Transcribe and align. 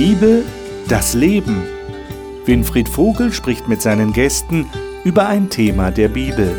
Bibel, 0.00 0.44
das 0.86 1.14
Leben. 1.14 1.66
Winfried 2.44 2.88
Vogel 2.88 3.32
spricht 3.32 3.66
mit 3.66 3.82
seinen 3.82 4.12
Gästen 4.12 4.70
über 5.02 5.26
ein 5.26 5.50
Thema 5.50 5.90
der 5.90 6.06
Bibel. 6.06 6.56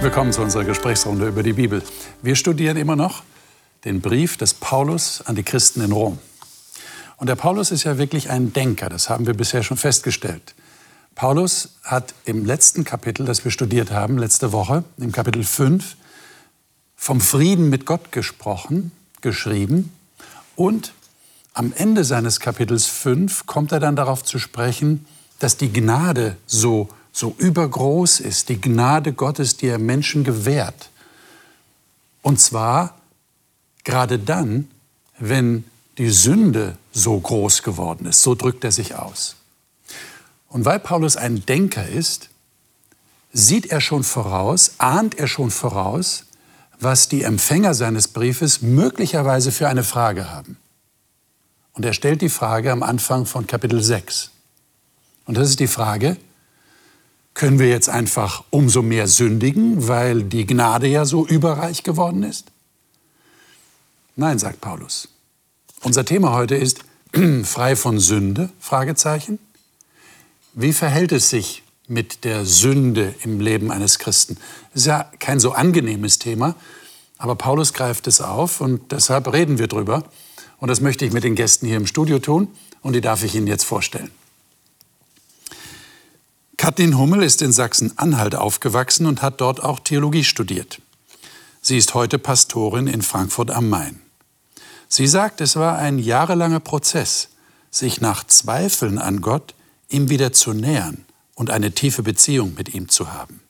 Willkommen 0.00 0.32
zu 0.32 0.40
unserer 0.40 0.64
Gesprächsrunde 0.64 1.28
über 1.28 1.42
die 1.42 1.52
Bibel. 1.52 1.82
Wir 2.22 2.34
studieren 2.34 2.78
immer 2.78 2.96
noch 2.96 3.24
den 3.84 4.00
Brief 4.00 4.38
des 4.38 4.54
Paulus 4.54 5.20
an 5.26 5.34
die 5.34 5.42
Christen 5.42 5.82
in 5.82 5.92
Rom. 5.92 6.18
Und 7.18 7.26
der 7.26 7.36
Paulus 7.36 7.72
ist 7.72 7.84
ja 7.84 7.98
wirklich 7.98 8.30
ein 8.30 8.54
Denker, 8.54 8.88
das 8.88 9.10
haben 9.10 9.26
wir 9.26 9.34
bisher 9.34 9.62
schon 9.62 9.76
festgestellt. 9.76 10.54
Paulus 11.14 11.76
hat 11.84 12.14
im 12.24 12.44
letzten 12.44 12.84
Kapitel, 12.84 13.24
das 13.24 13.44
wir 13.44 13.50
studiert 13.50 13.90
haben, 13.90 14.18
letzte 14.18 14.52
Woche, 14.52 14.84
im 14.98 15.12
Kapitel 15.12 15.44
5, 15.44 15.96
vom 16.96 17.20
Frieden 17.20 17.70
mit 17.70 17.86
Gott 17.86 18.10
gesprochen, 18.10 18.90
geschrieben. 19.20 19.92
Und 20.56 20.92
am 21.52 21.72
Ende 21.76 22.04
seines 22.04 22.40
Kapitels 22.40 22.86
5 22.86 23.46
kommt 23.46 23.70
er 23.72 23.80
dann 23.80 23.94
darauf 23.94 24.24
zu 24.24 24.38
sprechen, 24.38 25.06
dass 25.38 25.56
die 25.56 25.72
Gnade 25.72 26.36
so, 26.46 26.88
so 27.12 27.34
übergroß 27.38 28.20
ist, 28.20 28.48
die 28.48 28.60
Gnade 28.60 29.12
Gottes, 29.12 29.56
die 29.56 29.68
er 29.68 29.78
Menschen 29.78 30.24
gewährt. 30.24 30.90
Und 32.22 32.40
zwar 32.40 32.96
gerade 33.84 34.18
dann, 34.18 34.68
wenn 35.18 35.64
die 35.98 36.10
Sünde 36.10 36.76
so 36.92 37.18
groß 37.20 37.62
geworden 37.62 38.06
ist. 38.06 38.22
So 38.22 38.34
drückt 38.34 38.64
er 38.64 38.72
sich 38.72 38.96
aus. 38.96 39.36
Und 40.54 40.64
weil 40.64 40.78
Paulus 40.78 41.16
ein 41.16 41.44
Denker 41.46 41.88
ist, 41.88 42.28
sieht 43.32 43.72
er 43.72 43.80
schon 43.80 44.04
voraus, 44.04 44.74
ahnt 44.78 45.18
er 45.18 45.26
schon 45.26 45.50
voraus, 45.50 46.26
was 46.78 47.08
die 47.08 47.24
Empfänger 47.24 47.74
seines 47.74 48.06
Briefes 48.06 48.62
möglicherweise 48.62 49.50
für 49.50 49.68
eine 49.68 49.82
Frage 49.82 50.30
haben. 50.30 50.56
Und 51.72 51.84
er 51.84 51.92
stellt 51.92 52.22
die 52.22 52.28
Frage 52.28 52.70
am 52.70 52.84
Anfang 52.84 53.26
von 53.26 53.48
Kapitel 53.48 53.82
6. 53.82 54.30
Und 55.24 55.36
das 55.36 55.48
ist 55.48 55.58
die 55.58 55.66
Frage, 55.66 56.16
können 57.34 57.58
wir 57.58 57.68
jetzt 57.68 57.88
einfach 57.88 58.44
umso 58.50 58.80
mehr 58.80 59.08
sündigen, 59.08 59.88
weil 59.88 60.22
die 60.22 60.46
Gnade 60.46 60.86
ja 60.86 61.04
so 61.04 61.26
überreich 61.26 61.82
geworden 61.82 62.22
ist? 62.22 62.52
Nein, 64.14 64.38
sagt 64.38 64.60
Paulus. 64.60 65.08
Unser 65.82 66.04
Thema 66.04 66.32
heute 66.32 66.54
ist 66.54 66.84
frei 67.42 67.74
von 67.74 67.98
Sünde? 67.98 68.50
Fragezeichen. 68.60 69.40
Wie 70.56 70.72
verhält 70.72 71.10
es 71.10 71.30
sich 71.30 71.64
mit 71.88 72.22
der 72.22 72.46
Sünde 72.46 73.12
im 73.24 73.40
Leben 73.40 73.72
eines 73.72 73.98
Christen? 73.98 74.36
Das 74.72 74.82
ist 74.82 74.86
ja 74.86 75.10
kein 75.18 75.40
so 75.40 75.50
angenehmes 75.50 76.20
Thema, 76.20 76.54
aber 77.18 77.34
Paulus 77.34 77.72
greift 77.72 78.06
es 78.06 78.20
auf 78.20 78.60
und 78.60 78.92
deshalb 78.92 79.32
reden 79.32 79.58
wir 79.58 79.66
drüber. 79.66 80.04
Und 80.60 80.68
das 80.68 80.80
möchte 80.80 81.04
ich 81.04 81.12
mit 81.12 81.24
den 81.24 81.34
Gästen 81.34 81.66
hier 81.66 81.76
im 81.76 81.88
Studio 81.88 82.20
tun 82.20 82.48
und 82.82 82.92
die 82.92 83.00
darf 83.00 83.24
ich 83.24 83.34
Ihnen 83.34 83.48
jetzt 83.48 83.64
vorstellen. 83.64 84.12
Kathrin 86.56 86.96
Hummel 86.96 87.24
ist 87.24 87.42
in 87.42 87.52
Sachsen-Anhalt 87.52 88.36
aufgewachsen 88.36 89.06
und 89.06 89.22
hat 89.22 89.40
dort 89.40 89.60
auch 89.62 89.80
Theologie 89.80 90.22
studiert. 90.22 90.80
Sie 91.62 91.76
ist 91.76 91.94
heute 91.94 92.20
Pastorin 92.20 92.86
in 92.86 93.02
Frankfurt 93.02 93.50
am 93.50 93.68
Main. 93.68 94.00
Sie 94.88 95.08
sagt, 95.08 95.40
es 95.40 95.56
war 95.56 95.78
ein 95.78 95.98
jahrelanger 95.98 96.60
Prozess, 96.60 97.30
sich 97.72 98.00
nach 98.00 98.24
Zweifeln 98.24 98.98
an 98.98 99.20
Gott 99.20 99.54
ihm 99.88 100.08
wieder 100.08 100.32
zu 100.32 100.52
nähern 100.52 101.04
und 101.34 101.50
eine 101.50 101.72
tiefe 101.72 102.02
Beziehung 102.02 102.54
mit 102.54 102.74
ihm 102.74 102.88
zu 102.88 103.12
haben. 103.12 103.40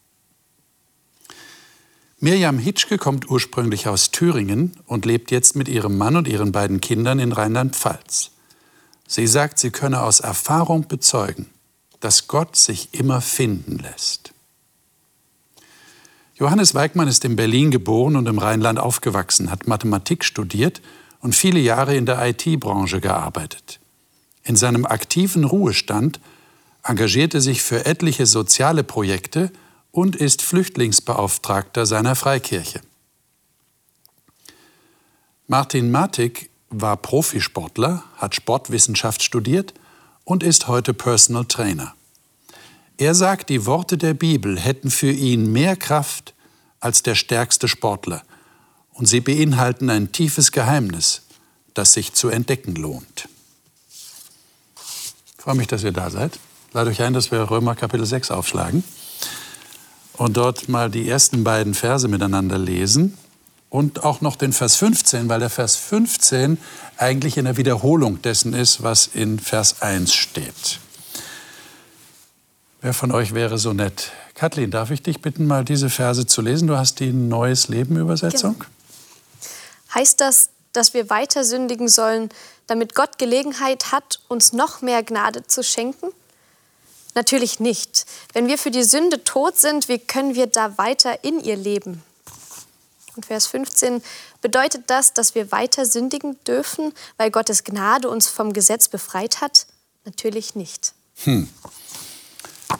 Mirjam 2.20 2.58
Hitschke 2.58 2.96
kommt 2.96 3.28
ursprünglich 3.28 3.86
aus 3.86 4.10
Thüringen 4.10 4.76
und 4.86 5.04
lebt 5.04 5.30
jetzt 5.30 5.56
mit 5.56 5.68
ihrem 5.68 5.98
Mann 5.98 6.16
und 6.16 6.26
ihren 6.26 6.52
beiden 6.52 6.80
Kindern 6.80 7.18
in 7.18 7.32
Rheinland-Pfalz. 7.32 8.30
Sie 9.06 9.26
sagt, 9.26 9.58
sie 9.58 9.70
könne 9.70 10.02
aus 10.02 10.20
Erfahrung 10.20 10.88
bezeugen, 10.88 11.50
dass 12.00 12.26
Gott 12.26 12.56
sich 12.56 12.94
immer 12.94 13.20
finden 13.20 13.78
lässt. 13.78 14.32
Johannes 16.36 16.74
Weigmann 16.74 17.08
ist 17.08 17.24
in 17.24 17.36
Berlin 17.36 17.70
geboren 17.70 18.16
und 18.16 18.26
im 18.26 18.38
Rheinland 18.38 18.78
aufgewachsen, 18.78 19.50
hat 19.50 19.68
Mathematik 19.68 20.24
studiert 20.24 20.80
und 21.20 21.34
viele 21.34 21.60
Jahre 21.60 21.94
in 21.94 22.06
der 22.06 22.24
IT-Branche 22.26 23.00
gearbeitet. 23.00 23.80
In 24.44 24.56
seinem 24.56 24.86
aktiven 24.86 25.44
Ruhestand 25.44 26.20
engagierte 26.82 27.40
sich 27.40 27.62
für 27.62 27.86
etliche 27.86 28.26
soziale 28.26 28.84
Projekte 28.84 29.50
und 29.90 30.16
ist 30.16 30.42
Flüchtlingsbeauftragter 30.42 31.86
seiner 31.86 32.14
Freikirche. 32.14 32.80
Martin 35.46 35.90
Matik 35.90 36.50
war 36.70 36.96
Profisportler, 36.96 38.04
hat 38.16 38.34
Sportwissenschaft 38.34 39.22
studiert 39.22 39.74
und 40.24 40.42
ist 40.42 40.68
heute 40.68 40.94
Personal 40.94 41.44
Trainer. 41.46 41.94
Er 42.96 43.14
sagt, 43.14 43.48
die 43.50 43.66
Worte 43.66 43.98
der 43.98 44.14
Bibel 44.14 44.58
hätten 44.58 44.90
für 44.90 45.10
ihn 45.10 45.52
mehr 45.52 45.76
Kraft 45.76 46.34
als 46.80 47.02
der 47.02 47.14
stärkste 47.14 47.66
Sportler– 47.66 48.22
und 48.94 49.06
sie 49.06 49.20
beinhalten 49.20 49.90
ein 49.90 50.12
tiefes 50.12 50.52
Geheimnis, 50.52 51.22
das 51.74 51.92
sich 51.92 52.14
zu 52.14 52.28
entdecken 52.28 52.76
lohnt. 52.76 53.28
Freue 55.44 55.56
mich, 55.56 55.66
dass 55.66 55.84
ihr 55.84 55.92
da 55.92 56.08
seid. 56.08 56.38
Lade 56.72 56.88
euch 56.88 57.02
ein, 57.02 57.12
dass 57.12 57.30
wir 57.30 57.50
Römer 57.50 57.74
Kapitel 57.74 58.06
6 58.06 58.30
aufschlagen 58.30 58.82
und 60.14 60.38
dort 60.38 60.70
mal 60.70 60.88
die 60.88 61.06
ersten 61.06 61.44
beiden 61.44 61.74
Verse 61.74 62.08
miteinander 62.08 62.56
lesen 62.56 63.18
und 63.68 64.04
auch 64.04 64.22
noch 64.22 64.36
den 64.36 64.54
Vers 64.54 64.76
15, 64.76 65.28
weil 65.28 65.40
der 65.40 65.50
Vers 65.50 65.76
15 65.76 66.56
eigentlich 66.96 67.36
in 67.36 67.44
der 67.44 67.58
Wiederholung 67.58 68.22
dessen 68.22 68.54
ist, 68.54 68.82
was 68.82 69.06
in 69.06 69.38
Vers 69.38 69.82
1 69.82 70.14
steht. 70.14 70.80
Wer 72.80 72.94
von 72.94 73.12
euch 73.12 73.34
wäre 73.34 73.58
so 73.58 73.74
nett? 73.74 74.12
Kathleen, 74.32 74.70
darf 74.70 74.90
ich 74.92 75.02
dich 75.02 75.20
bitten, 75.20 75.46
mal 75.46 75.62
diese 75.62 75.90
Verse 75.90 76.24
zu 76.24 76.40
lesen? 76.40 76.68
Du 76.68 76.78
hast 76.78 77.00
die 77.00 77.12
Neues 77.12 77.68
Leben 77.68 77.98
Übersetzung. 77.98 78.54
Genau. 78.54 78.70
Heißt 79.94 80.22
das, 80.22 80.48
dass 80.74 80.92
wir 80.92 81.08
weiter 81.08 81.44
sündigen 81.44 81.88
sollen, 81.88 82.28
damit 82.66 82.94
Gott 82.94 83.18
Gelegenheit 83.18 83.92
hat, 83.92 84.20
uns 84.28 84.52
noch 84.52 84.82
mehr 84.82 85.02
Gnade 85.02 85.46
zu 85.46 85.62
schenken? 85.62 86.08
Natürlich 87.14 87.60
nicht. 87.60 88.06
Wenn 88.32 88.48
wir 88.48 88.58
für 88.58 88.70
die 88.70 88.82
Sünde 88.82 89.22
tot 89.24 89.56
sind, 89.56 89.88
wie 89.88 89.98
können 89.98 90.34
wir 90.34 90.46
da 90.46 90.76
weiter 90.78 91.22
in 91.22 91.40
ihr 91.40 91.56
leben? 91.56 92.02
Und 93.16 93.26
Vers 93.26 93.46
15 93.46 94.02
bedeutet 94.40 94.84
das, 94.88 95.12
dass 95.12 95.36
wir 95.36 95.52
weiter 95.52 95.86
sündigen 95.86 96.36
dürfen, 96.44 96.92
weil 97.16 97.30
Gottes 97.30 97.62
Gnade 97.62 98.08
uns 98.08 98.26
vom 98.26 98.52
Gesetz 98.52 98.88
befreit 98.88 99.40
hat? 99.40 99.66
Natürlich 100.04 100.56
nicht. 100.56 100.92
Hm. 101.22 101.48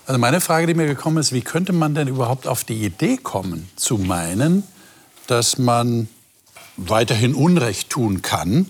Also 0.07 0.19
meine 0.19 0.41
Frage, 0.41 0.67
die 0.67 0.75
mir 0.75 0.87
gekommen 0.87 1.19
ist, 1.19 1.33
wie 1.33 1.41
könnte 1.41 1.73
man 1.73 1.95
denn 1.95 2.09
überhaupt 2.09 2.49
auf 2.49 2.65
die 2.65 2.85
Idee 2.85 3.17
kommen, 3.17 3.71
zu 3.77 3.97
meinen, 3.97 4.65
dass 5.29 5.57
man 5.57 6.09
weiterhin 6.77 7.35
Unrecht 7.35 7.91
tun 7.91 8.23
kann, 8.23 8.67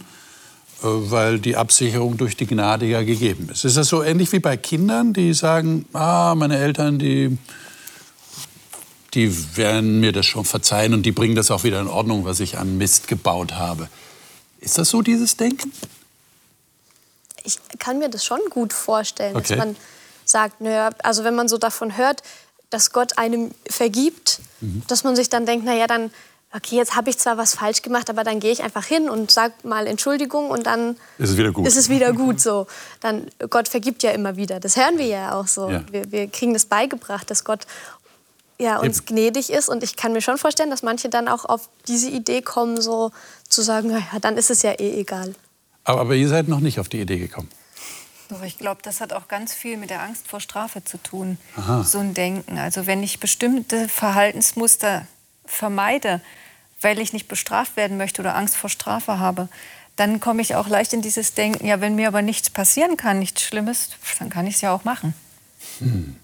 äh, 0.83 0.87
weil 0.87 1.39
die 1.39 1.57
Absicherung 1.57 2.17
durch 2.17 2.37
die 2.37 2.47
Gnade 2.47 2.87
ja 2.87 3.03
gegeben 3.03 3.49
ist. 3.51 3.65
Ist 3.65 3.77
das 3.77 3.89
so 3.89 4.03
ähnlich 4.03 4.33
wie 4.33 4.41
bei 4.41 4.57
Kindern, 4.57 5.13
die 5.13 5.35
sagen, 5.35 5.87
ah, 5.93 6.35
meine 6.37 6.59
Eltern, 6.59 6.99
die, 6.99 7.39
die 9.15 9.57
werden 9.57 10.01
mir 10.01 10.13
das 10.13 10.27
schon 10.27 10.45
verzeihen 10.45 10.95
und 10.95 11.05
die 11.05 11.13
bringen 11.13 11.37
das 11.37 11.51
auch 11.51 11.65
wieder 11.65 11.81
in 11.81 11.89
Ordnung, 11.89 12.25
was 12.25 12.41
ich 12.41 12.59
an 12.59 12.79
Mist 12.79 13.09
gebaut 13.09 13.55
habe. 13.55 13.89
Ist 14.61 14.79
das 14.79 14.91
so, 14.91 15.03
dieses 15.03 15.37
Denken? 15.37 15.73
Ich 17.45 17.59
kann 17.79 17.99
mir 17.99 18.09
das 18.09 18.25
schon 18.25 18.41
gut 18.51 18.73
vorstellen, 18.73 19.37
okay. 19.37 19.49
dass 19.49 19.59
man 19.59 19.77
sagt, 20.25 20.61
naja, 20.61 20.91
also 21.03 21.25
wenn 21.25 21.35
man 21.35 21.49
so 21.49 21.59
davon 21.59 21.97
hört, 21.97 22.23
dass 22.71 22.91
Gott 22.91 23.19
einem 23.19 23.51
vergibt, 23.69 24.41
mhm. 24.61 24.83
dass 24.89 25.05
man 25.05 25.15
sich 25.15 25.29
dann 25.29 25.47
denkt, 25.47 25.65
naja, 25.65 25.87
dann 25.87 26.11
okay, 26.55 26.77
jetzt 26.77 26.95
habe 26.95 27.11
ich 27.11 27.19
zwar 27.19 27.37
was 27.37 27.55
falsch 27.55 27.83
gemacht, 27.83 28.09
aber 28.09 28.23
dann 28.23 28.39
gehe 28.39 28.53
ich 28.53 28.63
einfach 28.63 28.85
hin 28.85 29.11
und 29.11 29.31
sage 29.31 29.55
mal 29.65 29.87
Entschuldigung 29.87 30.51
und 30.51 30.67
dann 30.67 30.97
ist 31.19 31.31
es 31.31 31.37
wieder 31.37 31.51
gut. 31.51 31.67
Ist 31.67 31.77
es 31.77 31.89
wieder 31.89 32.13
gut 32.13 32.41
so. 32.41 32.67
Dann 33.01 33.27
Gott 33.51 33.69
vergibt 33.69 34.03
ja 34.03 34.13
immer 34.13 34.37
wieder. 34.37 34.61
Das 34.61 34.77
hören 34.77 34.97
wir 34.97 35.07
ja 35.07 35.35
auch 35.35 35.49
so. 35.49 35.69
Ja. 35.69 35.83
Wir, 35.91 36.11
wir, 36.13 36.29
kriegen 36.29 36.53
das 36.53 36.67
beigebracht, 36.67 37.29
dass 37.31 37.45
Gott 37.45 37.67
ja, 38.59 38.79
uns 38.79 38.99
Eben. 38.99 39.07
gnädig 39.07 39.51
ist 39.51 39.69
und 39.69 39.83
ich 39.83 39.97
kann 39.97 40.13
mir 40.13 40.23
schon 40.23 40.39
vorstellen, 40.39 40.71
dass 40.71 40.83
manche 40.83 41.09
dann 41.09 41.27
auch 41.27 41.45
auf 41.45 41.69
diese 41.89 42.09
Idee 42.09 42.41
kommen, 42.41 42.81
so 42.81 43.11
zu 43.49 43.63
sagen, 43.63 43.91
ja, 43.91 44.19
dann 44.21 44.37
ist 44.37 44.51
es 44.51 44.63
ja 44.63 44.73
eh 44.73 45.01
egal. 45.01 45.35
Aber, 45.83 46.03
aber 46.03 46.15
ihr 46.15 46.29
seid 46.29 46.47
noch 46.47 46.61
nicht 46.61 46.79
auf 46.79 46.89
die 46.89 47.01
Idee 47.01 47.19
gekommen. 47.19 47.49
Doch, 48.29 48.43
ich 48.43 48.59
glaube, 48.59 48.81
das 48.83 49.01
hat 49.01 49.13
auch 49.13 49.27
ganz 49.27 49.53
viel 49.53 49.77
mit 49.77 49.91
der 49.91 50.03
Angst 50.03 50.29
vor 50.29 50.41
Strafe 50.41 50.85
zu 50.85 51.03
tun, 51.03 51.37
Aha. 51.57 51.83
so 51.83 51.99
ein 51.99 52.15
Denken. 52.15 52.59
Also 52.59 52.87
wenn 52.87 53.03
ich 53.03 53.19
bestimmte 53.19 53.89
Verhaltensmuster 53.89 55.07
vermeide, 55.45 56.21
weil 56.85 57.01
ich 57.01 57.13
nicht 57.13 57.27
bestraft 57.29 57.77
werden 57.77 57.97
möchte 57.97 58.23
oder 58.23 58.37
Angst 58.37 58.57
vor 58.57 58.71
Strafe 58.71 59.19
habe, 59.19 59.49
dann 59.97 60.21
komme 60.21 60.43
ich 60.43 60.55
auch 60.55 60.69
leicht 60.69 60.93
in 60.93 61.03
dieses 61.03 61.35
Denken, 61.35 61.67
ja, 61.67 61.81
wenn 61.81 61.95
mir 61.95 62.09
aber 62.09 62.23
nichts 62.23 62.51
passieren 62.51 62.97
kann, 62.97 63.19
nichts 63.19 63.43
Schlimmes, 63.43 63.91
dann 64.19 64.29
kann 64.29 64.47
ich 64.47 64.57
es 64.57 64.61
ja 64.61 64.75
auch 64.75 64.85
machen. 64.85 65.15
Hm. 65.79 66.17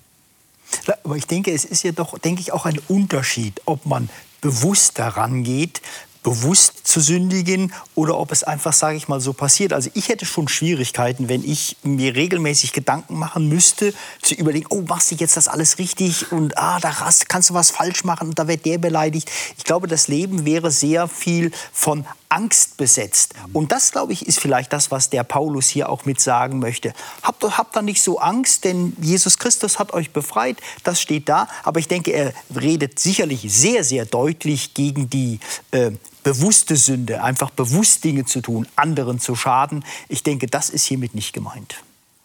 Aber 1.05 1.17
ich 1.17 1.27
denke, 1.27 1.53
es 1.53 1.65
ist 1.65 1.83
ja 1.83 1.93
doch, 1.93 2.19
denke 2.19 2.41
ich, 2.41 2.53
auch 2.53 2.67
ein 2.67 2.79
Unterschied, 2.89 3.61
ob 3.65 3.87
man 3.87 4.09
bewusst 4.41 4.99
daran 4.99 5.43
geht, 5.43 5.83
bewusst 6.23 6.87
zu 6.87 7.01
sündigen 7.01 7.73
oder 7.95 8.19
ob 8.19 8.33
es 8.33 8.43
einfach, 8.43 8.73
sage 8.73 8.97
ich 8.97 9.09
mal, 9.09 9.21
so 9.21 9.33
passiert. 9.33 9.73
Also 9.73 9.91
ich 9.95 10.09
hätte 10.09 10.27
schon 10.27 10.49
Schwierigkeiten, 10.49 11.29
wenn 11.29 11.45
ich 11.45 11.77
mir 11.83 12.15
regelmäßig 12.15 12.73
Gedanken 12.73 13.19
machen 13.19 13.49
müsste, 13.49 13.95
zu 14.21 14.35
überlegen, 14.35 14.67
oh, 14.71 14.83
machst 14.83 15.11
du 15.11 15.15
jetzt 15.15 15.37
das 15.37 15.49
alles 15.49 15.79
richtig 15.79 16.33
und 16.33 16.59
ah, 16.59 16.79
da 16.81 16.93
kannst 17.29 17.51
du 17.51 17.55
was 17.55 17.71
falsch 17.71 18.05
machen 18.05 18.29
und 18.29 18.39
da 18.39 18.49
wird 18.49 18.67
der 18.67 18.79
beleidigt. 18.79 19.31
Ich 19.57 19.65
glaube, 19.65 19.87
das 19.87 20.09
Leben 20.09 20.45
wäre 20.45 20.71
sehr 20.71 21.09
viel 21.09 21.53
von 21.73 22.05
Angst 22.31 22.77
besetzt. 22.77 23.35
Und 23.53 23.73
das, 23.73 23.91
glaube 23.91 24.13
ich, 24.13 24.27
ist 24.27 24.39
vielleicht 24.39 24.73
das, 24.73 24.91
was 24.91 25.11
der 25.11 25.25
Paulus 25.25 25.69
hier 25.69 25.89
auch 25.89 26.05
mit 26.05 26.21
sagen 26.21 26.61
möchte. 26.61 26.95
Habt, 27.23 27.43
habt 27.43 27.75
da 27.75 27.83
nicht 27.83 28.03
so 28.03 28.19
Angst, 28.19 28.65
denn 28.65 28.97
Jesus 29.01 29.39
Christus 29.39 29.79
hat 29.79 29.93
euch 29.93 30.13
befreit, 30.13 30.59
das 30.85 31.01
steht 31.01 31.29
da. 31.29 31.49
Aber 31.65 31.81
ich 31.81 31.89
denke, 31.89 32.13
er 32.13 32.33
redet 32.55 33.01
sicherlich 33.01 33.53
sehr, 33.53 33.83
sehr 33.83 34.07
deutlich 34.07 34.75
gegen 34.75 35.11
die 35.11 35.41
äh, 35.73 35.91
bewusste 36.23 36.77
Sünde, 36.77 37.23
einfach 37.23 37.51
bewusst 37.51 38.05
Dinge 38.05 38.25
zu 38.25 38.41
tun, 38.41 38.67
anderen 38.77 39.21
zu 39.21 39.35
schaden. 39.35 39.85
Ich 40.09 40.23
denke, 40.23 40.47
das 40.47 40.71
ist 40.71 40.85
hiermit 40.85 41.15
nicht 41.15 41.33
gemeint. 41.33 41.77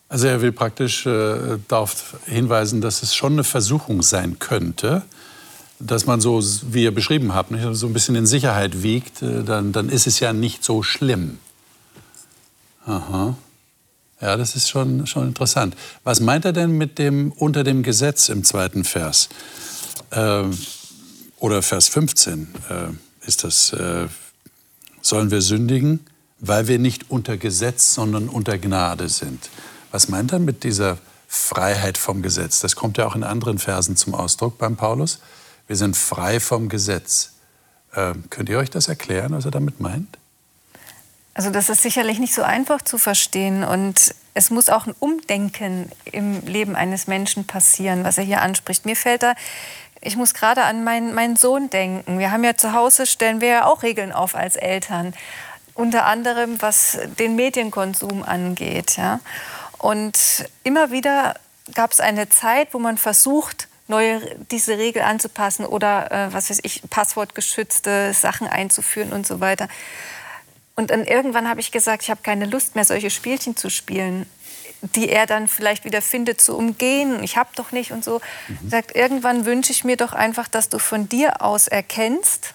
Also 0.07 0.27
er 0.27 0.41
will 0.41 0.51
praktisch 0.51 1.05
äh, 1.05 1.57
darauf 1.67 2.15
hinweisen, 2.25 2.81
dass 2.81 3.01
es 3.01 3.15
schon 3.15 3.33
eine 3.33 3.43
Versuchung 3.43 4.01
sein 4.03 4.37
könnte, 4.39 5.03
dass 5.79 6.05
man 6.05 6.21
so, 6.21 6.41
wie 6.71 6.83
ihr 6.83 6.93
beschrieben 6.93 7.33
habt, 7.33 7.51
nicht, 7.51 7.67
so 7.71 7.87
ein 7.87 7.93
bisschen 7.93 8.15
in 8.15 8.25
Sicherheit 8.25 8.83
wiegt, 8.83 9.21
äh, 9.21 9.43
dann, 9.43 9.71
dann 9.71 9.89
ist 9.89 10.07
es 10.07 10.19
ja 10.19 10.31
nicht 10.31 10.63
so 10.63 10.83
schlimm. 10.83 11.39
Aha. 12.85 13.35
Ja, 14.21 14.37
das 14.37 14.55
ist 14.55 14.69
schon, 14.69 15.07
schon 15.07 15.27
interessant. 15.27 15.75
Was 16.03 16.19
meint 16.19 16.45
er 16.45 16.53
denn 16.53 16.71
mit 16.71 16.99
dem 16.99 17.31
unter 17.31 17.63
dem 17.63 17.83
Gesetz 17.83 18.29
im 18.29 18.43
zweiten 18.43 18.83
Vers? 18.83 19.29
Äh, 20.11 20.43
oder 21.39 21.61
Vers 21.61 21.89
15 21.89 22.47
äh, 22.69 22.73
ist 23.27 23.43
das, 23.43 23.73
äh, 23.73 24.07
sollen 25.01 25.31
wir 25.31 25.41
sündigen, 25.41 26.05
weil 26.39 26.67
wir 26.67 26.79
nicht 26.79 27.09
unter 27.09 27.37
Gesetz, 27.37 27.93
sondern 27.93 28.29
unter 28.29 28.57
Gnade 28.57 29.09
sind. 29.09 29.49
Was 29.91 30.09
meint 30.09 30.31
er 30.33 30.39
mit 30.39 30.63
dieser 30.63 30.97
Freiheit 31.27 31.97
vom 31.97 32.21
Gesetz? 32.21 32.59
Das 32.59 32.75
kommt 32.75 32.97
ja 32.97 33.05
auch 33.05 33.15
in 33.15 33.23
anderen 33.23 33.59
Versen 33.59 33.95
zum 33.95 34.13
Ausdruck 34.13 34.57
beim 34.57 34.75
Paulus. 34.75 35.19
Wir 35.67 35.75
sind 35.75 35.95
frei 35.97 36.39
vom 36.39 36.69
Gesetz. 36.69 37.31
Ähm, 37.95 38.25
könnt 38.29 38.49
ihr 38.49 38.57
euch 38.57 38.69
das 38.69 38.87
erklären, 38.87 39.31
was 39.31 39.45
er 39.45 39.51
damit 39.51 39.79
meint? 39.79 40.17
Also 41.33 41.49
das 41.49 41.69
ist 41.69 41.81
sicherlich 41.81 42.19
nicht 42.19 42.33
so 42.33 42.43
einfach 42.43 42.81
zu 42.81 42.97
verstehen 42.97 43.63
und 43.63 44.15
es 44.33 44.49
muss 44.49 44.69
auch 44.69 44.85
ein 44.85 44.95
Umdenken 44.99 45.89
im 46.11 46.45
Leben 46.45 46.75
eines 46.75 47.07
Menschen 47.07 47.45
passieren, 47.45 48.03
was 48.03 48.17
er 48.17 48.23
hier 48.23 48.41
anspricht. 48.41 48.85
Mir 48.85 48.95
fällt 48.95 49.23
da, 49.23 49.33
ich 50.05 50.15
muss 50.15 50.33
gerade 50.33 50.63
an 50.63 50.83
meinen, 50.83 51.13
meinen 51.13 51.35
Sohn 51.35 51.69
denken. 51.69 52.19
Wir 52.19 52.31
haben 52.31 52.43
ja 52.43 52.55
zu 52.55 52.73
Hause, 52.73 53.05
stellen 53.05 53.41
wir 53.41 53.47
ja 53.47 53.65
auch 53.65 53.83
Regeln 53.83 54.11
auf 54.11 54.35
als 54.35 54.55
Eltern. 54.55 55.13
Unter 55.73 56.05
anderem, 56.05 56.61
was 56.61 56.97
den 57.19 57.35
Medienkonsum 57.35 58.23
angeht. 58.23 58.97
Ja? 58.97 59.19
Und 59.79 60.45
immer 60.63 60.91
wieder 60.91 61.35
gab 61.73 61.91
es 61.91 61.99
eine 61.99 62.29
Zeit, 62.29 62.73
wo 62.73 62.79
man 62.79 62.97
versucht, 62.97 63.67
neue 63.87 64.21
diese 64.51 64.77
Regel 64.77 65.01
anzupassen 65.01 65.65
oder 65.65 66.11
äh, 66.11 66.33
was 66.33 66.49
weiß 66.49 66.59
ich 66.63 66.81
passwortgeschützte 66.89 68.13
Sachen 68.13 68.47
einzuführen 68.47 69.11
und 69.11 69.27
so 69.27 69.39
weiter. 69.39 69.67
Und 70.75 70.91
dann 70.91 71.05
irgendwann 71.05 71.49
habe 71.49 71.59
ich 71.59 71.71
gesagt, 71.71 72.03
ich 72.03 72.09
habe 72.09 72.21
keine 72.21 72.45
Lust 72.45 72.75
mehr 72.75 72.85
solche 72.85 73.09
Spielchen 73.09 73.55
zu 73.55 73.69
spielen, 73.69 74.25
die 74.81 75.09
er 75.09 75.25
dann 75.25 75.47
vielleicht 75.47 75.85
wieder 75.85 76.01
findet 76.01 76.41
zu 76.41 76.55
umgehen. 76.57 77.23
Ich 77.23 77.37
habe 77.37 77.49
doch 77.55 77.71
nicht 77.71 77.91
und 77.91 78.03
so. 78.03 78.21
Mhm. 78.47 78.69
Sagt 78.69 78.95
irgendwann 78.95 79.45
wünsche 79.45 79.71
ich 79.71 79.83
mir 79.83 79.97
doch 79.97 80.13
einfach, 80.13 80.47
dass 80.47 80.69
du 80.69 80.79
von 80.79 81.09
dir 81.09 81.41
aus 81.41 81.67
erkennst, 81.67 82.53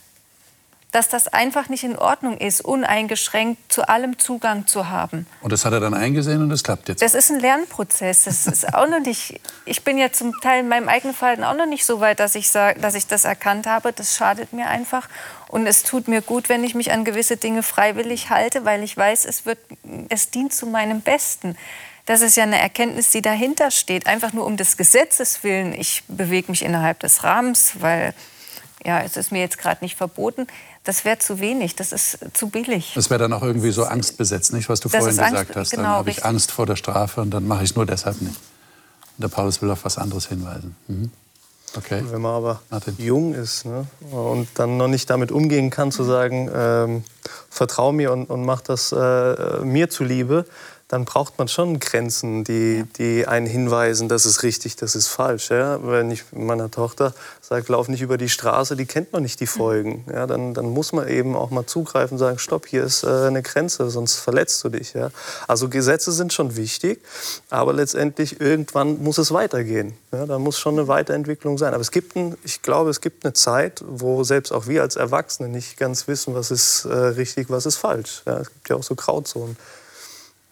dass 0.92 1.08
das 1.08 1.28
einfach 1.28 1.68
nicht 1.68 1.84
in 1.84 1.96
Ordnung 1.96 2.36
ist, 2.38 2.60
uneingeschränkt 2.62 3.72
zu 3.72 3.88
allem 3.88 4.18
Zugang 4.18 4.66
zu 4.66 4.88
haben. 4.88 5.26
Und 5.40 5.52
das 5.52 5.64
hat 5.64 5.72
er 5.72 5.80
dann 5.80 5.94
eingesehen 5.94 6.42
und 6.42 6.48
das 6.48 6.64
klappt 6.64 6.88
jetzt. 6.88 7.02
Das 7.02 7.14
ist 7.14 7.30
ein 7.30 7.38
Lernprozess. 7.38 8.24
Das 8.24 8.46
ist 8.46 8.74
auch 8.74 8.88
noch 8.88 9.00
nicht. 9.00 9.40
Ich 9.64 9.84
bin 9.84 9.98
ja 9.98 10.12
zum 10.12 10.32
Teil 10.40 10.60
in 10.60 10.68
meinem 10.68 10.88
eigenen 10.88 11.14
Verhalten 11.14 11.44
auch 11.44 11.54
noch 11.54 11.66
nicht 11.66 11.84
so 11.84 12.00
weit, 12.00 12.18
dass 12.18 12.34
ich 12.34 12.50
sage, 12.50 12.80
dass 12.80 12.94
ich 12.94 13.06
das 13.06 13.24
erkannt 13.24 13.66
habe. 13.66 13.92
Das 13.92 14.16
schadet 14.16 14.52
mir 14.52 14.66
einfach 14.66 15.08
und 15.48 15.66
es 15.66 15.84
tut 15.84 16.08
mir 16.08 16.22
gut, 16.22 16.48
wenn 16.48 16.64
ich 16.64 16.74
mich 16.74 16.90
an 16.90 17.04
gewisse 17.04 17.36
Dinge 17.36 17.62
freiwillig 17.62 18.30
halte, 18.30 18.64
weil 18.64 18.82
ich 18.82 18.96
weiß, 18.96 19.26
es 19.26 19.46
wird, 19.46 19.58
es 20.08 20.30
dient 20.30 20.52
zu 20.52 20.66
meinem 20.66 21.02
Besten. 21.02 21.56
Das 22.10 22.22
ist 22.22 22.36
ja 22.36 22.42
eine 22.42 22.60
Erkenntnis, 22.60 23.12
die 23.12 23.22
dahinter 23.22 23.70
steht. 23.70 24.08
Einfach 24.08 24.32
nur 24.32 24.44
um 24.44 24.56
des 24.56 24.76
Gesetzes 24.76 25.44
willen. 25.44 25.72
Ich 25.72 26.02
bewege 26.08 26.50
mich 26.50 26.64
innerhalb 26.64 26.98
des 26.98 27.22
Rahmens, 27.22 27.74
weil 27.78 28.14
ja, 28.84 29.00
es 29.02 29.16
ist 29.16 29.30
mir 29.30 29.38
jetzt 29.38 29.58
gerade 29.58 29.84
nicht 29.84 29.94
verboten. 29.94 30.48
Das 30.82 31.04
wäre 31.04 31.20
zu 31.20 31.38
wenig, 31.38 31.76
das 31.76 31.92
ist 31.92 32.18
zu 32.32 32.48
billig. 32.48 32.90
Das 32.96 33.10
wäre 33.10 33.20
dann 33.20 33.32
auch 33.32 33.44
irgendwie 33.44 33.70
so 33.70 33.84
angstbesetzt, 33.84 34.52
nicht, 34.52 34.68
was 34.68 34.80
du 34.80 34.88
das 34.88 34.98
vorhin 35.04 35.18
gesagt 35.18 35.36
Angst, 35.36 35.56
hast. 35.56 35.72
Dann 35.72 35.84
genau, 35.84 35.90
habe 35.90 36.10
ich 36.10 36.24
Angst 36.24 36.50
vor 36.50 36.66
der 36.66 36.74
Strafe 36.74 37.20
und 37.20 37.30
dann 37.30 37.46
mache 37.46 37.62
ich 37.62 37.70
es 37.70 37.76
nur 37.76 37.86
deshalb 37.86 38.20
nicht. 38.20 38.34
Und 38.34 39.22
der 39.22 39.28
Paulus 39.28 39.62
will 39.62 39.70
auf 39.70 39.84
was 39.84 39.96
anderes 39.96 40.26
hinweisen. 40.26 40.74
Mhm. 40.88 41.12
Okay. 41.76 42.02
Wenn 42.10 42.22
man 42.22 42.34
aber 42.34 42.60
Martin. 42.70 42.96
jung 42.98 43.34
ist 43.34 43.64
ne, 43.66 43.86
und 44.10 44.48
dann 44.54 44.76
noch 44.76 44.88
nicht 44.88 45.08
damit 45.08 45.30
umgehen 45.30 45.70
kann, 45.70 45.92
zu 45.92 46.02
sagen, 46.02 46.50
ähm, 46.52 47.04
vertrau 47.48 47.92
mir 47.92 48.10
und, 48.10 48.28
und 48.28 48.44
mach 48.44 48.62
das 48.62 48.90
äh, 48.90 49.60
mir 49.62 49.88
zuliebe, 49.88 50.46
dann 50.90 51.04
braucht 51.04 51.38
man 51.38 51.46
schon 51.46 51.78
Grenzen, 51.78 52.42
die, 52.42 52.84
die 52.98 53.24
einen 53.24 53.46
hinweisen, 53.46 54.08
das 54.08 54.26
ist 54.26 54.42
richtig, 54.42 54.74
das 54.74 54.96
ist 54.96 55.06
falsch. 55.06 55.50
Ja? 55.50 55.78
Wenn 55.84 56.10
ich 56.10 56.24
meiner 56.32 56.68
Tochter 56.68 57.14
sage, 57.40 57.70
lauf 57.70 57.86
nicht 57.86 58.02
über 58.02 58.18
die 58.18 58.28
Straße, 58.28 58.74
die 58.74 58.86
kennt 58.86 59.12
noch 59.12 59.20
nicht 59.20 59.38
die 59.38 59.46
Folgen. 59.46 60.04
Ja? 60.12 60.26
Dann, 60.26 60.52
dann 60.52 60.68
muss 60.68 60.92
man 60.92 61.06
eben 61.06 61.36
auch 61.36 61.50
mal 61.50 61.64
zugreifen 61.64 62.16
und 62.16 62.18
sagen, 62.18 62.40
stopp, 62.40 62.66
hier 62.66 62.82
ist 62.82 63.04
äh, 63.04 63.06
eine 63.06 63.40
Grenze, 63.42 63.88
sonst 63.88 64.16
verletzt 64.16 64.64
du 64.64 64.68
dich. 64.68 64.92
Ja? 64.94 65.10
Also 65.46 65.68
Gesetze 65.68 66.10
sind 66.10 66.32
schon 66.32 66.56
wichtig, 66.56 67.00
aber 67.50 67.72
letztendlich 67.72 68.40
irgendwann 68.40 69.00
muss 69.00 69.18
es 69.18 69.30
weitergehen. 69.30 69.94
Ja? 70.10 70.26
Da 70.26 70.40
muss 70.40 70.58
schon 70.58 70.76
eine 70.76 70.88
Weiterentwicklung 70.88 71.56
sein. 71.56 71.72
Aber 71.72 71.82
es 71.82 71.92
gibt 71.92 72.16
ein, 72.16 72.36
ich 72.42 72.62
glaube, 72.62 72.90
es 72.90 73.00
gibt 73.00 73.24
eine 73.24 73.32
Zeit, 73.32 73.84
wo 73.86 74.24
selbst 74.24 74.50
auch 74.50 74.66
wir 74.66 74.82
als 74.82 74.96
Erwachsene 74.96 75.48
nicht 75.48 75.76
ganz 75.76 76.08
wissen, 76.08 76.34
was 76.34 76.50
ist 76.50 76.84
äh, 76.84 76.92
richtig, 76.92 77.48
was 77.48 77.64
ist 77.64 77.76
falsch. 77.76 78.22
Ja? 78.26 78.38
Es 78.38 78.48
gibt 78.52 78.68
ja 78.70 78.74
auch 78.74 78.82
so 78.82 78.96
Grauzonen. 78.96 79.56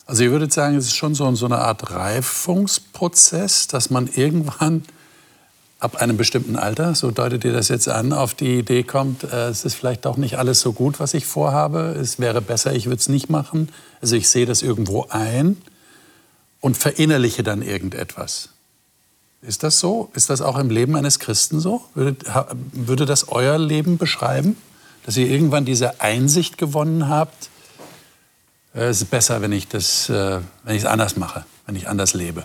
Also 0.09 0.25
ich 0.25 0.31
würde 0.31 0.51
sagen, 0.51 0.75
es 0.75 0.87
ist 0.87 0.97
schon 0.97 1.15
so, 1.15 1.27
eine 1.27 1.59
Art 1.59 1.91
Reifungsprozess, 1.91 3.67
dass 3.67 3.91
man 3.91 4.09
irgendwann 4.09 4.85
ab 5.81 5.97
einem 5.97 6.17
bestimmten 6.17 6.57
Alter, 6.57 6.95
so 6.95 7.11
deutet 7.11 7.45
ihr 7.45 7.53
das 7.53 7.69
jetzt 7.69 7.91
an, 7.91 8.15
auf 8.15 8.33
die 8.33 8.59
Idee 8.59 8.85
kommt, 8.85 9.25
äh, 9.25 9.49
es 9.49 9.67
ist 9.67 9.75
vielleicht 9.75 10.07
auch 10.07 10.17
nicht 10.17 10.39
alles 10.39 10.61
so 10.61 10.73
gut, 10.73 10.99
was 10.99 11.13
ich 11.13 11.27
vorhabe. 11.27 11.95
Es 12.01 12.19
wäre 12.19 12.41
besser, 12.41 12.73
ich 12.73 12.87
würde 12.87 13.01
es 13.01 13.11
nicht 13.11 13.29
machen. 13.29 13.69
Also 14.01 14.17
ich 14.17 14.31
sehe 14.31 14.47
das 14.47 14.63
irgendwo 14.63 15.05
ein 15.11 15.59
und 16.63 16.79
verinnerliche 16.79 17.43
dann 17.43 17.61
irgendetwas. 17.61 18.49
Ist 19.43 19.63
das 19.63 19.79
so? 19.79 20.11
Ist 20.15 20.31
das 20.31 20.41
auch 20.41 20.57
im 20.57 20.71
Leben 20.71 20.97
eines 20.97 21.19
Christen 21.19 21.61
so? 21.61 21.83
Würde, 21.95 22.17
würde 22.73 23.05
das 23.05 23.29
euer 23.29 23.59
Leben 23.59 23.99
beschreiben? 23.99 24.57
Dass 25.05 25.19
ihr 25.19 25.29
irgendwann 25.29 25.67
diese 25.67 26.01
Einsicht 26.01 26.57
gewonnen 26.57 27.11
habt, 27.11 27.51
es 28.75 29.03
ist 29.03 29.11
besser, 29.11 29.41
wenn 29.43 29.53
ich 29.53 29.69
das, 29.69 30.09
äh, 30.09 30.41
wenn 30.63 30.77
ich 30.77 30.83
es 30.83 30.89
anders 30.89 31.17
mache, 31.17 31.45
wenn 31.67 31.77
ich 31.77 31.89
anders 31.89 32.15
lebe. 32.15 32.45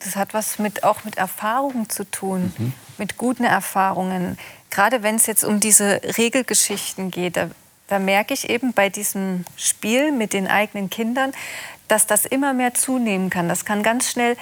Das 0.00 0.16
hat 0.16 0.34
was 0.34 0.58
mit, 0.58 0.82
auch 0.82 1.04
mit 1.04 1.16
Erfahrungen 1.16 1.88
zu 1.88 2.10
tun, 2.10 2.52
mhm. 2.58 2.72
mit 2.98 3.16
guten 3.16 3.44
Erfahrungen. 3.44 4.36
Gerade 4.70 5.02
wenn 5.02 5.14
es 5.14 5.26
jetzt 5.26 5.44
um 5.44 5.60
diese 5.60 6.00
Regelgeschichten 6.18 7.10
geht, 7.10 7.36
da, 7.36 7.50
da 7.86 7.98
merke 7.98 8.34
ich 8.34 8.50
eben 8.50 8.72
bei 8.72 8.88
diesem 8.88 9.44
Spiel 9.56 10.10
mit 10.10 10.32
den 10.32 10.48
eigenen 10.48 10.90
Kindern, 10.90 11.32
dass 11.86 12.06
das 12.06 12.26
immer 12.26 12.52
mehr 12.52 12.74
zunehmen 12.74 13.30
kann. 13.30 13.48
Das 13.48 13.64
kann 13.64 13.84
ganz 13.84 14.10
schnell 14.10 14.36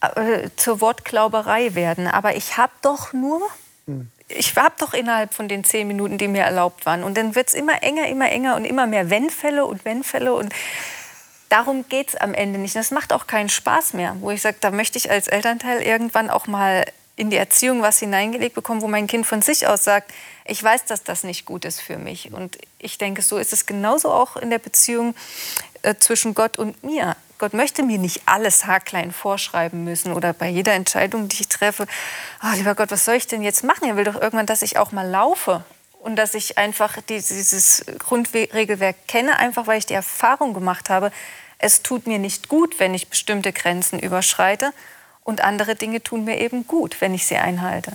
äh, 0.00 0.48
zur 0.56 0.80
Wortglauberei 0.80 1.76
werden. 1.76 2.08
Aber 2.08 2.34
ich 2.34 2.56
habe 2.56 2.72
doch 2.82 3.12
nur, 3.12 3.40
mhm 3.86 4.10
ich 4.28 4.56
habe 4.56 4.74
doch 4.78 4.92
innerhalb 4.92 5.34
von 5.34 5.48
den 5.48 5.64
zehn 5.64 5.86
Minuten, 5.86 6.18
die 6.18 6.28
mir 6.28 6.42
erlaubt 6.42 6.86
waren. 6.86 7.04
Und 7.04 7.16
dann 7.16 7.34
wird 7.34 7.48
es 7.48 7.54
immer 7.54 7.82
enger, 7.82 8.08
immer 8.08 8.30
enger 8.30 8.56
und 8.56 8.64
immer 8.64 8.86
mehr 8.86 9.08
Wenn-Fälle 9.10 9.64
und 9.64 9.84
Wenn-Fälle. 9.84 10.34
Und 10.34 10.52
darum 11.48 11.88
geht 11.88 12.08
es 12.10 12.16
am 12.16 12.34
Ende 12.34 12.58
nicht. 12.58 12.74
Das 12.74 12.90
macht 12.90 13.12
auch 13.12 13.26
keinen 13.26 13.48
Spaß 13.48 13.92
mehr. 13.94 14.16
Wo 14.20 14.30
ich 14.30 14.42
sage, 14.42 14.56
da 14.60 14.70
möchte 14.70 14.98
ich 14.98 15.10
als 15.10 15.28
Elternteil 15.28 15.80
irgendwann 15.80 16.30
auch 16.30 16.46
mal 16.46 16.84
in 17.14 17.30
die 17.30 17.36
Erziehung 17.36 17.82
was 17.82 17.98
hineingelegt 17.98 18.54
bekommen, 18.54 18.82
wo 18.82 18.88
mein 18.88 19.06
Kind 19.06 19.26
von 19.26 19.40
sich 19.42 19.66
aus 19.66 19.84
sagt, 19.84 20.12
ich 20.44 20.62
weiß, 20.62 20.84
dass 20.84 21.02
das 21.02 21.24
nicht 21.24 21.46
gut 21.46 21.64
ist 21.64 21.80
für 21.80 21.96
mich. 21.96 22.32
Und 22.32 22.58
ich 22.78 22.98
denke, 22.98 23.22
so 23.22 23.38
ist 23.38 23.52
es 23.52 23.64
genauso 23.64 24.10
auch 24.10 24.36
in 24.36 24.50
der 24.50 24.58
Beziehung 24.58 25.14
äh, 25.82 25.94
zwischen 25.98 26.34
Gott 26.34 26.58
und 26.58 26.82
mir. 26.84 27.16
Gott 27.38 27.52
möchte 27.52 27.82
mir 27.82 27.98
nicht 27.98 28.22
alles 28.26 28.66
haarklein 28.66 29.12
vorschreiben 29.12 29.84
müssen 29.84 30.12
oder 30.12 30.32
bei 30.32 30.48
jeder 30.48 30.72
Entscheidung, 30.72 31.28
die 31.28 31.42
ich 31.42 31.48
treffe, 31.48 31.86
oh, 32.42 32.54
lieber 32.56 32.74
Gott, 32.74 32.90
was 32.90 33.04
soll 33.04 33.16
ich 33.16 33.26
denn 33.26 33.42
jetzt 33.42 33.64
machen? 33.64 33.88
Er 33.88 33.96
will 33.96 34.04
doch 34.04 34.14
irgendwann, 34.14 34.46
dass 34.46 34.62
ich 34.62 34.78
auch 34.78 34.92
mal 34.92 35.08
laufe 35.08 35.64
und 36.00 36.16
dass 36.16 36.34
ich 36.34 36.56
einfach 36.56 36.98
dieses 37.08 37.84
Grundregelwerk 37.98 39.08
kenne, 39.08 39.38
einfach 39.38 39.66
weil 39.66 39.78
ich 39.78 39.86
die 39.86 39.94
Erfahrung 39.94 40.54
gemacht 40.54 40.88
habe, 40.88 41.12
Es 41.58 41.82
tut 41.82 42.06
mir 42.06 42.18
nicht 42.18 42.48
gut, 42.48 42.78
wenn 42.78 42.94
ich 42.94 43.08
bestimmte 43.08 43.52
Grenzen 43.52 43.98
überschreite. 43.98 44.72
Und 45.24 45.40
andere 45.40 45.74
Dinge 45.74 46.02
tun 46.02 46.24
mir 46.24 46.38
eben 46.40 46.66
gut, 46.66 47.00
wenn 47.00 47.12
ich 47.14 47.26
sie 47.26 47.36
einhalte. 47.36 47.92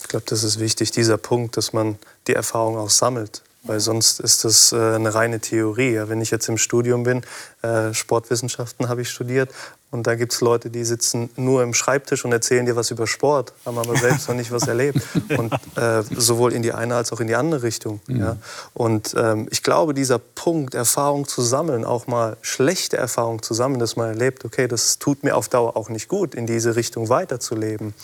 Ich 0.00 0.08
glaube, 0.08 0.26
das 0.28 0.44
ist 0.44 0.60
wichtig, 0.60 0.92
dieser 0.92 1.18
Punkt, 1.18 1.56
dass 1.56 1.72
man 1.72 1.98
die 2.28 2.34
Erfahrung 2.34 2.76
auch 2.76 2.90
sammelt. 2.90 3.42
Weil 3.64 3.80
sonst 3.80 4.20
ist 4.20 4.44
das 4.44 4.72
äh, 4.72 4.76
eine 4.76 5.14
reine 5.14 5.40
Theorie. 5.40 5.92
Ja, 5.92 6.08
wenn 6.08 6.20
ich 6.20 6.30
jetzt 6.30 6.48
im 6.48 6.58
Studium 6.58 7.02
bin, 7.02 7.22
äh, 7.62 7.92
Sportwissenschaften 7.92 8.88
habe 8.88 9.02
ich 9.02 9.10
studiert, 9.10 9.50
und 9.90 10.06
da 10.06 10.16
gibt 10.16 10.34
es 10.34 10.42
Leute, 10.42 10.68
die 10.68 10.84
sitzen 10.84 11.30
nur 11.36 11.62
im 11.62 11.72
Schreibtisch 11.72 12.24
und 12.24 12.32
erzählen 12.32 12.66
dir 12.66 12.76
was 12.76 12.90
über 12.90 13.06
Sport, 13.06 13.54
haben 13.64 13.78
aber 13.78 13.96
selbst 13.96 14.28
noch 14.28 14.34
nicht 14.34 14.52
was 14.52 14.66
erlebt. 14.66 15.00
Und 15.36 15.52
äh, 15.76 16.02
sowohl 16.14 16.52
in 16.52 16.62
die 16.62 16.72
eine 16.72 16.94
als 16.96 17.10
auch 17.10 17.20
in 17.20 17.26
die 17.26 17.34
andere 17.34 17.62
Richtung. 17.62 18.00
Mhm. 18.06 18.20
Ja. 18.20 18.36
Und 18.74 19.14
ähm, 19.16 19.48
ich 19.50 19.62
glaube, 19.62 19.94
dieser 19.94 20.18
Punkt, 20.18 20.74
Erfahrung 20.74 21.26
zu 21.26 21.40
sammeln, 21.40 21.86
auch 21.86 22.06
mal 22.06 22.36
schlechte 22.42 22.98
Erfahrungen 22.98 23.42
zu 23.42 23.54
sammeln, 23.54 23.80
dass 23.80 23.96
man 23.96 24.08
erlebt, 24.08 24.44
okay, 24.44 24.68
das 24.68 24.98
tut 24.98 25.24
mir 25.24 25.36
auf 25.36 25.48
Dauer 25.48 25.74
auch 25.74 25.88
nicht 25.88 26.08
gut, 26.08 26.34
in 26.34 26.46
diese 26.46 26.76
Richtung 26.76 27.08
weiterzuleben, 27.08 27.94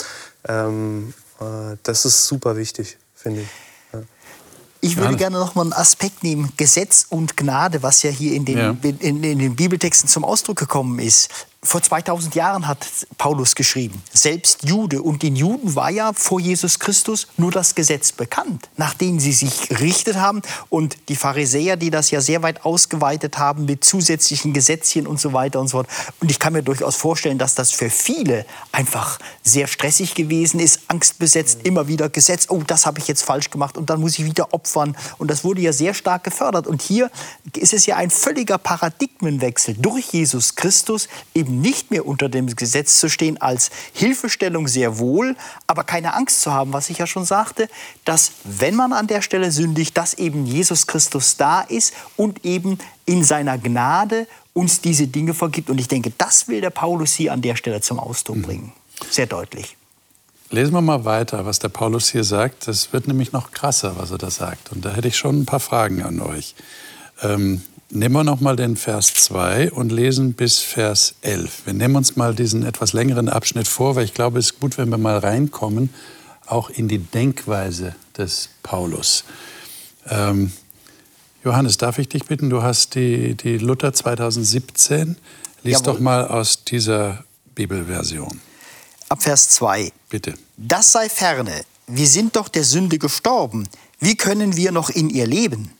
ähm, 0.49 1.13
äh, 1.41 1.77
das 1.83 2.07
ist 2.07 2.27
super 2.27 2.57
wichtig, 2.57 2.97
finde 3.15 3.43
ich. 3.43 3.49
Ich 4.85 4.97
würde 4.97 5.17
gerne 5.17 5.39
noch 5.39 5.55
mal 5.55 5.63
einen 5.63 5.73
Aspekt 5.73 6.23
nehmen, 6.23 6.53
Gesetz 6.57 7.07
und 7.09 7.37
Gnade, 7.37 7.83
was 7.83 8.03
ja 8.03 8.11
hier 8.11 8.35
in 8.35 8.45
den, 8.45 8.59
ja. 8.59 8.77
in, 8.83 9.23
in 9.23 9.39
den 9.39 9.57
Bibeltexten 9.57 10.09
zum 10.09 10.25
Ausdruck 10.25 10.59
gekommen 10.59 10.99
ist 10.99 11.31
vor 11.65 11.83
2000 11.83 12.35
Jahren 12.35 12.69
hat 12.69 12.87
Paulus 13.17 13.55
geschrieben, 13.55 14.03
selbst 14.13 14.69
Jude. 14.69 15.03
Und 15.03 15.23
den 15.23 15.35
Juden 15.35 15.75
war 15.75 15.91
ja 15.91 16.13
vor 16.13 16.39
Jesus 16.39 16.79
Christus 16.79 17.27
nur 17.39 17.51
das 17.51 17.75
Gesetz 17.75 18.13
bekannt, 18.13 18.69
nach 18.77 18.95
dem 18.95 19.19
sie 19.19 19.33
sich 19.33 19.69
gerichtet 19.69 20.17
haben. 20.17 20.43
Und 20.69 20.97
die 21.09 21.17
Pharisäer, 21.17 21.77
die 21.77 21.91
das 21.91 22.11
ja 22.11 22.21
sehr 22.21 22.43
weit 22.43 22.65
ausgeweitet 22.65 23.39
haben 23.39 23.65
mit 23.65 23.85
zusätzlichen 23.85 24.53
Gesetzchen 24.53 25.07
und 25.07 25.19
so 25.19 25.33
weiter 25.33 25.59
und 25.59 25.69
so 25.69 25.79
fort. 25.79 25.89
Und 26.21 26.31
ich 26.31 26.39
kann 26.39 26.53
mir 26.53 26.63
durchaus 26.63 26.97
vorstellen, 26.97 27.39
dass 27.39 27.55
das 27.55 27.73
für 27.73 27.89
viele 27.89 28.45
einfach 28.71 29.19
sehr 29.43 29.67
stressig 29.67 30.15
gewesen 30.15 30.61
ist, 30.61 30.83
angstbesetzt, 30.89 31.61
immer 31.65 31.89
wieder 31.89 32.11
Gesetz, 32.11 32.47
oh, 32.51 32.63
das 32.67 32.85
habe 32.85 32.99
ich 32.99 33.09
jetzt 33.09 33.23
falsch 33.23 33.51
gemacht 33.51 33.79
und 33.79 33.89
dann 33.89 34.01
muss 34.01 34.19
ich 34.19 34.25
wieder 34.25 34.53
opfern. 34.53 34.97
Und 35.17 35.31
das 35.31 35.45
wurde 35.45 35.63
ja 35.63 35.73
sehr 35.73 35.95
stark 35.95 36.25
gefördert. 36.25 36.67
Und 36.67 36.83
hier 36.83 37.11
ist 37.57 37.73
es 37.73 37.87
ja 37.87 37.97
ein 37.97 38.11
völliger 38.11 38.59
Paradigmenwechsel 38.59 39.75
durch 39.79 40.13
Jesus 40.13 40.55
Christus 40.57 41.09
eben 41.35 41.54
nicht 41.61 41.91
mehr 41.91 42.07
unter 42.07 42.29
dem 42.29 42.47
Gesetz 42.55 42.99
zu 43.01 43.09
stehen, 43.09 43.41
als 43.41 43.71
Hilfestellung 43.93 44.69
sehr 44.69 44.99
wohl, 44.99 45.37
aber 45.67 45.85
keine 45.85 46.15
Angst 46.15 46.41
zu 46.41 46.53
haben, 46.53 46.73
was 46.73 46.91
ich 46.91 46.99
ja 46.99 47.07
schon 47.07 47.25
sagte, 47.25 47.69
dass 48.05 48.33
wenn 48.45 48.75
man 48.75 48.93
an 48.93 49.07
der 49.07 49.23
Stelle 49.23 49.51
sündigt, 49.53 49.97
dass 49.97 50.15
eben 50.15 50.47
Jesus 50.47 50.87
Christus 50.87 51.37
da 51.37 51.61
ist 51.61 51.95
und 52.17 52.45
eben 52.45 52.79
in 53.07 53.25
seiner 53.25 53.59
Gnade 53.59 54.27
uns 54.53 54.81
diese 54.81 55.07
Dinge 55.07 55.35
vergibt. 55.35 55.69
Und 55.69 55.79
ich 55.79 55.89
denke, 55.89 56.13
das 56.17 56.49
will 56.49 56.61
der 56.61 56.71
Paulus 56.71 57.13
hier 57.13 57.33
an 57.33 57.43
der 57.43 57.57
Stelle 57.57 57.81
zum 57.81 57.99
Ausdruck 57.99 58.37
mhm. 58.37 58.43
bringen. 58.43 58.73
Sehr 59.11 59.27
deutlich. 59.27 59.77
Lesen 60.51 60.73
wir 60.73 60.83
mal 60.83 61.05
weiter, 61.05 61.45
was 61.47 61.59
der 61.59 61.69
Paulus 61.69 62.13
hier 62.13 62.23
sagt. 62.23 62.69
Das 62.69 62.93
wird 62.93 63.09
nämlich 63.09 63.33
noch 63.33 63.51
krasser, 63.51 63.97
was 63.99 64.11
er 64.13 64.19
da 64.19 64.31
sagt. 64.31 64.71
Und 64.71 64.85
da 64.85 64.95
hätte 64.95 65.09
ich 65.09 65.17
schon 65.17 65.41
ein 65.41 65.47
paar 65.47 65.61
Fragen 65.61 66.03
an 66.03 66.21
euch. 66.21 66.55
Ähm, 67.23 67.63
Nehmen 67.97 68.17
wir 68.17 68.25
noch 68.25 68.41
mal 68.41 68.57
den 68.57 68.77
Vers 68.77 69.15
2 69.15 69.71
und 69.71 69.93
lesen 69.93 70.33
bis 70.33 70.59
Vers 70.59 71.15
11. 71.21 71.67
Wir 71.67 71.75
nehmen 71.75 71.95
uns 71.95 72.17
mal 72.17 72.35
diesen 72.35 72.67
etwas 72.67 72.93
längeren 72.93 73.29
Abschnitt 73.29 73.69
vor, 73.69 73.95
weil 73.95 74.05
ich 74.05 74.13
glaube, 74.13 74.41
es 74.41 74.47
ist 74.47 74.59
gut, 74.59 74.79
wenn 74.79 74.89
wir 74.89 74.99
mal 74.99 75.19
reinkommen, 75.19 75.95
auch 76.45 76.71
in 76.71 76.89
die 76.89 76.99
Denkweise 76.99 77.95
des 78.19 78.49
Paulus. 78.65 79.23
Ähm, 80.09 80.53
Johannes, 81.45 81.77
darf 81.77 82.01
ich 82.01 82.09
dich 82.09 82.25
bitten, 82.25 82.51
du 82.51 82.65
hast 82.65 82.97
die, 82.97 83.37
die 83.37 83.59
Luther 83.59 83.93
2017. 83.93 85.17
Lies 85.63 85.75
Jawohl. 85.75 85.85
doch 85.85 86.01
mal 86.01 86.27
aus 86.27 86.65
dieser 86.65 87.23
Bibelversion. 87.55 88.41
Ab 89.09 89.23
Vers 89.23 89.51
2. 89.51 89.93
Bitte. 90.09 90.35
Das 90.57 90.91
sei 90.91 91.09
ferne. 91.09 91.65
Wir 91.87 92.09
sind 92.09 92.35
doch 92.35 92.49
der 92.49 92.65
Sünde 92.65 92.99
gestorben. 92.99 93.69
Wie 94.01 94.17
können 94.17 94.57
wir 94.57 94.73
noch 94.73 94.91
in 94.91 95.11
ihr 95.11 95.29
leben? 95.29 95.71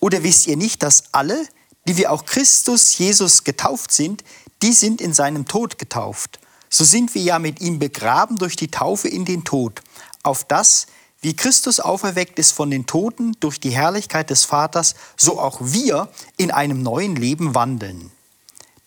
Oder 0.00 0.22
wisst 0.22 0.46
ihr 0.46 0.56
nicht, 0.56 0.82
dass 0.82 1.04
alle, 1.12 1.46
die 1.86 1.96
wir 1.96 2.10
auch 2.10 2.24
Christus 2.24 2.96
Jesus 2.98 3.44
getauft 3.44 3.92
sind, 3.92 4.24
die 4.62 4.72
sind 4.72 5.00
in 5.00 5.12
seinem 5.12 5.46
Tod 5.46 5.78
getauft. 5.78 6.40
So 6.68 6.84
sind 6.84 7.14
wir 7.14 7.22
ja 7.22 7.38
mit 7.38 7.60
ihm 7.60 7.78
begraben 7.78 8.36
durch 8.36 8.56
die 8.56 8.70
Taufe 8.70 9.08
in 9.08 9.24
den 9.24 9.44
Tod, 9.44 9.82
auf 10.22 10.44
das, 10.44 10.86
wie 11.20 11.34
Christus 11.34 11.80
auferweckt 11.80 12.38
ist 12.38 12.52
von 12.52 12.70
den 12.70 12.86
Toten 12.86 13.36
durch 13.40 13.60
die 13.60 13.70
Herrlichkeit 13.70 14.30
des 14.30 14.44
Vaters, 14.44 14.94
so 15.16 15.38
auch 15.38 15.58
wir 15.60 16.08
in 16.36 16.50
einem 16.50 16.82
neuen 16.82 17.16
Leben 17.16 17.54
wandeln. 17.54 18.10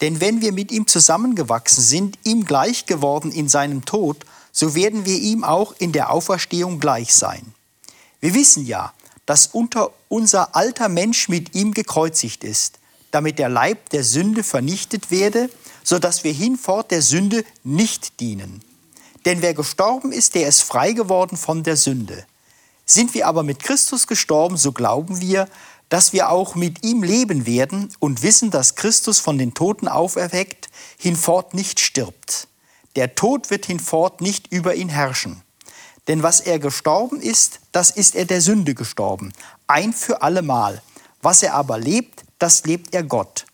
Denn 0.01 0.19
wenn 0.19 0.41
wir 0.41 0.51
mit 0.51 0.71
ihm 0.71 0.87
zusammengewachsen 0.87 1.83
sind, 1.83 2.17
ihm 2.23 2.45
gleich 2.45 2.85
geworden 2.85 3.31
in 3.31 3.47
seinem 3.47 3.85
Tod, 3.85 4.25
so 4.51 4.75
werden 4.75 5.05
wir 5.05 5.17
ihm 5.17 5.43
auch 5.43 5.75
in 5.77 5.91
der 5.91 6.11
Auferstehung 6.11 6.79
gleich 6.79 7.13
sein. 7.13 7.53
Wir 8.19 8.33
wissen 8.33 8.65
ja, 8.65 8.93
dass 9.25 9.47
unter 9.47 9.91
unser 10.09 10.55
alter 10.55 10.89
Mensch 10.89 11.29
mit 11.29 11.55
ihm 11.55 11.73
gekreuzigt 11.73 12.43
ist, 12.43 12.79
damit 13.11 13.39
der 13.39 13.49
Leib 13.49 13.89
der 13.89 14.03
Sünde 14.03 14.43
vernichtet 14.43 15.11
werde, 15.11 15.49
so 15.83 15.99
dass 15.99 16.23
wir 16.23 16.33
hinfort 16.33 16.91
der 16.91 17.01
Sünde 17.01 17.43
nicht 17.63 18.19
dienen. 18.19 18.61
Denn 19.25 19.41
wer 19.41 19.53
gestorben 19.53 20.11
ist, 20.11 20.35
der 20.35 20.47
ist 20.47 20.61
frei 20.61 20.91
geworden 20.93 21.37
von 21.37 21.63
der 21.63 21.77
Sünde. 21.77 22.25
Sind 22.85 23.13
wir 23.13 23.27
aber 23.27 23.43
mit 23.43 23.63
Christus 23.63 24.07
gestorben, 24.07 24.57
so 24.57 24.71
glauben 24.71 25.21
wir, 25.21 25.47
dass 25.89 26.11
wir 26.11 26.31
auch 26.31 26.55
mit 26.55 26.83
ihm 26.83 27.03
leben 27.03 27.45
werden 27.45 27.93
und 27.99 28.23
wissen, 28.23 28.49
dass 28.49 28.73
Christus 28.73 29.19
von 29.19 29.37
den 29.37 29.53
Toten 29.53 29.87
auferweckt, 29.87 30.69
hinfort 30.97 31.53
nicht 31.53 31.79
stirbt. 31.79 32.47
Der 32.95 33.13
Tod 33.13 33.51
wird 33.51 33.67
hinfort 33.67 34.19
nicht 34.19 34.51
über 34.51 34.73
ihn 34.73 34.89
herrschen. 34.89 35.42
Denn 36.07 36.23
was 36.23 36.41
er 36.41 36.59
gestorben 36.59 37.21
ist, 37.21 37.59
das 37.71 37.91
ist 37.91 38.15
er 38.15 38.25
der 38.25 38.41
Sünde 38.41 38.75
gestorben, 38.75 39.33
ein 39.67 39.93
für 39.93 40.21
allemal. 40.21 40.81
Was 41.21 41.41
er 41.43 41.53
aber 41.53 41.77
lebt, 41.77 42.23
das 42.39 42.65
lebt 42.65 42.93
er 42.93 43.03
Gott. 43.03 43.45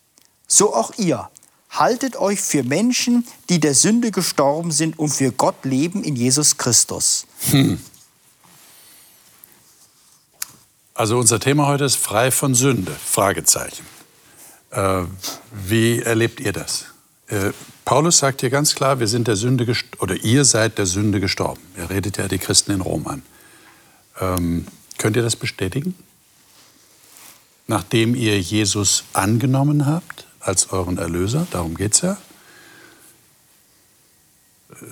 So 0.48 0.74
auch 0.74 0.92
ihr. 0.98 1.30
Haltet 1.70 2.16
euch 2.16 2.42
für 2.42 2.64
Menschen, 2.64 3.28
die 3.50 3.60
der 3.60 3.76
Sünde 3.76 4.10
gestorben 4.10 4.72
sind 4.72 4.98
und 4.98 5.10
für 5.10 5.32
Gott 5.32 5.64
leben 5.64 6.04
in 6.04 6.16
Jesus 6.16 6.58
Christus. 6.58 7.28
Hm. 7.52 7.80
Also 10.96 11.20
unser 11.20 11.40
Thema 11.40 11.68
heute 11.68 11.86
ist 11.86 11.96
frei 11.96 12.32
von 12.32 12.56
Sünde. 12.56 12.92
Fragezeichen. 12.92 13.86
Äh, 14.72 15.04
wie 15.52 16.02
erlebt 16.02 16.40
ihr 16.40 16.52
das? 16.52 16.86
Äh, 17.28 17.52
Paulus 17.90 18.20
sagt 18.20 18.42
hier 18.42 18.52
ganz 18.52 18.76
klar, 18.76 19.00
wir 19.00 19.08
sind 19.08 19.28
der 19.28 19.36
Sünde 19.36 19.66
oder 19.98 20.14
ihr 20.18 20.46
seid 20.46 20.78
der 20.78 20.86
Sünde 20.86 21.20
gestorben. 21.20 21.60
Er 21.76 21.90
redet 21.90 22.18
ja 22.18 22.28
die 22.28 22.38
Christen 22.38 22.72
in 22.72 22.82
Rom 22.82 23.08
an. 23.08 23.24
Ähm, 24.20 24.68
könnt 25.00 25.16
ihr 25.16 25.24
das 25.24 25.36
bestätigen? 25.36 25.96
Nachdem 27.66 28.14
ihr 28.14 28.40
Jesus 28.40 29.06
angenommen 29.14 29.88
habt 29.88 30.28
als 30.40 30.72
euren 30.72 31.00
Erlöser, 31.00 31.48
darum 31.50 31.74
geht 31.74 31.96
es 31.96 32.02
ja, 32.02 32.18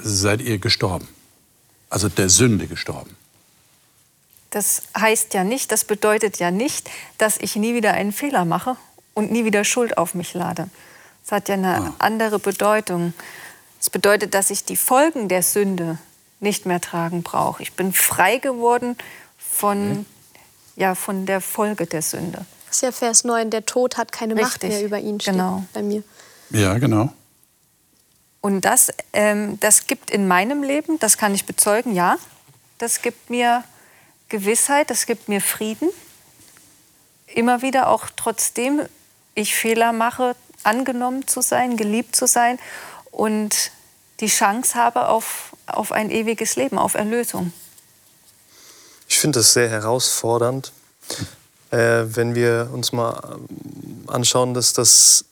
seid 0.01 0.42
ihr 0.42 0.58
gestorben. 0.58 1.08
Also 1.92 2.10
der 2.10 2.30
Sünde 2.30 2.66
gestorben. 2.66 3.16
Das 4.50 4.82
heißt 4.98 5.36
ja 5.36 5.44
nicht, 5.44 5.72
das 5.72 5.86
bedeutet 5.86 6.39
ja 6.39 6.50
nicht, 6.50 6.89
dass 7.20 7.38
ich 7.38 7.58
nie 7.58 7.75
wieder 7.75 7.94
einen 7.94 8.12
Fehler 8.12 8.44
mache 8.44 8.75
und 9.13 9.32
nie 9.32 9.46
wieder 9.46 9.63
Schuld 9.66 10.00
auf 10.00 10.16
mich 10.16 10.34
lade. 10.34 10.68
Es 11.27 11.31
hat 11.34 11.50
ja 11.50 11.55
eine 11.55 11.75
ah. 11.75 11.93
andere 12.00 12.39
Bedeutung. 12.39 13.13
Es 13.81 13.89
bedeutet, 13.89 14.34
dass 14.34 14.50
ich 14.50 14.63
die 14.63 14.77
Folgen 14.77 15.27
der 15.27 15.43
Sünde 15.43 15.98
nicht 16.39 16.65
mehr 16.65 16.79
tragen 16.79 17.22
brauche. 17.22 17.62
Ich 17.62 17.74
bin 17.74 17.91
frei 17.91 18.38
geworden 18.38 18.98
von, 19.38 19.89
mhm. 19.89 20.05
ja, 20.77 20.96
von 20.96 21.25
der 21.25 21.41
Folge 21.41 21.86
der 21.86 22.01
Sünde. 22.01 22.46
Das 22.67 22.77
ist 22.77 22.81
ja 22.81 22.93
Vers 22.93 23.25
9, 23.25 23.50
der 23.50 23.65
Tod 23.65 23.98
hat 23.98 24.13
keine 24.13 24.36
Richtig. 24.36 24.51
Macht 24.51 24.63
mehr 24.63 24.86
über 24.86 25.00
ihn, 25.00 25.19
steht 25.19 25.34
genau. 25.34 25.65
bei 25.74 25.81
mir. 25.81 26.01
Ja, 26.51 26.77
genau. 26.77 27.10
Und 28.39 28.62
das, 28.62 28.93
ähm, 29.12 29.60
das 29.60 29.86
gibt 29.86 30.10
in 30.10 30.29
meinem 30.29 30.63
Leben, 30.63 30.98
das 31.00 31.17
kann 31.17 31.36
ich 31.36 31.46
bezeugen, 31.46 31.93
ja, 31.93 32.15
das 32.77 33.01
gibt 33.01 33.29
mir 33.29 33.65
Gewissheit, 34.29 34.89
das 34.89 35.05
gibt 35.05 35.27
mir 35.27 35.41
Frieden. 35.41 35.89
Immer 37.36 37.62
wieder 37.62 37.89
auch 37.89 38.05
trotzdem 38.15 38.84
ich 39.36 39.55
Fehler 39.55 39.91
mache, 39.91 40.36
angenommen 40.67 41.27
zu 41.27 41.41
sein, 41.41 41.77
geliebt 41.77 42.15
zu 42.15 42.27
sein 42.27 42.59
und 43.12 43.71
die 44.19 44.27
Chance 44.27 44.75
habe 44.75 45.07
auf, 45.07 45.55
auf 45.65 45.91
ein 45.91 46.12
ewiges 46.12 46.55
Leben, 46.55 46.77
auf 46.77 46.95
Erlösung. 46.95 47.53
Ich 49.07 49.19
finde 49.19 49.39
das 49.39 49.53
sehr 49.53 49.69
herausfordernd, 49.69 50.74
äh, 51.71 52.03
wenn 52.05 52.36
wir 52.36 52.69
uns 52.74 52.91
mal 52.91 53.38
ähm, 53.50 54.03
anschauen, 54.07 54.53
dass 54.53 54.74
das 54.74 55.25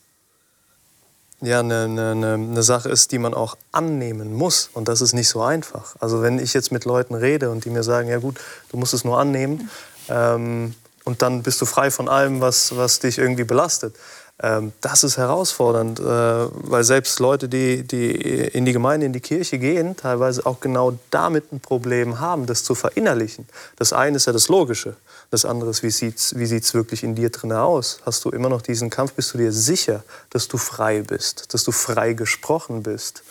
ja 1.42 1.60
eine, 1.60 1.84
eine, 1.84 2.34
eine 2.34 2.64
Sache 2.64 2.90
ist, 2.90 3.12
die 3.12 3.20
man 3.20 3.34
auch 3.34 3.58
annehmen 3.72 4.34
muss. 4.34 4.70
Und 4.74 4.88
das 4.88 5.02
ist 5.02 5.14
nicht 5.14 5.28
so 5.28 5.42
einfach. 5.42 5.96
Also 6.00 6.22
wenn 6.22 6.40
ich 6.40 6.54
jetzt 6.54 6.72
mit 6.72 6.86
Leuten 6.86 7.14
rede 7.14 7.52
und 7.52 7.66
die 7.66 7.70
mir 7.70 7.84
sagen, 7.84 8.10
ja 8.10 8.18
gut, 8.18 8.40
du 8.70 8.78
musst 8.78 8.94
es 8.94 9.04
nur 9.04 9.20
annehmen 9.20 9.70
ähm, 10.10 10.76
und 11.04 11.22
dann 11.22 11.44
bist 11.44 11.62
du 11.62 11.66
frei 11.66 11.92
von 11.92 12.08
allem, 12.08 12.42
was, 12.42 12.76
was 12.76 13.00
dich 13.00 13.18
irgendwie 13.18 13.44
belastet. 13.44 13.96
Ähm, 14.42 14.74
das 14.82 15.06
ist 15.06 15.18
herausfordernd, 15.18 16.00
äh, 16.00 16.04
weil 16.04 16.84
selbst 16.84 17.20
Leute, 17.20 17.48
die, 17.48 17.84
die 17.84 18.12
in 18.12 18.66
die 18.66 18.74
Gemeinde, 18.74 19.06
in 19.06 19.14
die 19.14 19.22
Kirche 19.22 19.58
gehen, 19.60 19.96
teilweise 19.96 20.46
auch 20.46 20.60
genau 20.60 20.98
damit 21.10 21.54
ein 21.54 21.62
Problem 21.62 22.20
haben, 22.20 22.46
das 22.46 22.66
zu 22.66 22.76
verinnerlichen. 22.76 23.48
Das 23.78 23.94
eine 23.94 24.18
ist 24.18 24.28
ja 24.28 24.34
das 24.34 24.50
Logische, 24.50 24.98
das 25.32 25.46
andere 25.46 25.70
ist, 25.70 25.84
wie 25.84 25.90
sieht 25.90 26.18
es 26.18 26.38
wie 26.38 26.46
sieht's 26.46 26.74
wirklich 26.74 27.04
in 27.04 27.16
dir 27.16 27.30
drin 27.30 27.54
aus? 27.54 28.00
Hast 28.06 28.26
du 28.26 28.30
immer 28.30 28.50
noch 28.50 28.62
diesen 28.62 28.90
Kampf? 28.90 29.14
Bist 29.14 29.34
du 29.34 29.38
dir 29.38 29.54
sicher, 29.54 30.04
dass 30.32 30.50
du 30.50 30.58
frei 30.58 31.02
bist, 31.02 31.54
dass 31.54 31.64
du 31.64 31.72
frei 31.72 32.12
gesprochen 32.12 32.84
bist, 32.84 33.24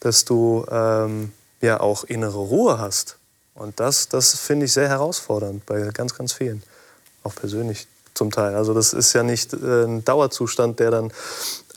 dass 0.00 0.24
du 0.24 0.66
ähm, 0.70 1.32
ja 1.60 1.78
auch 1.78 2.02
innere 2.02 2.38
Ruhe 2.38 2.78
hast? 2.78 3.16
Und 3.54 3.78
das, 3.78 4.08
das 4.08 4.34
finde 4.34 4.66
ich 4.66 4.72
sehr 4.72 4.88
herausfordernd 4.88 5.64
bei 5.66 5.90
ganz, 5.92 6.14
ganz 6.16 6.32
vielen, 6.32 6.64
auch 7.22 7.34
persönlich 7.34 7.86
zum 8.14 8.30
Teil. 8.30 8.54
Also 8.54 8.74
das 8.74 8.92
ist 8.92 9.12
ja 9.12 9.22
nicht 9.22 9.54
äh, 9.54 9.84
ein 9.84 10.04
Dauerzustand, 10.04 10.80
der 10.80 10.90
dann 10.90 11.12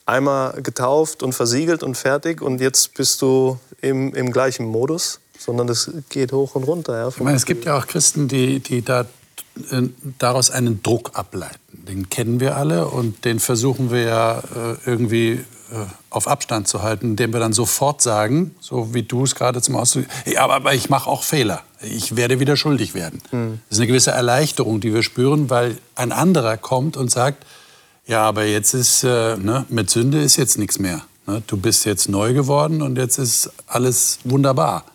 einmal 0.05 0.61
getauft 0.61 1.23
und 1.23 1.33
versiegelt 1.33 1.83
und 1.83 1.95
fertig 1.95 2.41
und 2.41 2.61
jetzt 2.61 2.93
bist 2.93 3.21
du 3.21 3.59
im, 3.81 4.13
im 4.13 4.31
gleichen 4.31 4.65
Modus, 4.65 5.19
sondern 5.37 5.67
das 5.67 5.91
geht 6.09 6.31
hoch 6.31 6.55
und 6.55 6.63
runter. 6.63 6.97
Ja, 6.97 7.07
ich 7.07 7.19
meine, 7.19 7.37
es 7.37 7.45
gibt 7.45 7.65
ja 7.65 7.77
auch 7.77 7.87
Christen, 7.87 8.27
die, 8.27 8.59
die 8.59 8.83
da, 8.83 9.01
äh, 9.71 9.83
daraus 10.19 10.51
einen 10.51 10.83
Druck 10.83 11.11
ableiten. 11.13 11.59
Den 11.71 12.09
kennen 12.09 12.39
wir 12.39 12.55
alle 12.55 12.87
und 12.87 13.25
den 13.25 13.39
versuchen 13.39 13.91
wir 13.91 14.01
ja 14.01 14.39
äh, 14.39 14.75
irgendwie 14.85 15.43
auf 16.09 16.27
Abstand 16.27 16.67
zu 16.67 16.81
halten, 16.81 17.11
indem 17.11 17.33
wir 17.33 17.39
dann 17.39 17.53
sofort 17.53 18.01
sagen, 18.01 18.55
so 18.59 18.93
wie 18.93 19.03
du 19.03 19.23
es 19.23 19.35
gerade 19.35 19.61
zum 19.61 19.75
Ausdruck, 19.75 20.05
ja, 20.25 20.47
aber 20.47 20.73
ich 20.73 20.89
mache 20.89 21.09
auch 21.09 21.23
Fehler 21.23 21.63
ich 21.85 22.15
werde 22.15 22.39
wieder 22.39 22.57
schuldig 22.57 22.93
werden. 22.93 23.21
Mhm. 23.31 23.59
Das 23.69 23.77
ist 23.77 23.81
eine 23.81 23.87
gewisse 23.87 24.11
Erleichterung, 24.11 24.79
die 24.79 24.93
wir 24.93 25.03
spüren, 25.03 25.49
weil 25.49 25.77
ein 25.95 26.11
anderer 26.11 26.57
kommt 26.57 26.97
und 26.97 27.11
sagt, 27.11 27.45
ja, 28.07 28.23
aber 28.23 28.45
jetzt 28.45 28.73
ist, 28.73 29.03
äh, 29.03 29.37
ne, 29.37 29.65
mit 29.69 29.89
Sünde 29.89 30.21
ist 30.21 30.35
jetzt 30.35 30.57
nichts 30.57 30.79
mehr. 30.79 31.05
Ne? 31.25 31.41
Du 31.47 31.57
bist 31.57 31.85
jetzt 31.85 32.07
neu 32.07 32.33
geworden 32.33 32.81
und 32.81 32.97
jetzt 32.97 33.17
ist 33.17 33.51
alles 33.67 34.19
wunderbar. 34.23 34.85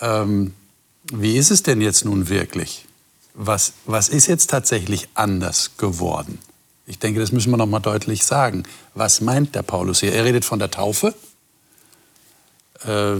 Ähm, 0.00 0.54
wie 1.12 1.36
ist 1.36 1.50
es 1.50 1.62
denn 1.62 1.80
jetzt 1.80 2.04
nun 2.04 2.28
wirklich? 2.28 2.84
Was, 3.34 3.72
was 3.86 4.08
ist 4.08 4.26
jetzt 4.26 4.50
tatsächlich 4.50 5.08
anders 5.14 5.72
geworden? 5.76 6.38
Ich 6.86 6.98
denke, 6.98 7.20
das 7.20 7.32
müssen 7.32 7.50
wir 7.50 7.56
noch 7.56 7.66
mal 7.66 7.80
deutlich 7.80 8.24
sagen. 8.24 8.62
Was 8.94 9.20
meint 9.20 9.54
der 9.54 9.62
Paulus 9.62 10.00
hier? 10.00 10.12
Er 10.12 10.24
redet 10.24 10.44
von 10.44 10.58
der 10.58 10.70
Taufe. 10.70 11.14
Äh, 12.84 13.16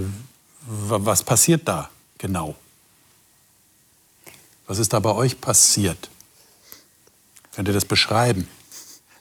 was 0.68 1.23
passiert 1.23 1.66
da? 1.66 1.90
genau? 2.18 2.54
Was 4.66 4.78
ist 4.78 4.92
da 4.92 5.00
bei 5.00 5.14
euch 5.14 5.40
passiert? 5.40 6.11
Könnt 7.54 7.68
ihr 7.68 7.75
das 7.75 7.85
beschreiben? 7.85 8.49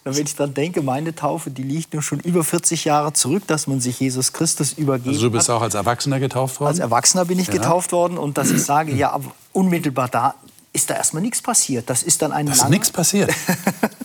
wenn 0.03 0.23
ich 0.23 0.35
dann 0.35 0.53
denke, 0.53 0.83
meine 0.83 1.15
Taufe, 1.15 1.49
die 1.49 1.63
liegt 1.63 1.93
nur 1.93 2.03
schon 2.03 2.19
über 2.19 2.43
40 2.43 2.85
Jahre 2.85 3.13
zurück, 3.13 3.47
dass 3.47 3.65
man 3.65 3.81
sich 3.81 3.99
Jesus 3.99 4.33
Christus 4.33 4.73
übergeben 4.73 5.09
Also 5.09 5.29
du 5.29 5.31
bist 5.31 5.49
hat. 5.49 5.55
auch 5.55 5.61
als 5.63 5.73
Erwachsener 5.73 6.19
getauft 6.19 6.59
worden? 6.59 6.69
Als 6.69 6.77
Erwachsener 6.77 7.25
bin 7.25 7.39
ich 7.39 7.47
ja. 7.47 7.53
getauft 7.53 7.91
worden 7.91 8.19
und 8.19 8.37
dass 8.37 8.51
ich 8.51 8.63
sage, 8.63 8.93
ja, 8.93 9.19
unmittelbar 9.51 10.07
da 10.07 10.35
ist 10.73 10.91
da 10.91 10.93
erstmal 10.93 11.23
nichts 11.23 11.41
passiert. 11.41 11.89
Das 11.89 12.03
ist 12.03 12.21
dann 12.21 12.31
ein 12.31 12.45
Das 12.45 12.57
ist 12.57 12.69
nichts 12.69 12.91
passiert. 12.91 13.33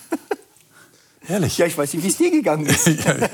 Ehrlich? 1.30 1.56
Ja, 1.58 1.66
ich 1.66 1.78
weiß 1.78 1.94
nicht, 1.94 2.02
wie 2.02 2.08
es 2.08 2.16
dir 2.16 2.30
gegangen 2.30 2.66
ist. 2.66 2.86
ja, 3.04 3.16
ja. 3.16 3.28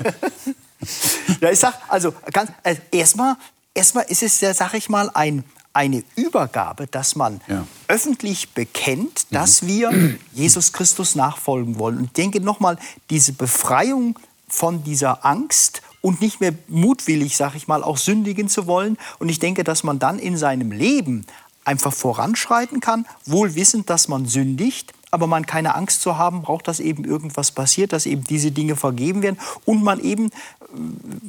ja, 1.41 1.51
ich 1.51 1.59
sag, 1.59 1.73
also 1.87 2.13
ganz, 2.31 2.51
äh, 2.63 2.75
erstmal 2.91 3.35
erstmal 3.73 4.05
ist 4.05 4.23
es 4.23 4.41
ja, 4.41 4.53
sag 4.53 4.73
ich 4.73 4.89
mal, 4.89 5.09
ein, 5.13 5.43
eine 5.71 6.03
Übergabe, 6.15 6.87
dass 6.87 7.15
man 7.15 7.39
ja. 7.47 7.65
öffentlich 7.87 8.53
bekennt, 8.53 9.27
dass 9.31 9.61
mhm. 9.61 9.67
wir 9.67 10.17
Jesus 10.33 10.73
Christus 10.73 11.15
nachfolgen 11.15 11.79
wollen. 11.79 11.97
Und 11.97 12.03
ich 12.05 12.11
denke 12.13 12.41
nochmal, 12.41 12.77
diese 13.09 13.33
Befreiung 13.33 14.17
von 14.47 14.83
dieser 14.83 15.25
Angst 15.25 15.81
und 16.01 16.21
nicht 16.21 16.39
mehr 16.39 16.53
mutwillig, 16.67 17.37
sag 17.37 17.55
ich 17.55 17.67
mal, 17.67 17.83
auch 17.83 17.97
sündigen 17.97 18.49
zu 18.49 18.65
wollen. 18.65 18.97
Und 19.19 19.29
ich 19.29 19.39
denke, 19.39 19.63
dass 19.63 19.83
man 19.83 19.99
dann 19.99 20.19
in 20.19 20.37
seinem 20.37 20.71
Leben 20.71 21.25
einfach 21.63 21.93
voranschreiten 21.93 22.79
kann, 22.79 23.05
wohl 23.25 23.55
wissend, 23.55 23.89
dass 23.89 24.07
man 24.07 24.25
sündigt, 24.25 24.93
aber 25.11 25.27
man 25.27 25.45
keine 25.45 25.75
Angst 25.75 26.01
zu 26.01 26.17
haben 26.17 26.41
braucht, 26.41 26.67
dass 26.67 26.79
eben 26.79 27.03
irgendwas 27.03 27.51
passiert, 27.51 27.93
dass 27.93 28.05
eben 28.05 28.23
diese 28.23 28.51
Dinge 28.51 28.75
vergeben 28.75 29.21
werden 29.21 29.39
und 29.65 29.83
man 29.83 29.99
eben 29.99 30.29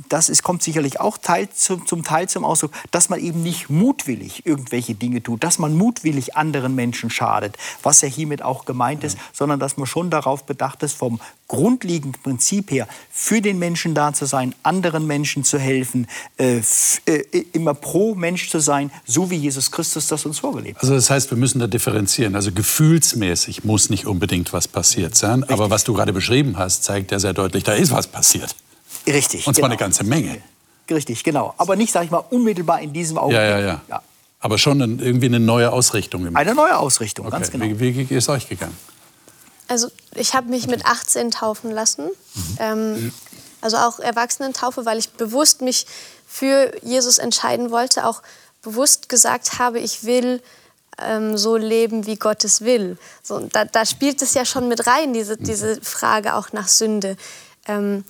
das 0.08 0.28
ist, 0.28 0.42
kommt 0.42 0.62
sicherlich 0.62 1.00
auch 1.00 1.18
Teil 1.18 1.48
zum, 1.54 1.86
zum 1.86 2.02
Teil 2.02 2.28
zum 2.28 2.44
Ausdruck, 2.44 2.72
dass 2.90 3.08
man 3.08 3.20
eben 3.20 3.42
nicht 3.42 3.70
mutwillig 3.70 4.44
irgendwelche 4.46 4.94
Dinge 4.94 5.22
tut, 5.22 5.44
dass 5.44 5.58
man 5.58 5.76
mutwillig 5.76 6.36
anderen 6.36 6.74
Menschen 6.74 7.10
schadet, 7.10 7.56
was 7.82 8.00
ja 8.00 8.08
hiermit 8.08 8.42
auch 8.42 8.64
gemeint 8.64 9.04
ist, 9.04 9.18
sondern 9.32 9.60
dass 9.60 9.76
man 9.76 9.86
schon 9.86 10.10
darauf 10.10 10.44
bedacht 10.44 10.82
ist, 10.82 10.94
vom 10.94 11.20
grundlegenden 11.46 12.20
Prinzip 12.20 12.70
her, 12.70 12.86
für 13.10 13.40
den 13.40 13.58
Menschen 13.58 13.94
da 13.94 14.12
zu 14.12 14.26
sein, 14.26 14.54
anderen 14.62 15.06
Menschen 15.06 15.44
zu 15.44 15.58
helfen, 15.58 16.06
äh, 16.38 16.60
äh, 17.06 17.44
immer 17.52 17.74
pro 17.74 18.14
Mensch 18.14 18.50
zu 18.50 18.60
sein, 18.60 18.90
so 19.06 19.30
wie 19.30 19.36
Jesus 19.36 19.70
Christus 19.70 20.08
das 20.08 20.26
uns 20.26 20.38
vorgelebt 20.40 20.76
hat. 20.76 20.82
Also 20.82 20.94
das 20.94 21.10
heißt, 21.10 21.30
wir 21.30 21.38
müssen 21.38 21.58
da 21.58 21.66
differenzieren. 21.66 22.34
Also 22.34 22.52
gefühlsmäßig 22.52 23.64
muss 23.64 23.88
nicht 23.88 24.06
unbedingt 24.06 24.52
was 24.52 24.68
passiert 24.68 25.14
sein, 25.14 25.40
Richtig. 25.40 25.54
aber 25.54 25.70
was 25.70 25.84
du 25.84 25.94
gerade 25.94 26.12
beschrieben 26.12 26.58
hast, 26.58 26.84
zeigt 26.84 27.12
ja 27.12 27.18
sehr 27.18 27.32
deutlich, 27.32 27.64
da 27.64 27.72
ist 27.72 27.92
was 27.92 28.06
passiert. 28.06 28.54
Richtig. 29.12 29.46
Und 29.46 29.54
zwar 29.54 29.68
genau. 29.68 29.72
eine 29.72 29.76
ganze 29.76 30.04
Menge. 30.04 30.42
Richtig, 30.90 31.22
genau. 31.24 31.54
Aber 31.58 31.76
nicht, 31.76 31.92
sage 31.92 32.06
ich 32.06 32.10
mal, 32.10 32.24
unmittelbar 32.30 32.80
in 32.80 32.92
diesem 32.92 33.18
Augenblick. 33.18 33.40
Ja, 33.40 33.58
ja, 33.58 33.66
ja. 33.66 33.80
ja. 33.88 34.02
Aber 34.40 34.58
schon 34.58 34.80
ein, 34.80 34.98
irgendwie 35.00 35.26
eine 35.26 35.40
neue 35.40 35.72
Ausrichtung. 35.72 36.34
Eine 36.36 36.54
neue 36.54 36.78
Ausrichtung, 36.78 37.26
okay. 37.26 37.36
ganz 37.36 37.50
genau. 37.50 37.64
Wie, 37.64 37.80
wie, 37.80 38.10
wie 38.10 38.14
ist 38.14 38.24
es 38.24 38.28
euch 38.28 38.48
gegangen? 38.48 38.76
Also 39.66 39.88
ich 40.14 40.34
habe 40.34 40.48
mich 40.48 40.66
mit 40.66 40.86
18 40.86 41.30
taufen 41.30 41.70
lassen. 41.70 42.04
Mhm. 42.34 42.56
Ähm, 42.58 43.12
also 43.60 43.76
auch 43.76 43.98
Erwachsenentaufe, 43.98 44.86
weil 44.86 44.98
ich 44.98 45.10
bewusst 45.10 45.60
mich 45.60 45.86
für 46.26 46.72
Jesus 46.82 47.18
entscheiden 47.18 47.70
wollte. 47.70 48.06
Auch 48.06 48.22
bewusst 48.62 49.08
gesagt 49.08 49.58
habe, 49.58 49.80
ich 49.80 50.04
will 50.04 50.40
ähm, 50.98 51.36
so 51.36 51.56
leben, 51.56 52.06
wie 52.06 52.16
Gott 52.16 52.44
es 52.44 52.62
will. 52.62 52.96
So, 53.22 53.40
da, 53.40 53.64
da, 53.64 53.84
spielt 53.84 54.22
es 54.22 54.34
ja 54.34 54.44
schon 54.44 54.68
mit 54.68 54.86
rein, 54.86 55.12
diese, 55.12 55.36
mhm. 55.36 55.44
diese 55.44 55.80
Frage 55.82 56.34
auch 56.34 56.52
nach 56.52 56.68
Sünde. 56.68 57.16
Ähm, 57.66 58.04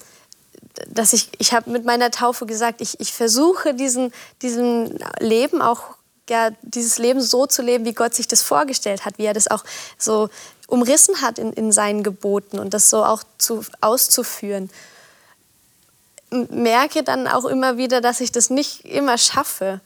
dass 0.87 1.12
ich, 1.12 1.31
ich 1.38 1.53
habe 1.53 1.71
mit 1.71 1.85
meiner 1.85 2.11
Taufe 2.11 2.47
gesagt, 2.47 2.81
ich, 2.81 3.01
ich 3.01 3.12
versuche 3.12 3.75
diesen, 3.75 4.12
diesen 4.43 4.99
Leben 5.19 5.62
auch, 5.62 5.97
ja, 6.29 6.51
dieses 6.62 6.99
Leben 6.99 7.21
so 7.21 7.47
zu 7.47 7.62
leben, 7.62 7.85
wie 7.85 7.95
Gott 7.95 8.14
sich 8.14 8.29
das 8.29 8.43
vorgestellt 8.43 9.05
hat, 9.05 9.19
wie 9.19 9.25
er 9.25 9.35
das 9.35 9.49
auch 9.49 9.64
so 9.97 10.29
umrissen 10.67 11.23
hat 11.23 11.38
in, 11.38 11.53
in 11.55 11.73
seinen 11.73 12.03
Geboten 12.03 12.59
und 12.59 12.75
das 12.75 12.91
so 12.91 13.05
auch 13.05 13.23
zu, 13.38 13.64
auszuführen. 13.81 14.71
Merke 16.31 17.03
dann 17.03 17.27
auch 17.27 17.47
immer 17.47 17.79
wieder, 17.79 18.03
dass 18.03 18.21
ich 18.21 18.31
das 18.31 18.51
nicht 18.51 18.85
immer 18.85 19.17
schaffe. 19.17 19.81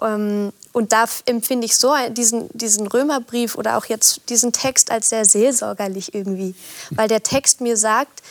Ähm, 0.00 0.52
und 0.72 0.92
da 0.92 1.04
empfinde 1.26 1.66
ich 1.66 1.76
so 1.76 1.94
diesen, 2.08 2.48
diesen 2.54 2.86
Römerbrief 2.86 3.56
oder 3.56 3.76
auch 3.76 3.84
jetzt 3.84 4.22
diesen 4.30 4.52
Text 4.54 4.90
als 4.90 5.10
sehr 5.10 5.26
seelsorgerlich 5.26 6.14
irgendwie. 6.14 6.54
Weil 6.90 7.08
der 7.08 7.22
Text 7.22 7.60
mir 7.60 7.76
sagt, 7.76 8.22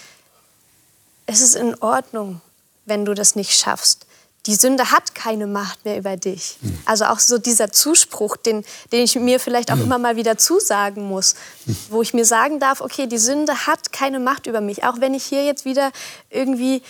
es 1.32 1.42
ist 1.42 1.56
in 1.56 1.76
Ordnung, 1.82 2.42
wenn 2.86 3.06
du 3.06 3.14
das 3.14 3.36
nicht 3.36 3.52
schaffst. 3.52 4.06
Die 4.48 4.56
Sünde 4.56 4.90
hat 4.90 5.14
keine 5.14 5.46
Macht 5.46 5.86
mehr 5.86 5.98
über 5.98 6.18
dich. 6.18 6.58
Hm. 6.62 6.80
Also 6.86 7.06
auch 7.06 7.20
so 7.20 7.38
dieser 7.38 7.72
Zuspruch, 7.72 8.38
den, 8.38 8.66
den 8.92 9.04
ich 9.04 9.16
mir 9.16 9.40
vielleicht 9.40 9.72
auch 9.72 9.78
immer 9.78 10.00
mal 10.00 10.16
wieder 10.16 10.38
zusagen 10.38 11.08
muss, 11.08 11.36
hm. 11.66 11.78
wo 11.90 12.02
ich 12.02 12.14
mir 12.14 12.26
sagen 12.26 12.60
darf, 12.60 12.82
okay, 12.82 13.06
die 13.06 13.20
Sünde 13.20 13.68
hat 13.68 13.94
keine 13.94 14.20
Macht 14.20 14.48
über 14.48 14.60
mich. 14.60 14.84
Auch 14.84 15.00
wenn 15.00 15.14
ich 15.14 15.24
hier 15.24 15.46
jetzt 15.46 15.64
wieder 15.64 15.92
irgendwie 16.32 16.82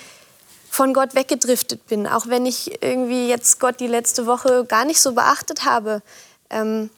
von 0.70 0.94
Gott 0.94 1.14
weggedriftet 1.14 1.86
bin, 1.88 2.08
auch 2.08 2.28
wenn 2.28 2.46
ich 2.46 2.82
irgendwie 2.82 3.28
jetzt 3.28 3.60
Gott 3.60 3.82
die 3.82 3.88
letzte 3.88 4.26
Woche 4.26 4.64
gar 4.64 4.86
nicht 4.86 5.02
so 5.02 5.12
beachtet 5.12 5.66
habe, 5.66 6.02
ähm, 6.50 6.90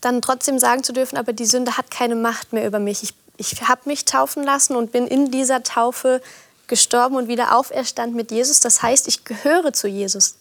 dann 0.00 0.22
trotzdem 0.22 0.58
sagen 0.58 0.82
zu 0.82 0.94
dürfen, 0.94 1.18
aber 1.18 1.34
die 1.34 1.44
Sünde 1.44 1.76
hat 1.76 1.90
keine 1.90 2.16
Macht 2.16 2.54
mehr 2.54 2.66
über 2.66 2.78
mich. 2.78 3.02
Ich, 3.02 3.14
ich 3.36 3.68
habe 3.68 3.82
mich 3.84 4.06
taufen 4.06 4.42
lassen 4.42 4.74
und 4.74 4.92
bin 4.92 5.06
in 5.06 5.30
dieser 5.30 5.62
Taufe 5.62 6.22
gestorben 6.68 7.16
und 7.16 7.28
wieder 7.28 7.56
auferstand 7.56 8.14
mit 8.14 8.30
Jesus. 8.30 8.60
Das 8.60 8.82
heißt, 8.82 9.08
ich 9.08 9.24
gehöre 9.24 9.72
zu 9.72 9.88
Jesus. 9.88 10.36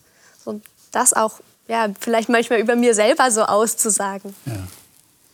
Und 0.46 0.64
das 0.92 1.14
auch 1.14 1.40
ja, 1.68 1.88
vielleicht 2.00 2.30
manchmal 2.30 2.60
über 2.60 2.76
mir 2.76 2.94
selber 2.94 3.32
so 3.32 3.44
auszusagen. 3.44 4.36
Ja. 4.46 4.68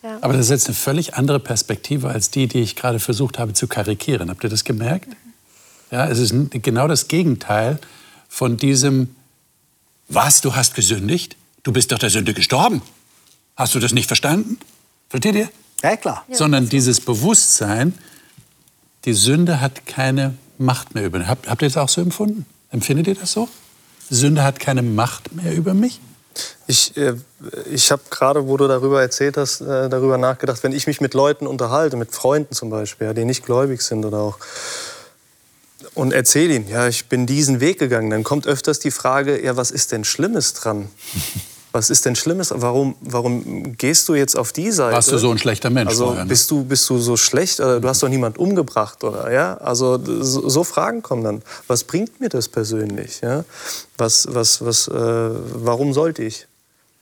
Ja. 0.02 0.17
Aber 0.21 0.34
das 0.34 0.45
ist 0.45 0.52
jetzt 0.52 0.67
eine 0.67 0.75
völlig 0.75 1.15
andere 1.15 1.39
Perspektive 1.39 2.08
als 2.10 2.32
die, 2.32 2.47
die 2.47 2.60
ich 2.60 2.75
gerade 2.75 2.99
versucht 2.99 3.38
habe 3.38 3.54
zu 3.54 3.67
karikieren. 3.67 4.30
Habt 4.30 4.43
ihr 4.43 4.49
das 4.49 4.63
gemerkt? 4.63 5.10
Ja, 5.91 6.08
es 6.08 6.19
ist 6.19 6.34
genau 6.52 6.88
das 6.88 7.08
Gegenteil 7.08 7.80
von 8.30 8.56
diesem, 8.56 9.15
was, 10.08 10.39
du 10.41 10.56
hast 10.56 10.75
gesündigt? 10.75 11.36
Du 11.63 11.73
bist 11.73 11.91
doch 11.91 11.99
der 11.99 12.10
Sünde 12.10 12.34
gestorben. 12.34 12.82
Hast 13.58 13.75
du 13.75 13.80
das 13.80 13.91
nicht 13.91 14.08
verstanden? 14.08 14.58
Versteht 15.10 15.36
ihr? 15.36 15.49
Ja, 15.84 15.97
klar. 15.97 16.23
Sondern 16.32 16.69
dieses 16.69 17.02
Bewusstsein, 17.02 17.93
die 19.04 19.13
Sünde 19.13 19.60
hat 19.60 19.86
keine 19.86 20.36
Macht 20.60 20.93
mehr 20.93 21.06
über 21.06 21.17
mich. 21.17 21.28
Habt, 21.28 21.50
habt 21.50 21.62
ihr 21.62 21.69
das 21.69 21.78
auch 21.78 21.89
so 21.89 22.02
empfunden? 22.02 22.45
Empfindet 22.69 23.08
ihr 23.08 23.15
das 23.15 23.32
so? 23.32 23.50
Sünde 24.10 24.43
hat 24.43 24.60
keine 24.60 24.84
Macht 24.84 25.34
mehr 25.34 25.56
über 25.56 25.74
mich? 25.74 26.00
Ich, 26.67 26.95
äh, 26.98 27.15
ich 27.72 27.91
habe 27.91 28.02
gerade, 28.10 28.48
wo 28.48 28.58
du 28.58 28.67
darüber 28.67 29.02
erzählt 29.02 29.38
hast, 29.38 29.62
äh, 29.62 29.89
darüber 29.89 30.17
nachgedacht, 30.17 30.63
wenn 30.63 30.72
ich 30.72 30.86
mich 30.86 31.02
mit 31.02 31.13
Leuten 31.13 31.48
unterhalte, 31.48 31.98
mit 31.98 32.12
Freunden 32.12 32.54
zum 32.54 32.69
Beispiel, 32.69 33.13
die 33.13 33.26
nicht 33.26 33.45
gläubig 33.45 33.82
sind 33.82 34.06
oder 34.06 34.19
auch, 34.19 34.38
und 35.95 36.13
erzähle 36.13 36.56
ihnen, 36.56 36.67
ja, 36.69 36.88
ich 36.88 37.08
bin 37.08 37.26
diesen 37.26 37.62
Weg 37.62 37.80
gegangen, 37.80 38.10
dann 38.10 38.24
kommt 38.24 38.45
öfters 38.45 38.80
die 38.80 38.91
Frage, 38.91 39.43
ja, 39.43 39.58
was 39.58 39.72
ist 39.72 39.91
denn 39.91 40.04
Schlimmes 40.04 40.54
dran? 40.54 40.89
Was 41.71 41.91
ist 41.91 42.05
denn 42.05 42.15
Schlimmes? 42.15 42.51
Warum, 42.55 42.95
warum 43.01 43.77
gehst 43.77 44.10
du 44.10 44.15
jetzt 44.15 44.36
auf 44.36 44.51
die 44.51 44.71
Seite? 44.71 44.95
Warst 44.95 45.12
du 45.12 45.19
so 45.19 45.29
ein 45.29 45.38
schlechter 45.38 45.69
Mensch 45.69 45.89
also, 45.89 46.05
vorher? 46.08 46.23
Ne? 46.23 46.29
Bist, 46.29 46.49
du, 46.49 46.63
bist 46.63 46.89
du 46.89 46.97
so 46.97 47.15
schlecht? 47.15 47.60
Oder 47.60 47.79
du 47.79 47.88
hast 47.88 48.01
doch 48.01 48.10
niemand 48.10 48.39
umgebracht? 48.39 49.03
Oder, 49.03 49.32
ja? 49.32 49.55
Also 49.58 49.99
so, 50.03 50.49
so 50.49 50.63
Fragen 50.63 51.03
kommen 51.03 51.23
dann. 51.23 51.43
Was 51.67 51.84
bringt 51.84 52.19
mir 52.19 52.29
das 52.29 52.47
persönlich? 52.47 53.21
Ja? 53.21 53.45
Was, 53.97 54.27
was, 54.32 54.65
was, 54.65 54.88
äh, 54.88 54.91
warum 54.93 55.93
sollte 55.93 56.23
ich? 56.23 56.47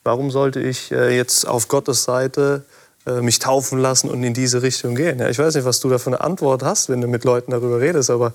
Warum 0.03 0.31
sollte 0.31 0.59
ich 0.59 0.91
äh, 0.91 1.15
jetzt 1.15 1.47
auf 1.47 1.69
Gottes 1.69 2.03
Seite 2.03 2.65
äh, 3.05 3.21
mich 3.21 3.39
taufen 3.39 3.79
lassen 3.79 4.09
und 4.09 4.21
in 4.23 4.33
diese 4.33 4.61
Richtung 4.61 4.95
gehen? 4.95 5.19
Ja, 5.19 5.29
ich 5.29 5.39
weiß 5.39 5.55
nicht, 5.55 5.65
was 5.65 5.79
du 5.79 5.87
da 5.87 5.97
für 5.97 6.07
eine 6.07 6.19
Antwort 6.19 6.63
hast, 6.63 6.89
wenn 6.89 6.99
du 6.99 7.07
mit 7.07 7.23
Leuten 7.23 7.51
darüber 7.51 7.79
redest, 7.79 8.09
aber 8.09 8.33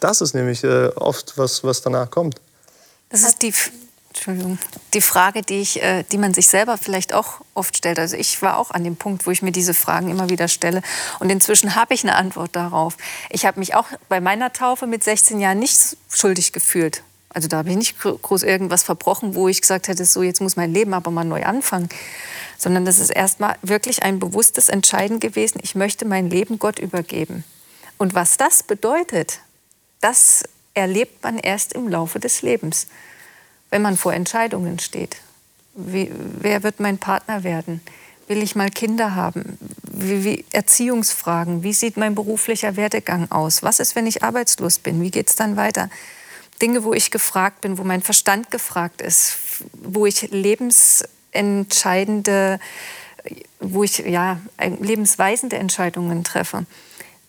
das 0.00 0.22
ist 0.22 0.34
nämlich 0.34 0.64
äh, 0.64 0.86
oft, 0.96 1.36
was, 1.36 1.64
was 1.64 1.82
danach 1.82 2.10
kommt. 2.10 2.40
Das 3.10 3.22
ist 3.22 3.42
die, 3.42 3.52
Entschuldigung, 4.20 4.58
die 4.92 5.00
Frage, 5.00 5.40
die, 5.40 5.62
ich, 5.62 5.82
äh, 5.82 6.02
die 6.12 6.18
man 6.18 6.34
sich 6.34 6.46
selber 6.46 6.76
vielleicht 6.76 7.14
auch 7.14 7.40
oft 7.54 7.74
stellt. 7.74 7.98
Also 7.98 8.18
ich 8.18 8.42
war 8.42 8.58
auch 8.58 8.70
an 8.70 8.84
dem 8.84 8.96
Punkt, 8.96 9.26
wo 9.26 9.30
ich 9.30 9.40
mir 9.40 9.50
diese 9.50 9.72
Fragen 9.72 10.10
immer 10.10 10.28
wieder 10.28 10.46
stelle. 10.46 10.82
Und 11.20 11.30
inzwischen 11.30 11.74
habe 11.74 11.94
ich 11.94 12.04
eine 12.04 12.16
Antwort 12.16 12.54
darauf. 12.54 12.98
Ich 13.30 13.46
habe 13.46 13.58
mich 13.58 13.74
auch 13.74 13.86
bei 14.10 14.20
meiner 14.20 14.52
Taufe 14.52 14.86
mit 14.86 15.02
16 15.02 15.40
Jahren 15.40 15.58
nicht 15.58 15.96
schuldig 16.10 16.52
gefühlt. 16.52 17.02
Also 17.30 17.48
da 17.48 17.56
habe 17.56 17.70
ich 17.70 17.76
nicht 17.76 17.98
groß 17.98 18.42
irgendwas 18.42 18.82
verbrochen, 18.82 19.34
wo 19.34 19.48
ich 19.48 19.62
gesagt 19.62 19.88
hätte, 19.88 20.04
so 20.04 20.22
jetzt 20.22 20.42
muss 20.42 20.54
mein 20.54 20.74
Leben 20.74 20.92
aber 20.92 21.10
mal 21.10 21.24
neu 21.24 21.42
anfangen. 21.44 21.88
Sondern 22.58 22.84
das 22.84 22.98
ist 22.98 23.08
erstmal 23.08 23.56
wirklich 23.62 24.02
ein 24.02 24.18
bewusstes 24.18 24.68
Entscheiden 24.68 25.20
gewesen, 25.20 25.60
ich 25.62 25.74
möchte 25.74 26.04
mein 26.04 26.28
Leben 26.28 26.58
Gott 26.58 26.78
übergeben. 26.78 27.42
Und 27.96 28.14
was 28.14 28.36
das 28.36 28.64
bedeutet, 28.64 29.40
das 30.02 30.42
erlebt 30.74 31.22
man 31.22 31.38
erst 31.38 31.72
im 31.72 31.88
Laufe 31.88 32.20
des 32.20 32.42
Lebens 32.42 32.86
wenn 33.70 33.82
man 33.82 33.96
vor 33.96 34.12
Entscheidungen 34.12 34.78
steht. 34.78 35.16
Wie, 35.74 36.10
wer 36.12 36.62
wird 36.62 36.80
mein 36.80 36.98
Partner 36.98 37.44
werden? 37.44 37.80
Will 38.26 38.42
ich 38.42 38.54
mal 38.54 38.70
Kinder 38.70 39.14
haben? 39.14 39.58
Wie, 39.82 40.24
wie, 40.24 40.44
Erziehungsfragen. 40.52 41.62
Wie 41.62 41.72
sieht 41.72 41.96
mein 41.96 42.14
beruflicher 42.14 42.76
Werdegang 42.76 43.30
aus? 43.30 43.62
Was 43.62 43.80
ist, 43.80 43.96
wenn 43.96 44.06
ich 44.06 44.22
arbeitslos 44.22 44.78
bin? 44.78 45.00
Wie 45.02 45.10
geht 45.10 45.30
es 45.30 45.36
dann 45.36 45.56
weiter? 45.56 45.88
Dinge, 46.60 46.84
wo 46.84 46.92
ich 46.92 47.10
gefragt 47.10 47.62
bin, 47.62 47.78
wo 47.78 47.84
mein 47.84 48.02
Verstand 48.02 48.50
gefragt 48.50 49.00
ist, 49.00 49.38
wo 49.72 50.04
ich 50.06 50.30
lebensentscheidende, 50.30 52.60
wo 53.60 53.82
ich 53.82 53.98
ja 53.98 54.40
lebensweisende 54.58 55.56
Entscheidungen 55.56 56.22
treffe. 56.22 56.66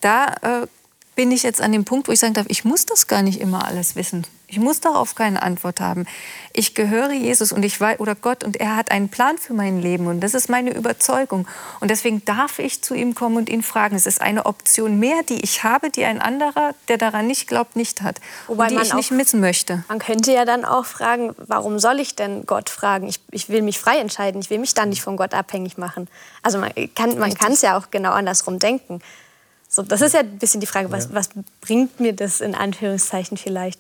Da 0.02 0.36
äh, 0.42 0.68
bin 1.16 1.32
ich 1.32 1.44
jetzt 1.44 1.62
an 1.62 1.72
dem 1.72 1.86
Punkt, 1.86 2.08
wo 2.08 2.12
ich 2.12 2.20
sagen 2.20 2.34
darf, 2.34 2.46
ich 2.50 2.64
muss 2.64 2.86
das 2.86 3.08
gar 3.08 3.22
nicht 3.22 3.42
immer 3.42 3.66
alles 3.66 3.96
wissen. 3.96 4.26
Ich 4.48 4.60
muss 4.60 4.82
darauf 4.82 5.16
keine 5.16 5.42
Antwort 5.44 5.80
haben. 5.80 6.06
Ich 6.52 6.76
gehöre 6.76 7.12
Jesus 7.12 7.54
und 7.54 7.64
ich 7.64 7.80
weiß, 7.80 8.02
oder 8.02 8.16
Gott 8.16 8.44
und 8.44 8.58
er 8.58 8.76
hat 8.76 8.92
einen 8.92 9.08
Plan 9.08 9.38
für 9.38 9.54
mein 9.54 9.82
Leben 9.82 10.08
und 10.08 10.20
das 10.20 10.34
ist 10.34 10.50
meine 10.50 10.74
Überzeugung. 10.74 11.48
Und 11.80 11.90
deswegen 11.90 12.24
darf 12.26 12.60
ich 12.60 12.82
zu 12.82 12.94
ihm 12.94 13.16
kommen 13.16 13.38
und 13.38 13.50
ihn 13.50 13.64
fragen. 13.64 13.96
Es 13.96 14.06
ist 14.06 14.20
eine 14.20 14.46
Option 14.46 15.00
mehr, 15.00 15.24
die 15.24 15.42
ich 15.42 15.64
habe, 15.64 15.90
die 15.90 16.04
ein 16.04 16.22
anderer, 16.22 16.74
der 16.90 16.98
daran 16.98 17.28
nicht 17.28 17.48
glaubt, 17.48 17.78
nicht 17.78 18.02
hat. 18.02 18.20
Wobei 18.48 18.68
und 18.68 18.72
die 18.72 18.82
ich 18.82 18.94
nicht 18.94 19.12
missen 19.12 19.40
möchte. 19.40 19.86
Man 19.88 20.00
könnte 20.00 20.34
ja 20.34 20.44
dann 20.44 20.66
auch 20.66 20.86
fragen, 20.86 21.34
warum 21.38 21.80
soll 21.80 22.02
ich 22.02 22.16
denn 22.16 22.46
Gott 22.46 22.70
fragen? 22.70 23.08
Ich, 23.08 23.22
ich 23.32 23.48
will 23.48 23.62
mich 23.62 23.80
frei 23.80 24.00
entscheiden. 24.00 24.42
Ich 24.42 24.50
will 24.50 24.60
mich 24.60 24.74
dann 24.74 24.90
nicht 24.90 25.02
von 25.02 25.16
Gott 25.16 25.34
abhängig 25.34 25.78
machen. 25.78 26.10
Also 26.42 26.58
man 26.58 26.72
kann 26.94 27.18
man 27.18 27.32
es 27.54 27.62
ja 27.62 27.78
auch 27.78 27.90
genau 27.90 28.12
andersrum 28.12 28.60
denken. 28.60 29.02
So, 29.74 29.84
das 29.84 30.02
ist 30.02 30.14
ja 30.14 30.20
ein 30.20 30.38
bisschen 30.38 30.60
die 30.60 30.68
Frage, 30.68 30.92
was, 30.92 31.14
was 31.14 31.30
bringt 31.62 32.02
mir 32.02 32.12
das 32.12 32.42
in 32.42 32.56
Anführungszeichen 32.56 33.38
vielleicht? 33.38 33.80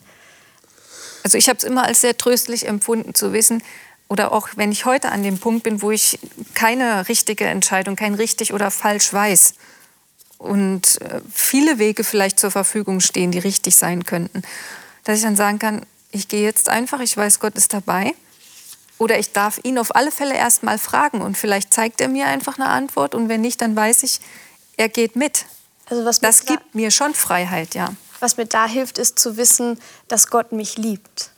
Also 1.23 1.37
ich 1.37 1.49
habe 1.49 1.57
es 1.57 1.65
immer 1.65 1.83
als 1.83 1.99
sehr 1.99 2.17
tröstlich 2.17 2.65
empfunden 2.65 3.13
zu 3.13 3.33
wissen, 3.33 3.61
oder 4.07 4.31
auch 4.31 4.49
wenn 4.55 4.71
ich 4.71 4.85
heute 4.85 5.09
an 5.09 5.23
dem 5.23 5.37
Punkt 5.37 5.63
bin, 5.63 5.81
wo 5.81 5.91
ich 5.91 6.19
keine 6.53 7.07
richtige 7.07 7.45
Entscheidung, 7.45 7.95
kein 7.95 8.13
richtig 8.13 8.53
oder 8.53 8.69
falsch 8.71 9.13
weiß 9.13 9.53
und 10.37 10.99
äh, 11.01 11.21
viele 11.31 11.77
Wege 11.77 12.03
vielleicht 12.03 12.39
zur 12.39 12.51
Verfügung 12.51 12.99
stehen, 12.99 13.31
die 13.31 13.39
richtig 13.39 13.75
sein 13.75 14.05
könnten, 14.05 14.41
dass 15.03 15.17
ich 15.17 15.23
dann 15.23 15.35
sagen 15.35 15.59
kann, 15.59 15.85
ich 16.11 16.27
gehe 16.27 16.43
jetzt 16.43 16.67
einfach, 16.67 16.99
ich 16.99 17.15
weiß, 17.15 17.39
Gott 17.39 17.55
ist 17.55 17.73
dabei. 17.73 18.13
Oder 18.97 19.17
ich 19.17 19.31
darf 19.31 19.59
ihn 19.63 19.77
auf 19.77 19.95
alle 19.95 20.11
Fälle 20.11 20.35
erst 20.35 20.61
mal 20.61 20.77
fragen 20.77 21.21
und 21.21 21.37
vielleicht 21.37 21.73
zeigt 21.73 22.01
er 22.01 22.07
mir 22.07 22.27
einfach 22.27 22.59
eine 22.59 22.67
Antwort 22.67 23.15
und 23.15 23.29
wenn 23.29 23.41
nicht, 23.41 23.61
dann 23.61 23.75
weiß 23.75 24.03
ich, 24.03 24.19
er 24.77 24.89
geht 24.89 25.15
mit. 25.15 25.45
Also 25.91 26.03
das 26.21 26.45
gibt 26.45 26.73
mir 26.73 26.89
schon 26.89 27.13
Freiheit, 27.13 27.75
ja. 27.75 27.93
Was 28.21 28.37
mir 28.37 28.45
da 28.45 28.65
hilft, 28.65 28.97
ist 28.97 29.19
zu 29.19 29.35
wissen, 29.35 29.77
dass 30.07 30.27
Gott 30.27 30.53
mich 30.53 30.77
liebt. 30.77 31.31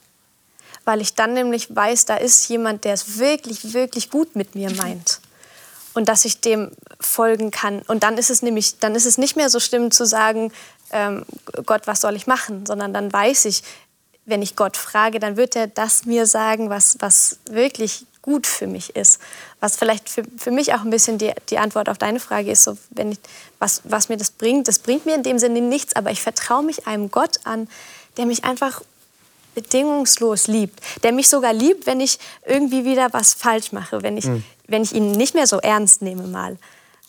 Weil 0.86 1.02
ich 1.02 1.16
dann 1.16 1.34
nämlich 1.34 1.76
weiß, 1.76 2.06
da 2.06 2.18
ist 2.18 2.48
jemand, 2.50 2.84
der 2.84 2.94
es 2.94 3.18
wirklich, 3.18 3.74
wirklich 3.74 4.12
gut 4.12 4.36
mit 4.36 4.54
mir 4.54 4.70
meint. 4.72 5.22
Und 5.96 6.08
dass 6.08 6.24
ich 6.26 6.40
dem 6.40 6.72
folgen 7.00 7.50
kann. 7.50 7.82
Und 7.88 8.04
dann 8.04 8.18
ist 8.18 8.30
es 8.30 8.44
nämlich, 8.44 8.80
dann 8.80 8.94
ist 8.94 9.06
es 9.06 9.18
nicht 9.18 9.36
mehr 9.36 9.50
so 9.50 9.60
schlimm 9.60 9.92
zu 9.92 10.06
sagen, 10.06 10.52
ähm, 10.92 11.26
Gott, 11.66 11.88
was 11.88 12.02
soll 12.02 12.16
ich 12.16 12.28
machen? 12.28 12.66
Sondern 12.66 12.94
dann 12.94 13.12
weiß 13.12 13.46
ich, 13.46 13.64
wenn 14.26 14.42
ich 14.42 14.56
Gott 14.56 14.78
frage, 14.78 15.20
dann 15.20 15.36
wird 15.36 15.56
er 15.56 15.68
das 15.68 16.06
mir 16.06 16.28
sagen, 16.28 16.70
was, 16.70 16.98
was 17.00 17.40
wirklich 17.50 18.06
gut 18.24 18.48
für 18.48 18.66
mich 18.66 18.96
ist. 18.96 19.20
Was 19.60 19.76
vielleicht 19.76 20.10
für, 20.10 20.24
für 20.38 20.50
mich 20.50 20.74
auch 20.74 20.82
ein 20.82 20.90
bisschen 20.90 21.20
die, 21.20 21.32
die 21.50 21.60
Antwort 21.60 21.90
auf 21.90 22.00
deine 22.00 22.20
Frage 22.20 22.50
ist, 22.50 22.64
so, 22.64 22.76
wenn 22.90 23.12
ich, 23.12 23.20
was, 23.60 23.82
was 23.84 24.10
mir 24.10 24.18
das 24.18 24.32
bringt. 24.32 24.68
Das 24.68 24.80
bringt 24.80 25.06
mir 25.06 25.14
in 25.14 25.22
dem 25.22 25.38
Sinne 25.38 25.62
nichts, 25.62 25.96
aber 25.96 26.10
ich 26.10 26.24
vertraue 26.24 26.64
mich 26.64 26.88
einem 26.88 27.12
Gott 27.12 27.42
an, 27.44 27.68
der 28.18 28.26
mich 28.26 28.44
einfach 28.44 28.82
bedingungslos 29.54 30.48
liebt, 30.48 30.80
der 31.04 31.12
mich 31.12 31.30
sogar 31.30 31.54
liebt, 31.54 31.86
wenn 31.86 32.00
ich 32.00 32.18
irgendwie 32.46 32.86
wieder 32.86 33.14
was 33.14 33.36
falsch 33.36 33.72
mache, 33.72 34.02
wenn 34.02 34.18
ich, 34.18 34.26
mhm. 34.26 34.44
wenn 34.68 34.82
ich 34.82 34.94
ihn 34.94 35.12
nicht 35.12 35.36
mehr 35.36 35.46
so 35.46 35.60
ernst 35.60 36.02
nehme 36.02 36.24
mal, 36.24 36.58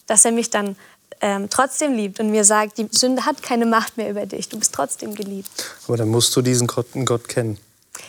dass 0.06 0.26
er 0.26 0.32
mich 0.32 0.50
dann 0.50 0.76
ähm, 1.20 1.48
trotzdem 1.48 1.94
liebt 1.94 2.20
und 2.20 2.30
mir 2.30 2.44
sagt, 2.44 2.76
die 2.76 2.88
Sünde 2.90 3.24
hat 3.24 3.42
keine 3.42 3.64
Macht 3.64 3.96
mehr 3.96 4.10
über 4.10 4.26
dich, 4.26 4.48
du 4.48 4.58
bist 4.58 4.74
trotzdem 4.74 5.14
geliebt. 5.14 5.48
Aber 5.86 5.96
dann 5.96 6.08
musst 6.08 6.36
du 6.36 6.42
diesen 6.42 6.66
Gott, 6.66 6.88
Gott 7.06 7.28
kennen. 7.28 7.58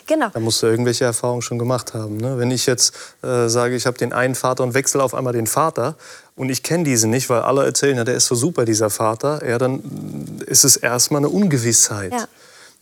Genau. 0.08 0.30
Da 0.30 0.39
musst 0.39 0.62
du 0.62 0.68
irgendwelche 0.68 1.06
Erfahrungen 1.06 1.41
schon 1.41 1.58
gemacht 1.58 1.94
haben. 1.94 2.18
Ne? 2.18 2.38
Wenn 2.38 2.52
ich 2.52 2.65
jetzt 2.65 2.94
äh, 3.24 3.48
sage, 3.48 3.76
ich 3.76 3.86
habe 3.86 3.98
den 3.98 4.13
einen 4.13 4.36
Vater 4.36 4.63
und 4.63 4.74
wechsle 4.74 5.02
auf 5.02 5.13
einmal 5.13 5.34
den 5.34 5.48
Vater 5.48 5.96
und 6.36 6.50
ich 6.50 6.63
kenne 6.63 6.84
diesen 6.84 7.10
nicht, 7.10 7.30
weil 7.30 7.41
alle 7.41 7.65
erzählen, 7.65 7.98
ja, 7.98 8.04
der 8.04 8.15
ist 8.15 8.28
so 8.28 8.36
super, 8.36 8.65
dieser 8.65 8.89
Vater, 8.89 9.48
ja, 9.48 9.58
dann 9.58 10.41
ist 10.46 10.63
es 10.63 10.78
erstmal 10.78 11.20
eine 11.20 11.30
Ungewissheit. 11.30 12.13
Ja. 12.13 12.28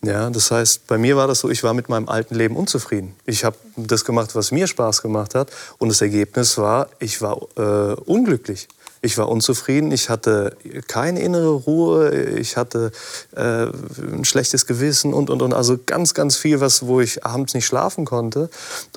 Ja, 0.06 0.30
das 0.30 0.52
heißt, 0.52 0.86
bei 0.88 0.98
mir 0.98 1.16
war 1.16 1.28
das 1.28 1.40
so, 1.40 1.50
ich 1.50 1.64
war 1.64 1.74
mit 1.74 1.88
meinem 1.88 2.10
alten 2.10 2.36
Leben 2.36 2.58
unzufrieden. 2.58 3.16
Ich 3.26 3.46
habe 3.46 3.56
das 3.78 4.04
gemacht, 4.04 4.36
was 4.36 4.52
mir 4.52 4.68
Spaß 4.68 5.02
gemacht 5.02 5.34
hat. 5.34 5.50
Und 5.78 5.88
das 5.88 6.02
Ergebnis 6.02 6.58
war, 6.58 6.90
ich 7.00 7.22
war 7.22 7.38
äh, 7.56 7.94
unglücklich. 8.02 8.68
Ich 9.06 9.18
war 9.18 9.28
unzufrieden, 9.28 9.92
ich 9.92 10.10
hatte 10.10 10.56
keine 10.88 11.22
innere 11.22 11.52
Ruhe, 11.52 12.10
ich 12.12 12.56
hatte 12.56 12.94
äh, 13.36 13.66
ein 13.98 14.24
schlechtes 14.24 14.66
Gewissen 14.66 15.13
und, 15.13 15.30
und, 15.30 15.42
und. 15.42 15.54
Also 15.54 15.78
ganz, 15.86 16.13
ganz 16.13 16.38
viel, 16.38 16.62
was, 16.62 16.88
wo 16.88 17.02
ich 17.02 17.26
abends 17.26 17.54
nicht 17.54 17.66
schlafen 17.66 18.06
konnte. 18.06 18.50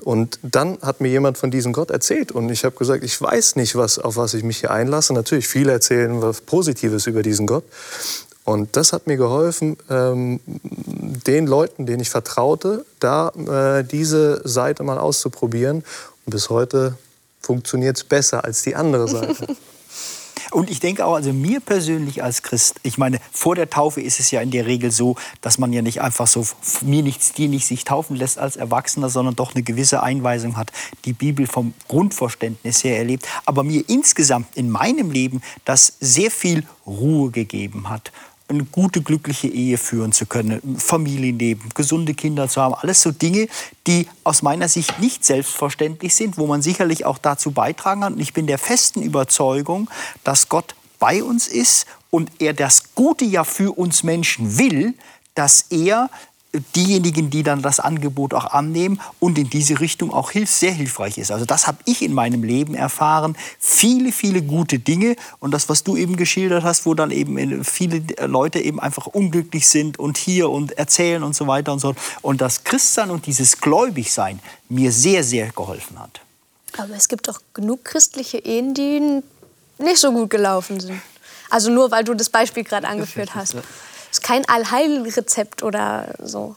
Und 0.05 0.39
dann 0.43 0.77
hat 0.81 1.01
mir 1.01 1.09
jemand 1.09 1.37
von 1.37 1.51
diesem 1.51 1.73
Gott 1.73 1.91
erzählt. 1.91 2.31
Und 2.31 2.49
ich 2.49 2.63
habe 2.63 2.77
gesagt, 2.77 3.03
ich 3.03 3.21
weiß 3.21 3.57
nicht, 3.57 3.75
was, 3.75 3.99
auf 3.99 4.15
was 4.15 4.33
ich 4.33 4.43
mich 4.43 4.59
hier 4.59 4.71
einlasse. 4.71 5.13
Natürlich, 5.13 5.49
viele 5.49 5.73
erzählen 5.73 6.21
was 6.21 6.39
Positives 6.39 7.05
über 7.05 7.21
diesen 7.21 7.45
Gott. 7.45 7.65
Und 8.45 8.77
das 8.77 8.93
hat 8.93 9.07
mir 9.07 9.17
geholfen, 9.17 9.75
ähm, 9.89 10.39
den 10.45 11.47
Leuten, 11.47 11.85
denen 11.85 11.99
ich 11.99 12.09
vertraute, 12.09 12.85
da 13.01 13.27
äh, 13.29 13.83
diese 13.83 14.39
Seite 14.47 14.83
mal 14.83 14.99
auszuprobieren. 14.99 15.83
Und 16.25 16.31
bis 16.31 16.49
heute 16.49 16.97
funktioniert 17.41 17.97
es 17.97 18.05
besser 18.05 18.45
als 18.45 18.61
die 18.61 18.73
andere 18.73 19.09
Seite. 19.09 19.47
Und 20.51 20.69
ich 20.69 20.79
denke 20.79 21.05
auch, 21.05 21.15
also 21.15 21.33
mir 21.33 21.59
persönlich 21.59 22.23
als 22.23 22.43
Christ, 22.43 22.75
ich 22.83 22.97
meine, 22.97 23.19
vor 23.31 23.55
der 23.55 23.69
Taufe 23.69 24.01
ist 24.01 24.19
es 24.19 24.31
ja 24.31 24.41
in 24.41 24.51
der 24.51 24.65
Regel 24.65 24.91
so, 24.91 25.15
dass 25.41 25.57
man 25.57 25.73
ja 25.73 25.81
nicht 25.81 26.01
einfach 26.01 26.27
so 26.27 26.45
mir 26.81 27.03
nichts, 27.03 27.33
dir 27.33 27.49
nicht 27.49 27.67
sich 27.67 27.83
taufen 27.83 28.15
lässt 28.15 28.37
als 28.37 28.55
Erwachsener, 28.55 29.09
sondern 29.09 29.35
doch 29.35 29.55
eine 29.55 29.63
gewisse 29.63 30.03
Einweisung 30.03 30.57
hat, 30.57 30.71
die 31.05 31.13
Bibel 31.13 31.47
vom 31.47 31.73
Grundverständnis 31.87 32.83
her 32.83 32.97
erlebt. 32.97 33.27
Aber 33.45 33.63
mir 33.63 33.83
insgesamt 33.87 34.55
in 34.55 34.69
meinem 34.69 35.11
Leben 35.11 35.41
das 35.65 35.93
sehr 35.99 36.31
viel 36.31 36.63
Ruhe 36.85 37.31
gegeben 37.31 37.89
hat 37.89 38.11
eine 38.49 38.63
gute, 38.65 39.01
glückliche 39.01 39.47
Ehe 39.47 39.77
führen 39.77 40.11
zu 40.11 40.25
können, 40.25 40.77
Familienleben, 40.77 41.69
gesunde 41.75 42.13
Kinder 42.13 42.47
zu 42.47 42.61
haben. 42.61 42.75
Alles 42.75 43.01
so 43.01 43.11
Dinge, 43.11 43.47
die 43.87 44.07
aus 44.23 44.41
meiner 44.41 44.69
Sicht 44.69 44.99
nicht 44.99 45.25
selbstverständlich 45.25 46.15
sind, 46.15 46.37
wo 46.37 46.47
man 46.47 46.61
sicherlich 46.61 47.05
auch 47.05 47.17
dazu 47.17 47.51
beitragen 47.51 48.01
kann. 48.01 48.13
Und 48.13 48.19
ich 48.19 48.33
bin 48.33 48.47
der 48.47 48.57
festen 48.57 49.01
Überzeugung, 49.01 49.89
dass 50.23 50.49
Gott 50.49 50.75
bei 50.99 51.23
uns 51.23 51.47
ist 51.47 51.85
und 52.09 52.31
er 52.39 52.53
das 52.53 52.95
Gute 52.95 53.25
ja 53.25 53.43
für 53.43 53.77
uns 53.77 54.03
Menschen 54.03 54.57
will, 54.57 54.93
dass 55.35 55.65
er 55.69 56.09
diejenigen, 56.75 57.29
die 57.29 57.43
dann 57.43 57.61
das 57.61 57.79
Angebot 57.79 58.33
auch 58.33 58.45
annehmen 58.45 58.99
und 59.19 59.37
in 59.37 59.49
diese 59.49 59.79
Richtung 59.79 60.11
auch 60.11 60.31
hilf 60.31 60.49
sehr 60.49 60.71
hilfreich 60.71 61.17
ist. 61.17 61.31
Also 61.31 61.45
das 61.45 61.67
habe 61.67 61.77
ich 61.85 62.01
in 62.01 62.13
meinem 62.13 62.43
Leben 62.43 62.75
erfahren. 62.75 63.37
Viele, 63.59 64.11
viele 64.11 64.41
gute 64.41 64.79
Dinge 64.79 65.15
und 65.39 65.51
das, 65.51 65.69
was 65.69 65.83
du 65.83 65.95
eben 65.95 66.17
geschildert 66.17 66.63
hast, 66.63 66.85
wo 66.85 66.93
dann 66.93 67.11
eben 67.11 67.63
viele 67.63 68.01
Leute 68.25 68.59
eben 68.59 68.79
einfach 68.79 69.07
unglücklich 69.07 69.67
sind 69.67 69.99
und 69.99 70.17
hier 70.17 70.49
und 70.49 70.77
erzählen 70.77 71.23
und 71.23 71.35
so 71.35 71.47
weiter 71.47 71.73
und 71.73 71.79
so. 71.79 71.95
Und 72.21 72.41
das 72.41 72.63
Christsein 72.63 73.11
und 73.11 73.25
dieses 73.25 73.59
Gläubigsein 73.59 74.39
mir 74.69 74.91
sehr, 74.91 75.23
sehr 75.23 75.51
geholfen 75.51 75.99
hat. 75.99 76.21
Aber 76.77 76.95
es 76.95 77.07
gibt 77.07 77.29
auch 77.29 77.39
genug 77.53 77.83
christliche 77.85 78.37
Ehen, 78.37 78.73
die 78.73 79.21
nicht 79.79 79.97
so 79.97 80.11
gut 80.11 80.29
gelaufen 80.29 80.79
sind. 80.79 81.01
Also 81.49 81.71
nur, 81.71 81.91
weil 81.91 82.03
du 82.03 82.13
das 82.13 82.29
Beispiel 82.29 82.63
gerade 82.63 82.87
angeführt 82.87 83.35
hast. 83.35 83.55
Das 84.09 84.19
ist 84.19 84.23
kein 84.23 84.47
Allheilrezept 84.47 85.63
oder 85.63 86.15
so. 86.23 86.55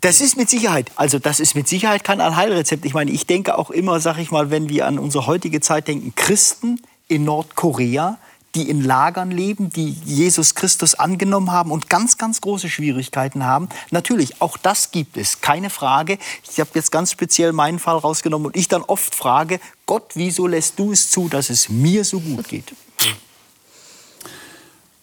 Das 0.00 0.20
ist 0.20 0.36
mit 0.36 0.48
Sicherheit, 0.48 0.92
also 0.94 1.18
das 1.18 1.40
ist 1.40 1.56
mit 1.56 1.66
Sicherheit 1.66 2.04
kein 2.04 2.20
Allheilrezept. 2.20 2.84
Ich 2.84 2.94
meine, 2.94 3.10
ich 3.10 3.26
denke 3.26 3.58
auch 3.58 3.70
immer, 3.70 3.98
sag 3.98 4.18
ich 4.18 4.30
mal, 4.30 4.50
wenn 4.50 4.68
wir 4.68 4.86
an 4.86 4.98
unsere 4.98 5.26
heutige 5.26 5.60
Zeit 5.60 5.88
denken, 5.88 6.14
Christen 6.14 6.80
in 7.08 7.24
Nordkorea, 7.24 8.18
die 8.54 8.70
in 8.70 8.82
Lagern 8.82 9.30
leben, 9.30 9.70
die 9.70 9.90
Jesus 10.04 10.54
Christus 10.54 10.94
angenommen 10.94 11.50
haben 11.50 11.72
und 11.72 11.90
ganz, 11.90 12.16
ganz 12.16 12.40
große 12.40 12.68
Schwierigkeiten 12.68 13.44
haben. 13.44 13.68
Natürlich, 13.90 14.40
auch 14.40 14.56
das 14.56 14.90
gibt 14.90 15.16
es, 15.16 15.40
keine 15.40 15.68
Frage. 15.68 16.18
Ich 16.50 16.60
habe 16.60 16.70
jetzt 16.74 16.92
ganz 16.92 17.10
speziell 17.10 17.52
meinen 17.52 17.78
Fall 17.78 17.98
rausgenommen 17.98 18.46
und 18.46 18.56
ich 18.56 18.68
dann 18.68 18.82
oft 18.82 19.14
frage, 19.14 19.60
Gott, 19.86 20.12
wieso 20.14 20.46
lässt 20.46 20.78
du 20.78 20.92
es 20.92 21.10
zu, 21.10 21.28
dass 21.28 21.50
es 21.50 21.68
mir 21.68 22.04
so 22.04 22.20
gut 22.20 22.48
geht? 22.48 22.72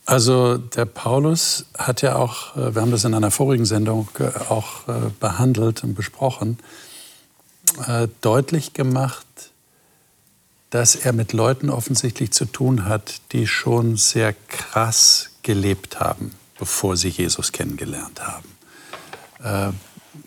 Also 0.06 0.58
der 0.58 0.86
Paulus 0.86 1.66
hat 1.76 2.04
ja 2.04 2.16
auch, 2.16 2.56
äh, 2.56 2.76
wir 2.76 2.82
haben 2.82 2.92
das 2.92 3.04
in 3.04 3.14
einer 3.14 3.32
vorigen 3.32 3.66
Sendung 3.66 4.08
äh, 4.20 4.26
auch 4.50 4.88
äh, 4.88 5.10
behandelt 5.20 5.84
und 5.84 5.96
besprochen, 5.96 6.60
deutlich 8.22 8.72
gemacht, 8.74 9.26
dass 10.70 10.96
er 10.96 11.12
mit 11.12 11.34
Leuten 11.34 11.70
offensichtlich 11.70 12.32
zu 12.32 12.46
tun 12.46 12.86
hat, 12.86 13.20
die 13.34 13.48
schon 13.48 13.98
sehr 13.98 14.34
krass 14.48 15.32
gelebt 15.42 16.00
haben, 16.00 16.32
bevor 16.58 16.96
sie 16.96 17.10
Jesus 17.10 17.52
kennengelernt 17.52 18.22
haben. 18.22 19.78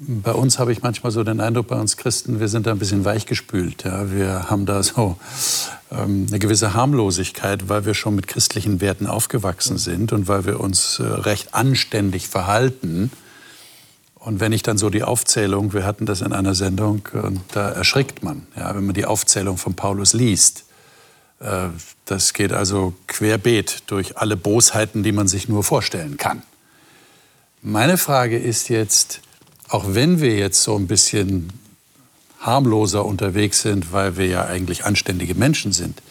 Bei 0.00 0.32
uns 0.32 0.58
habe 0.58 0.72
ich 0.72 0.82
manchmal 0.82 1.12
so 1.12 1.24
den 1.24 1.40
Eindruck, 1.40 1.68
bei 1.68 1.76
uns 1.76 1.96
Christen, 1.96 2.40
wir 2.40 2.48
sind 2.48 2.66
da 2.66 2.72
ein 2.72 2.78
bisschen 2.78 3.04
weichgespült. 3.04 3.84
Ja? 3.84 4.10
Wir 4.10 4.50
haben 4.50 4.66
da 4.66 4.82
so 4.82 5.16
ähm, 5.90 6.26
eine 6.28 6.38
gewisse 6.38 6.74
Harmlosigkeit, 6.74 7.68
weil 7.68 7.84
wir 7.84 7.94
schon 7.94 8.14
mit 8.14 8.26
christlichen 8.26 8.80
Werten 8.80 9.06
aufgewachsen 9.06 9.78
sind 9.78 10.12
und 10.12 10.28
weil 10.28 10.44
wir 10.46 10.60
uns 10.60 10.98
äh, 10.98 11.04
recht 11.04 11.54
anständig 11.54 12.28
verhalten. 12.28 13.10
Und 14.14 14.40
wenn 14.40 14.52
ich 14.52 14.62
dann 14.62 14.78
so 14.78 14.90
die 14.90 15.02
Aufzählung, 15.02 15.72
wir 15.72 15.84
hatten 15.84 16.06
das 16.06 16.20
in 16.20 16.32
einer 16.32 16.54
Sendung, 16.54 17.08
und 17.12 17.40
da 17.52 17.70
erschrickt 17.70 18.22
man, 18.22 18.46
ja, 18.56 18.74
wenn 18.74 18.84
man 18.84 18.94
die 18.94 19.06
Aufzählung 19.06 19.56
von 19.56 19.74
Paulus 19.74 20.12
liest. 20.12 20.64
Äh, 21.40 21.68
das 22.04 22.32
geht 22.32 22.52
also 22.52 22.94
querbeet 23.06 23.84
durch 23.86 24.16
alle 24.18 24.36
Bosheiten, 24.36 25.02
die 25.02 25.12
man 25.12 25.28
sich 25.28 25.48
nur 25.48 25.64
vorstellen 25.64 26.16
kann. 26.16 26.42
Meine 27.62 27.98
Frage 27.98 28.38
ist 28.38 28.68
jetzt, 28.68 29.20
auch 29.68 29.84
wenn 29.88 30.20
wir 30.20 30.36
jetzt 30.36 30.62
so 30.62 30.76
ein 30.76 30.86
bisschen 30.86 31.52
harmloser 32.40 33.04
unterwegs 33.04 33.62
sind, 33.62 33.92
weil 33.92 34.16
wir 34.16 34.26
ja 34.26 34.44
eigentlich 34.46 34.84
anständige 34.84 35.34
Menschen 35.34 35.72
sind. 35.72 36.02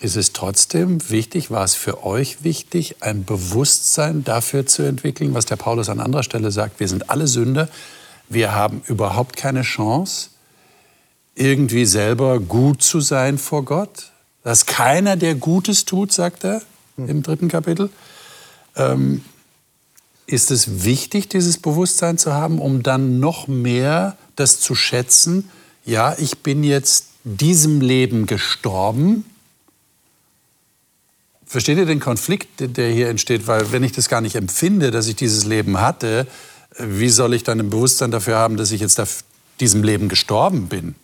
Ist 0.00 0.16
es 0.16 0.32
trotzdem 0.32 1.08
wichtig, 1.10 1.50
war 1.50 1.64
es 1.64 1.74
für 1.74 2.04
euch 2.04 2.42
wichtig, 2.42 2.96
ein 3.00 3.24
Bewusstsein 3.24 4.24
dafür 4.24 4.66
zu 4.66 4.82
entwickeln, 4.82 5.34
was 5.34 5.46
der 5.46 5.56
Paulus 5.56 5.88
an 5.88 6.00
anderer 6.00 6.22
Stelle 6.22 6.50
sagt, 6.50 6.80
wir 6.80 6.88
sind 6.88 7.10
alle 7.10 7.26
Sünder, 7.26 7.68
wir 8.28 8.52
haben 8.52 8.82
überhaupt 8.86 9.36
keine 9.36 9.62
Chance, 9.62 10.30
irgendwie 11.34 11.84
selber 11.84 12.40
gut 12.40 12.82
zu 12.82 13.00
sein 13.00 13.38
vor 13.38 13.64
Gott? 13.64 14.10
Dass 14.42 14.66
keiner, 14.66 15.16
der 15.16 15.34
Gutes 15.34 15.84
tut, 15.84 16.12
sagt 16.12 16.44
er 16.44 16.62
im 16.96 17.22
dritten 17.22 17.48
Kapitel. 17.48 17.90
Ähm, 18.76 19.24
ist 20.26 20.50
es 20.50 20.84
wichtig, 20.84 21.28
dieses 21.28 21.58
Bewusstsein 21.58 22.18
zu 22.18 22.32
haben, 22.32 22.58
um 22.58 22.82
dann 22.82 23.20
noch 23.20 23.46
mehr 23.46 24.16
das 24.36 24.60
zu 24.60 24.74
schätzen, 24.74 25.50
ja, 25.84 26.16
ich 26.18 26.38
bin 26.38 26.64
jetzt 26.64 27.06
diesem 27.24 27.80
Leben 27.80 28.26
gestorben. 28.26 29.24
Versteht 31.46 31.78
ihr 31.78 31.86
den 31.86 32.00
Konflikt, 32.00 32.48
der 32.58 32.90
hier 32.90 33.08
entsteht? 33.08 33.46
Weil 33.46 33.70
wenn 33.70 33.84
ich 33.84 33.92
das 33.92 34.08
gar 34.08 34.20
nicht 34.20 34.34
empfinde, 34.34 34.90
dass 34.90 35.06
ich 35.06 35.16
dieses 35.16 35.44
Leben 35.44 35.80
hatte, 35.80 36.26
wie 36.78 37.10
soll 37.10 37.34
ich 37.34 37.44
dann 37.44 37.60
ein 37.60 37.70
Bewusstsein 37.70 38.10
dafür 38.10 38.36
haben, 38.36 38.56
dass 38.56 38.72
ich 38.72 38.80
jetzt 38.80 39.00
diesem 39.60 39.84
Leben 39.84 40.08
gestorben 40.08 40.68
bin? 40.68 40.94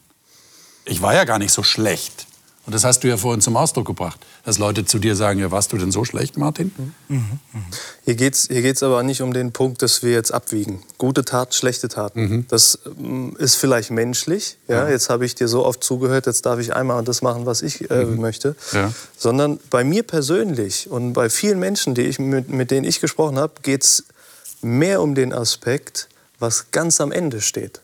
Ich 0.87 1.02
war 1.02 1.14
ja 1.14 1.24
gar 1.24 1.38
nicht 1.38 1.52
so 1.52 1.62
schlecht. 1.62 2.26
Und 2.66 2.75
das 2.75 2.85
hast 2.85 3.03
du 3.03 3.09
ja 3.09 3.16
vorhin 3.16 3.40
zum 3.40 3.57
Ausdruck 3.57 3.87
gebracht, 3.87 4.20
dass 4.44 4.59
Leute 4.59 4.85
zu 4.85 4.99
dir 4.99 5.16
sagen, 5.16 5.40
ja, 5.40 5.51
warst 5.51 5.73
du 5.73 5.79
denn 5.79 5.90
so 5.90 6.05
schlecht, 6.05 6.37
Martin? 6.37 6.70
Mhm. 7.09 7.16
Mhm. 7.16 7.62
Hier 8.05 8.14
geht 8.16 8.35
es 8.35 8.49
hier 8.49 8.61
geht's 8.61 8.83
aber 8.83 9.03
nicht 9.03 9.23
um 9.23 9.33
den 9.33 9.51
Punkt, 9.53 9.81
dass 9.81 10.03
wir 10.03 10.12
jetzt 10.12 10.33
abwiegen. 10.33 10.83
Gute 10.99 11.25
Taten, 11.25 11.53
schlechte 11.53 11.88
Taten. 11.88 12.20
Mhm. 12.20 12.46
Das 12.49 12.79
ähm, 12.85 13.35
ist 13.38 13.57
vielleicht 13.57 13.90
menschlich. 13.90 14.59
Ja? 14.68 14.85
ja. 14.85 14.90
Jetzt 14.90 15.09
habe 15.09 15.25
ich 15.25 15.35
dir 15.35 15.49
so 15.49 15.64
oft 15.64 15.83
zugehört, 15.83 16.27
jetzt 16.27 16.44
darf 16.44 16.61
ich 16.61 16.75
einmal 16.75 17.03
das 17.03 17.23
machen, 17.23 17.46
was 17.46 17.62
ich 17.62 17.90
äh, 17.90 18.05
mhm. 18.05 18.20
möchte. 18.20 18.55
Ja. 18.73 18.92
Sondern 19.16 19.59
bei 19.70 19.83
mir 19.83 20.03
persönlich 20.03 20.90
und 20.90 21.14
bei 21.14 21.31
vielen 21.31 21.59
Menschen, 21.59 21.94
die 21.94 22.03
ich, 22.03 22.18
mit, 22.18 22.51
mit 22.51 22.70
denen 22.70 22.85
ich 22.85 23.01
gesprochen 23.01 23.38
habe, 23.38 23.55
geht 23.62 23.85
es 23.85 24.05
mehr 24.61 25.01
um 25.01 25.14
den 25.14 25.33
Aspekt, 25.33 26.09
was 26.38 26.70
ganz 26.73 27.01
am 27.01 27.11
Ende 27.11 27.40
steht. 27.40 27.81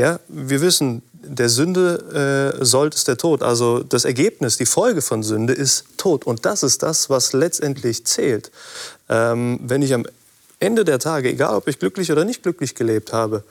Ja, 0.00 0.18
wir 0.28 0.62
wissen, 0.62 1.02
der 1.12 1.50
Sünde 1.50 2.54
äh, 2.58 2.64
sollt 2.64 2.94
ist 2.94 3.06
der 3.06 3.18
Tod. 3.18 3.42
Also 3.42 3.82
das 3.82 4.06
Ergebnis, 4.06 4.56
die 4.56 4.64
Folge 4.64 5.02
von 5.02 5.22
Sünde 5.22 5.52
ist 5.52 5.84
Tod. 5.98 6.24
Und 6.24 6.46
das 6.46 6.62
ist 6.62 6.82
das, 6.82 7.10
was 7.10 7.34
letztendlich 7.34 8.06
zählt. 8.06 8.50
Ähm, 9.10 9.60
wenn 9.62 9.82
ich 9.82 9.92
am 9.92 10.06
Ende 10.58 10.86
der 10.86 11.00
Tage, 11.00 11.28
egal 11.28 11.54
ob 11.54 11.68
ich 11.68 11.78
glücklich 11.78 12.10
oder 12.10 12.24
nicht 12.24 12.42
glücklich 12.42 12.74
gelebt 12.74 13.12
habe, 13.12 13.44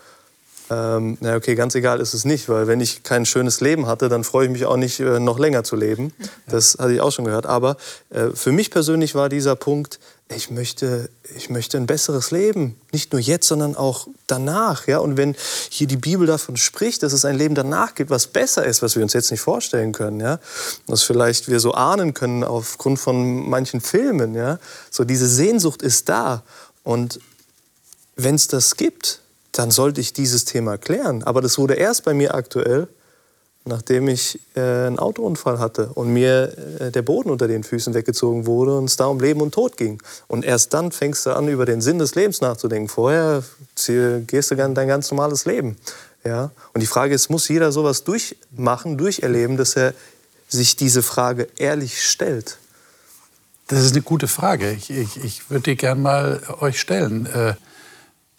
ähm, 0.69 1.17
na 1.19 1.35
okay, 1.35 1.55
ganz 1.55 1.73
egal 1.75 1.99
ist 1.99 2.13
es 2.13 2.25
nicht, 2.25 2.47
weil 2.47 2.67
wenn 2.67 2.79
ich 2.79 3.03
kein 3.03 3.25
schönes 3.25 3.59
Leben 3.59 3.87
hatte, 3.87 4.07
dann 4.07 4.23
freue 4.23 4.45
ich 4.45 4.51
mich 4.51 4.65
auch 4.65 4.77
nicht, 4.77 4.99
äh, 4.99 5.19
noch 5.19 5.39
länger 5.39 5.63
zu 5.63 5.75
leben. 5.75 6.13
Das 6.47 6.77
hatte 6.79 6.93
ich 6.93 7.01
auch 7.01 7.11
schon 7.11 7.25
gehört. 7.25 7.45
Aber 7.45 7.77
äh, 8.09 8.29
für 8.33 8.51
mich 8.51 8.69
persönlich 8.69 9.15
war 9.15 9.29
dieser 9.29 9.55
Punkt, 9.55 9.99
ich 10.31 10.51
möchte, 10.51 11.09
ich 11.35 11.49
möchte 11.49 11.77
ein 11.77 11.87
besseres 11.87 12.29
Leben. 12.29 12.79
Nicht 12.91 13.13
nur 13.13 13.19
jetzt, 13.19 13.47
sondern 13.47 13.75
auch 13.75 14.07
danach. 14.27 14.85
Ja? 14.85 14.99
Und 14.99 15.17
wenn 15.17 15.35
hier 15.69 15.87
die 15.87 15.97
Bibel 15.97 16.27
davon 16.27 16.55
spricht, 16.55 17.01
dass 17.01 17.13
es 17.13 17.25
ein 17.25 17.35
Leben 17.35 17.55
danach 17.55 17.95
gibt, 17.95 18.11
was 18.11 18.27
besser 18.27 18.63
ist, 18.63 18.83
was 18.83 18.95
wir 18.95 19.01
uns 19.01 19.13
jetzt 19.13 19.31
nicht 19.31 19.41
vorstellen 19.41 19.91
können, 19.91 20.19
ja? 20.19 20.39
was 20.85 21.01
vielleicht 21.01 21.49
wir 21.49 21.59
so 21.59 21.73
ahnen 21.73 22.13
können 22.13 22.43
aufgrund 22.43 22.99
von 22.99 23.49
manchen 23.49 23.81
Filmen. 23.81 24.35
Ja? 24.35 24.59
So 24.91 25.03
diese 25.03 25.27
Sehnsucht 25.27 25.81
ist 25.81 26.09
da. 26.09 26.43
Und 26.83 27.19
wenn 28.15 28.35
es 28.35 28.47
das 28.47 28.75
gibt, 28.75 29.21
dann 29.51 29.71
sollte 29.71 30.01
ich 30.01 30.13
dieses 30.13 30.45
Thema 30.45 30.77
klären. 30.77 31.23
Aber 31.23 31.41
das 31.41 31.57
wurde 31.57 31.75
erst 31.75 32.05
bei 32.05 32.13
mir 32.13 32.35
aktuell, 32.35 32.87
nachdem 33.65 34.07
ich 34.07 34.39
äh, 34.55 34.59
einen 34.59 34.99
Autounfall 34.99 35.59
hatte 35.59 35.89
und 35.93 36.11
mir 36.11 36.53
äh, 36.79 36.91
der 36.91 37.01
Boden 37.01 37.29
unter 37.29 37.47
den 37.47 37.63
Füßen 37.63 37.93
weggezogen 37.93 38.45
wurde 38.45 38.77
und 38.77 38.85
es 38.85 38.95
da 38.95 39.05
um 39.05 39.19
Leben 39.19 39.41
und 39.41 39.53
Tod 39.53 39.77
ging. 39.77 40.01
Und 40.27 40.45
erst 40.45 40.73
dann 40.73 40.91
fängst 40.91 41.25
du 41.25 41.31
an, 41.31 41.47
über 41.47 41.65
den 41.65 41.81
Sinn 41.81 41.99
des 41.99 42.15
Lebens 42.15 42.41
nachzudenken. 42.41 42.89
Vorher 42.89 43.43
gehst 44.27 44.51
du 44.51 44.55
dein 44.55 44.87
ganz 44.87 45.11
normales 45.11 45.45
Leben. 45.45 45.77
Ja? 46.23 46.51
Und 46.73 46.81
die 46.81 46.87
Frage 46.87 47.13
ist, 47.13 47.29
muss 47.29 47.47
jeder 47.47 47.71
sowas 47.71 48.03
durchmachen, 48.03 48.97
durcherleben, 48.97 49.57
dass 49.57 49.75
er 49.75 49.93
sich 50.47 50.75
diese 50.75 51.03
Frage 51.03 51.47
ehrlich 51.57 52.01
stellt? 52.01 52.57
Das 53.67 53.83
ist 53.83 53.91
eine 53.91 54.01
gute 54.01 54.27
Frage. 54.27 54.71
Ich, 54.71 54.89
ich, 54.89 55.23
ich 55.23 55.49
würde 55.51 55.63
die 55.63 55.75
gerne 55.75 56.01
mal 56.01 56.41
euch 56.59 56.79
stellen. 56.79 57.27
Äh, 57.27 57.53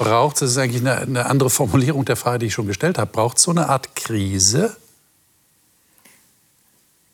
braucht 0.00 0.36
es, 0.36 0.40
das 0.40 0.50
ist 0.52 0.56
eigentlich 0.56 0.80
eine, 0.80 0.96
eine 0.96 1.26
andere 1.26 1.50
Formulierung 1.50 2.06
der 2.06 2.16
Frage, 2.16 2.38
die 2.38 2.46
ich 2.46 2.54
schon 2.54 2.66
gestellt 2.66 2.96
habe, 2.96 3.12
braucht 3.12 3.36
es 3.36 3.42
so 3.42 3.50
eine 3.50 3.68
Art 3.68 3.94
Krise, 3.94 4.74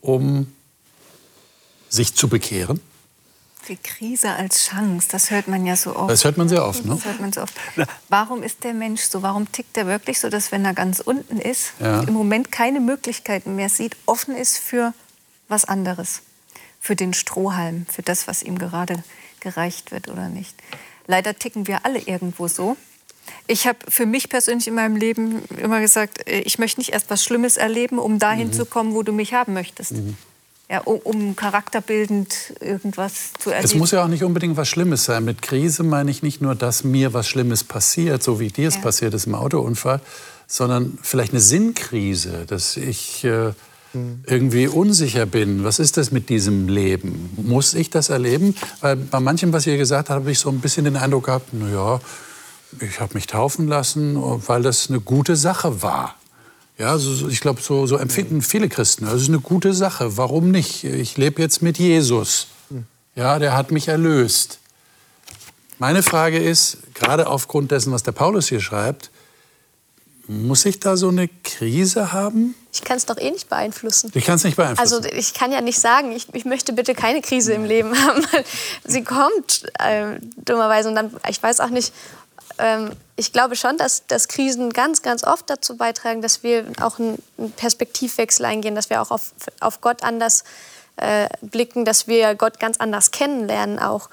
um 0.01 0.53
sich 1.89 2.15
zu 2.15 2.29
bekehren? 2.29 2.81
Die 3.69 3.77
Krise 3.77 4.31
als 4.31 4.69
Chance, 4.69 5.09
das 5.11 5.33
hört 5.33 5.49
man 5.49 5.67
ja 5.67 5.75
so 5.75 5.97
oft. 5.97 6.09
Das 6.09 6.23
hört 6.25 6.37
man 6.37 6.49
sehr 6.49 6.65
oft, 6.65 6.85
ne? 6.85 6.95
Das 6.95 7.05
hört 7.05 7.21
man 7.21 7.33
so 7.33 7.43
oft. 7.43 7.55
Warum 8.09 8.45
ist 8.45 8.63
der 8.63 8.73
Mensch 8.73 9.03
so? 9.03 9.21
Warum 9.21 9.51
tickt 9.51 9.77
er 9.77 9.89
wirklich 9.89 10.21
so, 10.21 10.29
dass 10.29 10.53
wenn 10.53 10.65
er 10.65 10.73
ganz 10.73 11.01
unten 11.01 11.41
ist, 11.41 11.73
ja. 11.81 12.03
im 12.03 12.15
Moment 12.15 12.53
keine 12.53 12.79
Möglichkeiten 12.79 13.57
mehr 13.57 13.69
sieht, 13.69 13.97
offen 14.07 14.37
ist 14.37 14.59
für 14.59 14.95
was 15.49 15.65
anderes? 15.65 16.23
Für 16.79 16.95
den 16.95 17.15
Strohhalm, 17.15 17.85
für 17.91 18.03
das, 18.03 18.29
was 18.29 18.45
ihm 18.45 18.61
gerade 18.61 19.03
gereicht 19.41 19.93
wird 19.93 20.09
oder 20.09 20.29
nicht. 20.29 20.55
Leider 21.07 21.35
ticken 21.35 21.67
wir 21.67 21.85
alle 21.85 22.01
irgendwo 22.01 22.49
so. 22.49 22.77
Ich 23.47 23.67
habe 23.67 23.79
für 23.89 24.07
mich 24.07 24.29
persönlich 24.29 24.69
in 24.69 24.75
meinem 24.75 24.97
Leben 24.97 25.43
immer 25.61 25.81
gesagt, 25.81 26.27
äh, 26.29 26.41
ich 26.41 26.59
möchte 26.59 26.81
nicht 26.81 26.93
erst 26.93 27.11
was 27.11 27.25
Schlimmes 27.25 27.57
erleben, 27.57 27.99
um 27.99 28.19
dahin 28.19 28.49
mhm. 28.49 28.53
zu 28.53 28.67
kommen, 28.67 28.95
wo 28.95 29.03
du 29.03 29.13
mich 29.13 29.35
haben 29.35 29.53
möchtest. 29.53 29.93
Mhm. 29.93 30.17
ja, 30.69 30.81
um, 30.81 30.99
um 30.99 31.37
charakterbildend 31.37 32.55
irgendwas 32.61 33.33
zu 33.39 33.51
erleben. 33.51 33.67
Es 33.67 33.75
muss 33.75 33.91
ja 33.93 34.05
auch 34.05 34.09
nicht 34.09 34.25
unbedingt 34.25 34.57
was 34.57 34.69
Schlimmes 34.69 35.05
sein. 35.05 35.25
Mit 35.25 35.43
Krise 35.43 35.83
meine 35.83 36.11
ich 36.11 36.23
nicht 36.23 36.41
nur, 36.41 36.55
dass 36.55 36.85
mir 36.85 37.13
was 37.15 37.29
Schlimmes 37.29 37.65
passiert, 37.65 38.23
so 38.23 38.41
wie 38.41 38.49
dir 38.49 38.69
es 38.69 38.77
ja. 38.77 38.81
passiert 38.81 39.15
ist 39.15 39.27
im 39.27 39.35
Autounfall, 39.35 40.01
sondern 40.47 40.99
vielleicht 41.03 41.33
eine 41.33 41.41
Sinnkrise, 41.41 42.47
dass 42.47 42.77
ich 42.77 43.25
äh, 43.25 43.53
irgendwie 44.27 44.69
unsicher 44.69 45.27
bin. 45.27 45.65
Was 45.65 45.79
ist 45.79 45.97
das 45.97 46.11
mit 46.11 46.29
diesem 46.29 46.69
Leben? 46.69 47.31
Muss 47.37 47.75
ich 47.75 47.91
das 47.91 48.09
erleben? 48.09 48.55
Weil 48.81 48.97
bei 48.97 49.21
manchem, 49.21 49.53
was 49.53 49.67
ihr 49.67 49.77
gesagt 49.77 50.11
habt, 50.11 50.21
habe 50.21 50.31
ich 50.31 50.39
so 50.39 50.49
ein 50.49 50.61
bisschen 50.61 50.85
den 50.85 50.97
Eindruck 50.97 51.27
gehabt, 51.27 51.53
naja, 51.55 52.01
ich 52.81 53.01
habe 53.01 53.15
mich 53.15 53.27
taufen 53.27 53.69
lassen, 53.69 54.17
weil 54.47 54.63
das 54.63 54.89
eine 54.89 55.01
gute 55.01 55.37
Sache 55.37 55.83
war. 55.83 56.17
Ja, 56.79 56.99
so, 56.99 57.29
ich 57.29 57.41
glaube, 57.41 57.63
so, 57.63 57.87
so, 57.87 57.97
empfinden 57.97 58.43
viele 58.43 58.69
Christen. 58.69 59.07
Das 59.07 59.23
ist 59.23 59.29
eine 59.29 59.41
gute 59.41 59.73
Sache. 59.73 60.19
Warum 60.19 60.51
nicht? 60.51 60.85
Ich 60.85 61.17
lebe 61.17 61.41
jetzt 61.41 61.63
mit 61.63 61.79
Jesus. 61.79 62.49
Ja, 63.15 63.39
der 63.39 63.57
hat 63.57 63.71
mich 63.71 63.89
erlöst. 63.89 64.59
Meine 65.79 66.03
Frage 66.03 66.39
ist, 66.39 66.79
gerade 66.95 67.29
aufgrund 67.29 67.71
dessen, 67.71 67.93
was 67.93 68.03
der 68.03 68.13
Paulus 68.13 68.49
hier 68.49 68.61
schreibt, 68.61 69.11
muss 70.29 70.65
ich 70.65 70.81
da 70.81 70.97
so 70.97 71.09
eine 71.09 71.29
Krise 71.29 72.13
haben? 72.13 72.55
Ich 72.73 72.83
kann 72.83 72.97
es 72.97 73.07
doch 73.07 73.17
eh 73.17 73.31
nicht 73.31 73.49
beeinflussen. 73.49 74.11
Ich 74.15 74.25
kann 74.25 74.37
es 74.37 74.45
nicht 74.45 74.57
beeinflussen. 74.57 75.05
Also 75.05 75.09
ich 75.17 75.35
kann 75.35 75.53
ja 75.53 75.61
nicht 75.61 75.81
sagen, 75.81 76.13
ich, 76.13 76.29
ich 76.35 76.45
möchte 76.45 76.73
bitte 76.73 76.95
keine 76.95 77.23
Krise 77.23 77.53
im 77.53 77.65
Leben 77.65 77.97
haben. 78.07 78.27
Sie 78.85 79.05
kommt 79.05 79.63
äh, 79.79 80.19
dummerweise 80.37 80.89
und 80.89 80.95
dann, 80.95 81.15
ich 81.29 81.43
weiß 81.43 81.61
auch 81.61 81.71
nicht, 81.71 81.93
ähm, 82.59 82.91
ich 83.17 83.33
glaube 83.33 83.57
schon, 83.57 83.77
dass, 83.79 84.07
dass 84.07 84.29
Krisen 84.29 84.71
ganz, 84.73 85.03
ganz 85.03 85.25
oft 85.25 85.49
dazu 85.49 85.77
beitragen, 85.77 86.23
dass 86.23 86.43
wir 86.43 86.65
auch 86.81 86.99
einen 86.99 87.23
Perspektivwechsel 87.57 88.45
eingehen, 88.45 88.75
dass 88.75 88.91
wir 88.91 89.01
auch 89.03 89.11
auf, 89.11 89.33
auf 89.61 89.81
Gott 89.81 90.03
anders 90.03 90.45
äh, 90.97 91.29
blicken, 91.43 91.85
dass 91.85 92.09
wir 92.09 92.35
Gott 92.35 92.59
ganz 92.59 92.79
anders 92.79 93.11
kennenlernen 93.11 93.79
auch. 93.79 94.11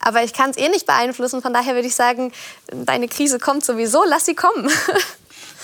Aber 0.00 0.22
ich 0.22 0.32
kann 0.32 0.50
es 0.50 0.56
eh 0.56 0.68
nicht 0.68 0.86
beeinflussen, 0.86 1.42
von 1.42 1.52
daher 1.52 1.74
würde 1.74 1.88
ich 1.88 1.94
sagen, 1.94 2.32
deine 2.68 3.08
Krise 3.08 3.38
kommt 3.38 3.64
sowieso, 3.64 4.04
lass 4.06 4.26
sie 4.26 4.34
kommen. 4.34 4.70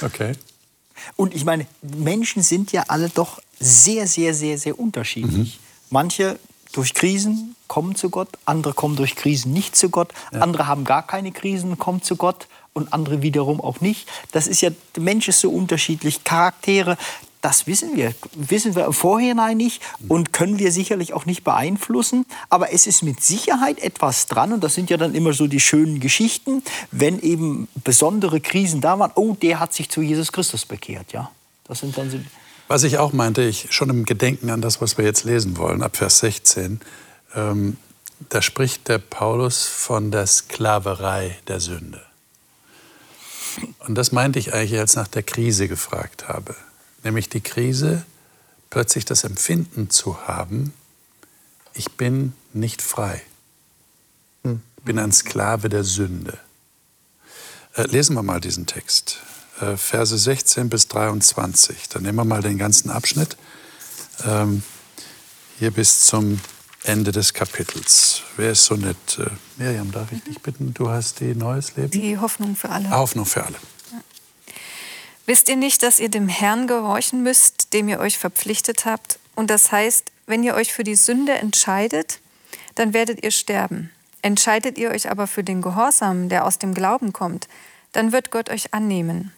okay. 0.02 0.32
Und 1.16 1.34
ich 1.34 1.44
meine, 1.44 1.66
Menschen 1.82 2.42
sind 2.42 2.72
ja 2.72 2.84
alle 2.88 3.08
doch 3.08 3.40
sehr, 3.58 4.06
sehr, 4.06 4.34
sehr, 4.34 4.58
sehr 4.58 4.78
unterschiedlich. 4.78 5.58
Mhm. 5.58 5.64
Manche 5.90 6.38
durch 6.72 6.94
Krisen 6.94 7.54
kommen 7.68 7.94
zu 7.94 8.10
Gott, 8.10 8.28
andere 8.44 8.74
kommen 8.74 8.96
durch 8.96 9.14
Krisen 9.16 9.52
nicht 9.52 9.76
zu 9.76 9.90
Gott, 9.90 10.12
ja. 10.32 10.40
andere 10.40 10.66
haben 10.66 10.84
gar 10.84 11.06
keine 11.06 11.32
Krisen, 11.32 11.78
kommen 11.78 12.02
zu 12.02 12.16
Gott 12.16 12.48
und 12.72 12.92
andere 12.92 13.22
wiederum 13.22 13.60
auch 13.60 13.80
nicht. 13.80 14.08
Das 14.32 14.46
ist 14.46 14.60
ja, 14.60 14.70
der 14.94 15.02
Mensch 15.02 15.28
ist 15.28 15.40
so 15.40 15.50
unterschiedlich, 15.50 16.24
Charaktere, 16.24 16.98
das 17.44 17.66
wissen 17.66 17.94
wir, 17.94 18.14
wissen 18.32 18.74
wir 18.74 18.86
im 18.86 18.94
Vorhinein 18.94 19.58
nicht 19.58 19.82
und 20.08 20.32
können 20.32 20.58
wir 20.58 20.72
sicherlich 20.72 21.12
auch 21.12 21.26
nicht 21.26 21.44
beeinflussen. 21.44 22.24
Aber 22.48 22.72
es 22.72 22.86
ist 22.86 23.02
mit 23.02 23.22
Sicherheit 23.22 23.80
etwas 23.80 24.26
dran 24.26 24.52
und 24.54 24.64
das 24.64 24.74
sind 24.74 24.88
ja 24.88 24.96
dann 24.96 25.14
immer 25.14 25.34
so 25.34 25.46
die 25.46 25.60
schönen 25.60 26.00
Geschichten, 26.00 26.62
wenn 26.90 27.20
eben 27.20 27.68
besondere 27.84 28.40
Krisen 28.40 28.80
da 28.80 28.98
waren. 28.98 29.12
Oh, 29.14 29.34
der 29.34 29.60
hat 29.60 29.74
sich 29.74 29.90
zu 29.90 30.00
Jesus 30.00 30.32
Christus 30.32 30.64
bekehrt, 30.64 31.12
ja. 31.12 31.30
Das 31.64 31.80
sind 31.80 31.96
dann 31.96 32.10
so 32.10 32.18
was 32.66 32.82
ich 32.82 32.96
auch 32.96 33.12
meinte, 33.12 33.42
ich 33.42 33.66
schon 33.74 33.90
im 33.90 34.06
Gedenken 34.06 34.48
an 34.48 34.62
das, 34.62 34.80
was 34.80 34.96
wir 34.96 35.04
jetzt 35.04 35.24
lesen 35.24 35.58
wollen, 35.58 35.82
ab 35.82 35.98
Vers 35.98 36.20
16, 36.20 36.80
ähm, 37.34 37.76
da 38.30 38.40
spricht 38.40 38.88
der 38.88 38.98
Paulus 38.98 39.66
von 39.66 40.10
der 40.10 40.26
Sklaverei 40.26 41.36
der 41.46 41.60
Sünde. 41.60 42.00
Und 43.80 43.96
das 43.96 44.12
meinte 44.12 44.38
ich 44.38 44.54
eigentlich, 44.54 44.80
als 44.80 44.96
nach 44.96 45.08
der 45.08 45.22
Krise 45.22 45.68
gefragt 45.68 46.26
habe. 46.26 46.56
Nämlich 47.04 47.28
die 47.28 47.40
Krise, 47.40 48.04
plötzlich 48.70 49.04
das 49.04 49.22
Empfinden 49.24 49.90
zu 49.90 50.26
haben, 50.26 50.72
ich 51.74 51.92
bin 51.92 52.32
nicht 52.52 52.82
frei. 52.82 53.22
Ich 54.44 54.84
bin 54.84 54.98
ein 54.98 55.12
Sklave 55.12 55.68
der 55.68 55.84
Sünde. 55.84 56.38
Äh, 57.74 57.84
lesen 57.84 58.14
wir 58.14 58.22
mal 58.22 58.40
diesen 58.40 58.66
Text. 58.66 59.18
Äh, 59.60 59.76
Verse 59.76 60.16
16 60.16 60.68
bis 60.68 60.88
23. 60.88 61.88
Dann 61.88 62.02
nehmen 62.02 62.16
wir 62.16 62.24
mal 62.24 62.42
den 62.42 62.58
ganzen 62.58 62.90
Abschnitt. 62.90 63.36
Ähm, 64.24 64.62
hier 65.58 65.70
bis 65.70 66.06
zum 66.06 66.40
Ende 66.82 67.12
des 67.12 67.32
Kapitels. 67.32 68.22
Wer 68.36 68.52
ist 68.52 68.64
so 68.66 68.74
nett? 68.76 68.96
Äh, 69.18 69.30
Miriam, 69.56 69.90
darf 69.90 70.12
ich 70.12 70.22
dich 70.22 70.40
bitten? 70.40 70.74
Du 70.74 70.90
hast 70.90 71.20
die 71.20 71.34
Neues 71.34 71.76
Leben? 71.76 71.90
Die 71.90 72.18
Hoffnung 72.18 72.56
für 72.56 72.68
alle. 72.68 72.88
Ah, 72.88 72.98
Hoffnung 72.98 73.24
für 73.26 73.44
alle. 73.44 73.56
Wisst 75.26 75.48
ihr 75.48 75.56
nicht, 75.56 75.82
dass 75.82 76.00
ihr 76.00 76.10
dem 76.10 76.28
Herrn 76.28 76.66
gehorchen 76.66 77.22
müsst, 77.22 77.72
dem 77.72 77.88
ihr 77.88 77.98
euch 77.98 78.18
verpflichtet 78.18 78.84
habt? 78.84 79.18
Und 79.34 79.48
das 79.48 79.72
heißt, 79.72 80.12
wenn 80.26 80.42
ihr 80.42 80.54
euch 80.54 80.72
für 80.72 80.84
die 80.84 80.94
Sünde 80.94 81.32
entscheidet, 81.32 82.20
dann 82.74 82.92
werdet 82.92 83.24
ihr 83.24 83.30
sterben. 83.30 83.90
Entscheidet 84.22 84.78
ihr 84.78 84.90
euch 84.90 85.10
aber 85.10 85.26
für 85.26 85.44
den 85.44 85.62
Gehorsam, 85.62 86.28
der 86.28 86.44
aus 86.44 86.58
dem 86.58 86.74
Glauben 86.74 87.12
kommt, 87.12 87.48
dann 87.92 88.12
wird 88.12 88.30
Gott 88.30 88.50
euch 88.50 88.74
annehmen. 88.74 89.32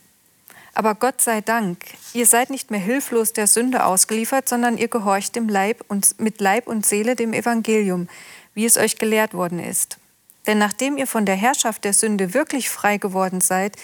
Aber 0.75 0.95
Gott 0.95 1.23
sei 1.23 1.41
Dank, 1.41 1.79
ihr 2.13 2.27
seid 2.27 2.51
nicht 2.51 2.71
mehr 2.71 2.81
hilflos 2.81 3.33
der 3.33 3.47
Sünde 3.47 3.85
ausgeliefert, 3.85 4.49
sondern 4.49 4.77
ihr 4.77 4.89
gehorcht 4.89 5.35
dem 5.35 5.49
Leib 5.49 5.85
und, 5.89 6.21
mit 6.21 6.41
Leib 6.41 6.67
und 6.67 6.85
Seele 6.85 7.17
dem 7.17 7.33
Evangelium, 7.33 8.09
wie 8.55 8.67
es 8.67 8.77
euch 8.77 8.99
gelehrt 8.99 9.35
worden 9.35 9.59
ist. 9.59 9.99
Denn 10.47 10.59
nachdem 10.59 10.99
ihr 10.99 11.07
von 11.07 11.27
der 11.27 11.35
Herrschaft 11.35 11.85
der 11.85 11.93
Sünde 11.93 12.35
wirklich 12.35 12.69
frei 12.69 12.99
geworden 12.99 13.41
seid, 13.41 13.77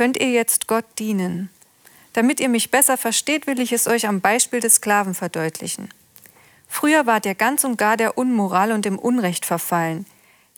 könnt 0.00 0.18
ihr 0.18 0.30
jetzt 0.30 0.66
Gott 0.66 0.86
dienen. 0.98 1.50
Damit 2.14 2.40
ihr 2.40 2.48
mich 2.48 2.70
besser 2.70 2.96
versteht, 2.96 3.46
will 3.46 3.60
ich 3.60 3.70
es 3.70 3.86
euch 3.86 4.06
am 4.06 4.22
Beispiel 4.22 4.60
des 4.60 4.76
Sklaven 4.76 5.12
verdeutlichen. 5.12 5.90
Früher 6.66 7.04
wart 7.04 7.26
ihr 7.26 7.34
ganz 7.34 7.64
und 7.64 7.76
gar 7.76 7.98
der 7.98 8.16
Unmoral 8.16 8.72
und 8.72 8.86
dem 8.86 8.98
Unrecht 8.98 9.44
verfallen. 9.44 10.06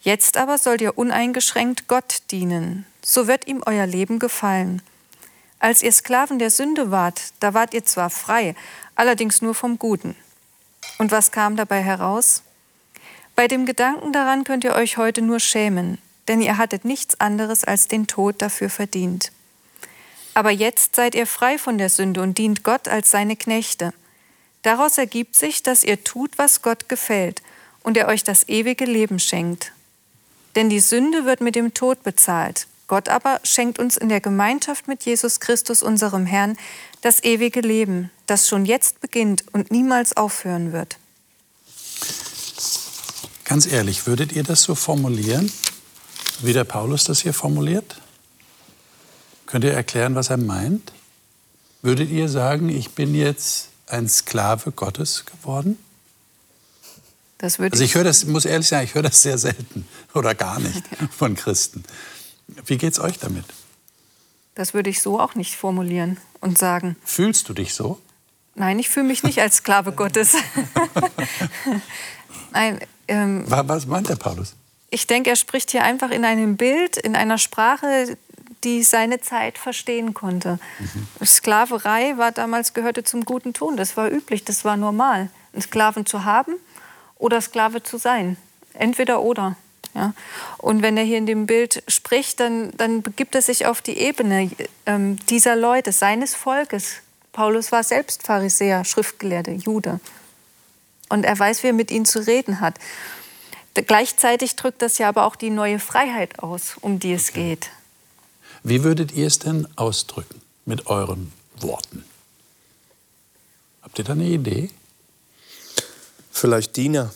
Jetzt 0.00 0.36
aber 0.36 0.58
sollt 0.58 0.80
ihr 0.80 0.96
uneingeschränkt 0.96 1.88
Gott 1.88 2.22
dienen. 2.30 2.86
So 3.02 3.26
wird 3.26 3.48
ihm 3.48 3.64
euer 3.66 3.84
Leben 3.84 4.20
gefallen. 4.20 4.80
Als 5.58 5.82
ihr 5.82 5.90
Sklaven 5.90 6.38
der 6.38 6.50
Sünde 6.50 6.92
wart, 6.92 7.32
da 7.40 7.52
wart 7.52 7.74
ihr 7.74 7.84
zwar 7.84 8.10
frei, 8.10 8.54
allerdings 8.94 9.42
nur 9.42 9.56
vom 9.56 9.76
Guten. 9.76 10.14
Und 10.98 11.10
was 11.10 11.32
kam 11.32 11.56
dabei 11.56 11.82
heraus? 11.82 12.44
Bei 13.34 13.48
dem 13.48 13.66
Gedanken 13.66 14.12
daran 14.12 14.44
könnt 14.44 14.62
ihr 14.62 14.76
euch 14.76 14.98
heute 14.98 15.20
nur 15.20 15.40
schämen, 15.40 15.98
denn 16.28 16.40
ihr 16.40 16.58
hattet 16.58 16.84
nichts 16.84 17.20
anderes 17.20 17.64
als 17.64 17.88
den 17.88 18.06
Tod 18.06 18.40
dafür 18.40 18.70
verdient. 18.70 19.32
Aber 20.34 20.50
jetzt 20.50 20.96
seid 20.96 21.14
ihr 21.14 21.26
frei 21.26 21.58
von 21.58 21.78
der 21.78 21.90
Sünde 21.90 22.22
und 22.22 22.38
dient 22.38 22.64
Gott 22.64 22.88
als 22.88 23.10
seine 23.10 23.36
Knechte. 23.36 23.92
Daraus 24.62 24.96
ergibt 24.96 25.34
sich, 25.34 25.62
dass 25.62 25.84
ihr 25.84 26.04
tut, 26.04 26.38
was 26.38 26.62
Gott 26.62 26.88
gefällt 26.88 27.42
und 27.82 27.96
er 27.96 28.08
euch 28.08 28.24
das 28.24 28.48
ewige 28.48 28.84
Leben 28.84 29.18
schenkt. 29.18 29.72
Denn 30.54 30.70
die 30.70 30.80
Sünde 30.80 31.24
wird 31.24 31.40
mit 31.40 31.54
dem 31.54 31.74
Tod 31.74 32.02
bezahlt, 32.02 32.66
Gott 32.86 33.08
aber 33.08 33.40
schenkt 33.42 33.78
uns 33.78 33.96
in 33.96 34.10
der 34.10 34.20
Gemeinschaft 34.20 34.86
mit 34.86 35.04
Jesus 35.04 35.40
Christus, 35.40 35.82
unserem 35.82 36.26
Herrn, 36.26 36.58
das 37.00 37.24
ewige 37.24 37.60
Leben, 37.60 38.10
das 38.26 38.48
schon 38.48 38.66
jetzt 38.66 39.00
beginnt 39.00 39.44
und 39.52 39.70
niemals 39.70 40.16
aufhören 40.16 40.72
wird. 40.72 40.98
Ganz 43.44 43.66
ehrlich, 43.66 44.06
würdet 44.06 44.32
ihr 44.32 44.42
das 44.42 44.62
so 44.62 44.74
formulieren, 44.74 45.50
wie 46.40 46.52
der 46.52 46.64
Paulus 46.64 47.04
das 47.04 47.20
hier 47.20 47.34
formuliert? 47.34 47.96
Könnt 49.46 49.64
ihr 49.64 49.72
erklären, 49.72 50.14
was 50.14 50.30
er 50.30 50.38
meint? 50.38 50.92
Würdet 51.82 52.10
ihr 52.10 52.28
sagen, 52.28 52.68
ich 52.68 52.90
bin 52.90 53.14
jetzt 53.14 53.68
ein 53.86 54.08
Sklave 54.08 54.72
Gottes 54.72 55.26
geworden? 55.26 55.78
Das 57.38 57.58
würde 57.58 57.72
also 57.72 57.84
ich 57.84 57.94
höre 57.96 58.04
das, 58.04 58.24
muss 58.24 58.44
ehrlich 58.44 58.68
sagen, 58.68 58.84
ich 58.84 58.94
höre 58.94 59.02
das 59.02 59.20
sehr 59.20 59.36
selten 59.36 59.86
oder 60.14 60.34
gar 60.34 60.60
nicht 60.60 60.82
von 61.10 61.34
Christen. 61.34 61.82
Wie 62.66 62.78
geht's 62.78 63.00
euch 63.00 63.18
damit? 63.18 63.44
Das 64.54 64.74
würde 64.74 64.90
ich 64.90 65.02
so 65.02 65.18
auch 65.18 65.34
nicht 65.34 65.56
formulieren 65.56 66.18
und 66.40 66.56
sagen. 66.58 66.96
Fühlst 67.04 67.48
du 67.48 67.54
dich 67.54 67.74
so? 67.74 67.98
Nein, 68.54 68.78
ich 68.78 68.88
fühle 68.90 69.06
mich 69.06 69.22
nicht 69.22 69.40
als 69.40 69.56
Sklave 69.56 69.92
Gottes. 69.96 70.34
Nein, 72.52 72.80
ähm, 73.08 73.44
Was 73.46 73.86
meint 73.86 74.08
der 74.08 74.16
Paulus? 74.16 74.54
Ich 74.92 75.06
denke, 75.06 75.30
er 75.30 75.36
spricht 75.36 75.70
hier 75.70 75.84
einfach 75.84 76.10
in 76.10 76.22
einem 76.22 76.58
Bild, 76.58 76.98
in 76.98 77.16
einer 77.16 77.38
Sprache, 77.38 78.14
die 78.62 78.82
seine 78.82 79.22
Zeit 79.22 79.56
verstehen 79.56 80.12
konnte. 80.12 80.58
Mhm. 80.78 81.26
Sklaverei 81.26 82.18
war 82.18 82.30
damals 82.30 82.74
gehörte 82.74 83.02
zum 83.02 83.24
guten 83.24 83.54
Ton. 83.54 83.78
Das 83.78 83.96
war 83.96 84.10
üblich, 84.10 84.44
das 84.44 84.66
war 84.66 84.76
normal, 84.76 85.30
einen 85.54 85.62
Sklaven 85.62 86.04
zu 86.04 86.26
haben 86.26 86.56
oder 87.16 87.40
Sklave 87.40 87.82
zu 87.82 87.96
sein. 87.96 88.36
Entweder 88.74 89.22
oder. 89.22 89.56
Ja? 89.94 90.12
Und 90.58 90.82
wenn 90.82 90.98
er 90.98 91.04
hier 91.04 91.16
in 91.16 91.26
dem 91.26 91.46
Bild 91.46 91.82
spricht, 91.88 92.38
dann, 92.40 92.70
dann 92.76 93.00
begibt 93.00 93.34
er 93.34 93.40
sich 93.40 93.64
auf 93.64 93.80
die 93.80 93.96
Ebene 93.96 94.50
ähm, 94.84 95.16
dieser 95.30 95.56
Leute, 95.56 95.90
seines 95.90 96.34
Volkes. 96.34 96.96
Paulus 97.32 97.72
war 97.72 97.82
selbst 97.82 98.26
Pharisäer, 98.26 98.84
Schriftgelehrter, 98.84 99.52
Jude. 99.52 100.00
Und 101.08 101.24
er 101.24 101.38
weiß, 101.38 101.62
wie 101.62 101.68
er 101.68 101.72
mit 101.72 101.90
ihnen 101.90 102.04
zu 102.04 102.26
reden 102.26 102.60
hat. 102.60 102.74
Gleichzeitig 103.74 104.56
drückt 104.56 104.82
das 104.82 104.98
ja 104.98 105.08
aber 105.08 105.24
auch 105.24 105.36
die 105.36 105.50
neue 105.50 105.78
Freiheit 105.78 106.40
aus, 106.40 106.76
um 106.80 106.98
die 106.98 107.12
es 107.12 107.32
geht. 107.32 107.70
Wie 108.62 108.84
würdet 108.84 109.12
ihr 109.12 109.26
es 109.26 109.38
denn 109.38 109.66
ausdrücken 109.76 110.40
mit 110.66 110.86
euren 110.86 111.32
Worten? 111.60 112.04
Habt 113.82 113.98
ihr 113.98 114.04
da 114.04 114.12
eine 114.12 114.26
Idee? 114.26 114.70
Vielleicht 116.30 116.76
Diener. 116.76 117.12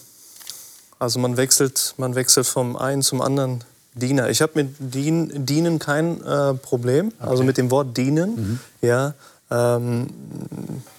Also 0.98 1.18
man 1.18 1.36
wechselt, 1.36 1.94
man 1.98 2.14
wechselt 2.14 2.46
vom 2.46 2.76
einen 2.76 3.02
zum 3.02 3.20
anderen 3.20 3.64
Diener. 3.94 4.30
Ich 4.30 4.42
habe 4.42 4.52
mit 4.54 4.74
Dien, 4.78 5.46
Dienen 5.46 5.78
kein 5.78 6.22
äh, 6.22 6.54
Problem, 6.54 7.08
okay. 7.18 7.30
also 7.30 7.44
mit 7.44 7.58
dem 7.58 7.70
Wort 7.70 7.96
dienen. 7.96 8.36
Mhm. 8.36 8.60
Ja, 8.82 9.14
ähm, 9.50 10.08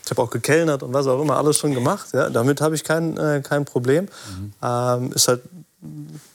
ich 0.04 0.12
habe 0.12 0.22
auch 0.22 0.30
gekellnert 0.30 0.84
und 0.84 0.94
was 0.94 1.08
auch 1.08 1.22
immer, 1.22 1.38
alles 1.38 1.58
schon 1.58 1.74
gemacht. 1.74 2.10
Ja, 2.14 2.30
damit 2.30 2.62
habe 2.62 2.76
ich 2.76 2.84
kein, 2.84 3.18
äh, 3.18 3.42
kein 3.44 3.66
Problem. 3.66 4.06
Mhm. 4.06 4.54
Ähm, 4.62 5.12
ist 5.14 5.28
halt 5.28 5.42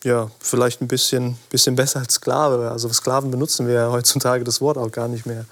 ja, 0.04 0.30
vielleicht 0.40 0.80
ein 0.80 0.88
bisschen, 0.88 1.36
bisschen 1.50 1.76
besser 1.76 2.00
als 2.00 2.14
Sklave. 2.14 2.70
Also 2.70 2.88
Sklaven 2.92 3.30
benutzen 3.30 3.66
wir 3.66 3.74
ja 3.74 3.90
heutzutage 3.90 4.44
das 4.44 4.60
Wort 4.60 4.78
auch 4.78 4.90
gar 4.90 5.08
nicht 5.08 5.26
mehr. 5.26 5.44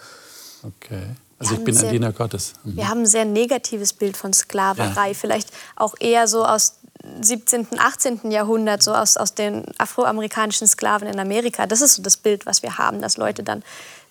Okay. 0.62 1.02
Also 1.38 1.54
ich 1.54 1.64
bin 1.64 1.76
ein 1.76 1.90
Diener 1.90 2.12
Gottes. 2.12 2.52
Mhm. 2.64 2.76
Wir 2.76 2.88
haben 2.88 3.00
ein 3.00 3.06
sehr 3.06 3.24
negatives 3.24 3.92
Bild 3.92 4.16
von 4.16 4.32
Sklaverei. 4.32 5.08
Ja. 5.08 5.14
Vielleicht 5.14 5.50
auch 5.76 5.94
eher 5.98 6.28
so 6.28 6.44
aus 6.44 6.74
17., 7.22 7.68
18. 7.78 8.30
Jahrhundert, 8.30 8.82
so 8.82 8.92
aus, 8.92 9.16
aus 9.16 9.34
den 9.34 9.64
afroamerikanischen 9.78 10.66
Sklaven 10.66 11.08
in 11.08 11.18
Amerika. 11.18 11.66
Das 11.66 11.80
ist 11.80 11.94
so 11.94 12.02
das 12.02 12.18
Bild, 12.18 12.44
was 12.44 12.62
wir 12.62 12.76
haben, 12.76 13.00
dass 13.00 13.16
Leute 13.16 13.42
dann 13.42 13.62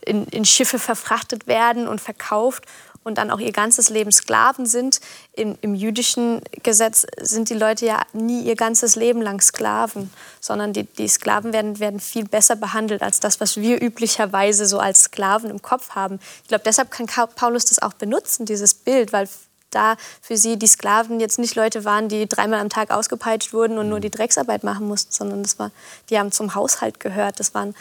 in, 0.10 0.26
in 0.26 0.44
Schiffe 0.44 0.80
verfrachtet 0.80 1.48
werden 1.48 1.88
und 1.88 2.02
verkauft 2.02 2.66
und 3.04 3.18
dann 3.18 3.32
auch 3.32 3.40
ihr 3.40 3.52
ganzes 3.52 3.90
Leben 3.90 4.12
Sklaven 4.12 4.66
sind. 4.66 5.00
Im, 5.34 5.58
Im, 5.62 5.74
jüdischen 5.74 6.42
Gesetz 6.64 7.06
sind 7.22 7.50
die 7.50 7.54
Leute 7.54 7.86
ja 7.86 8.02
nie 8.14 8.42
ihr 8.42 8.56
ganzes 8.56 8.96
Leben 8.96 9.22
lang 9.22 9.40
Sklaven, 9.40 10.12
sondern 10.42 10.74
die, 10.74 10.84
die 10.84 11.08
Sklaven 11.08 11.54
werden, 11.54 11.80
werden 11.80 12.00
viel 12.00 12.26
besser 12.26 12.56
behandelt 12.56 13.02
als 13.02 13.20
das, 13.20 13.40
was 13.40 13.58
wir 13.58 13.82
üblicherweise 13.82 14.66
so 14.66 14.80
als 14.80 15.04
Sklaven 15.04 15.50
im 15.50 15.62
Kopf 15.62 15.92
haben. 15.92 16.20
Ich 16.44 16.50
glaube, 16.50 16.64
deshalb 16.66 16.92
kann 16.92 17.08
Paulus 17.36 17.66
das 17.66 17.82
auch 17.82 17.94
benutzen, 17.94 18.46
dieses 18.46 18.74
Bild, 18.74 19.14
weil 19.14 19.30
da 19.72 19.96
für 20.22 20.36
sie 20.36 20.58
die 20.58 20.68
Sklaven 20.68 21.20
jetzt 21.20 21.38
nicht 21.38 21.56
Leute 21.56 21.86
waren, 21.86 22.10
die 22.10 22.28
dreimal 22.28 22.60
am 22.60 22.70
Tag 22.70 22.90
ausgepeitscht 22.90 23.54
wurden 23.54 23.78
und 23.78 23.88
nur 23.88 24.00
die 24.00 24.10
Drecksarbeit 24.10 24.64
machen 24.64 24.88
mussten, 24.88 25.12
sondern 25.12 25.44
das 25.44 25.60
war, 25.60 25.72
die 26.10 26.18
haben 26.18 26.32
zum 26.32 26.56
Haushalt 26.56 27.00
gehört. 27.00 27.40
Das 27.40 27.54
waren 27.54 27.76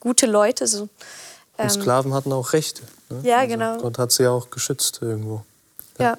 gute 0.00 0.26
Leute. 0.26 0.66
So. 0.66 0.88
Und 1.62 1.74
ähm, 1.76 1.82
Sklaven 1.82 2.14
hatten 2.14 2.32
auch 2.32 2.52
Rechte. 2.52 2.82
Ne? 3.08 3.20
Ja, 3.22 3.38
also 3.38 3.48
genau. 3.52 3.78
Gott 3.78 3.98
hat 3.98 4.12
sie 4.12 4.24
ja 4.24 4.30
auch 4.30 4.50
geschützt 4.50 5.00
irgendwo. 5.02 5.42
Ja. 5.98 6.04
ja. 6.04 6.18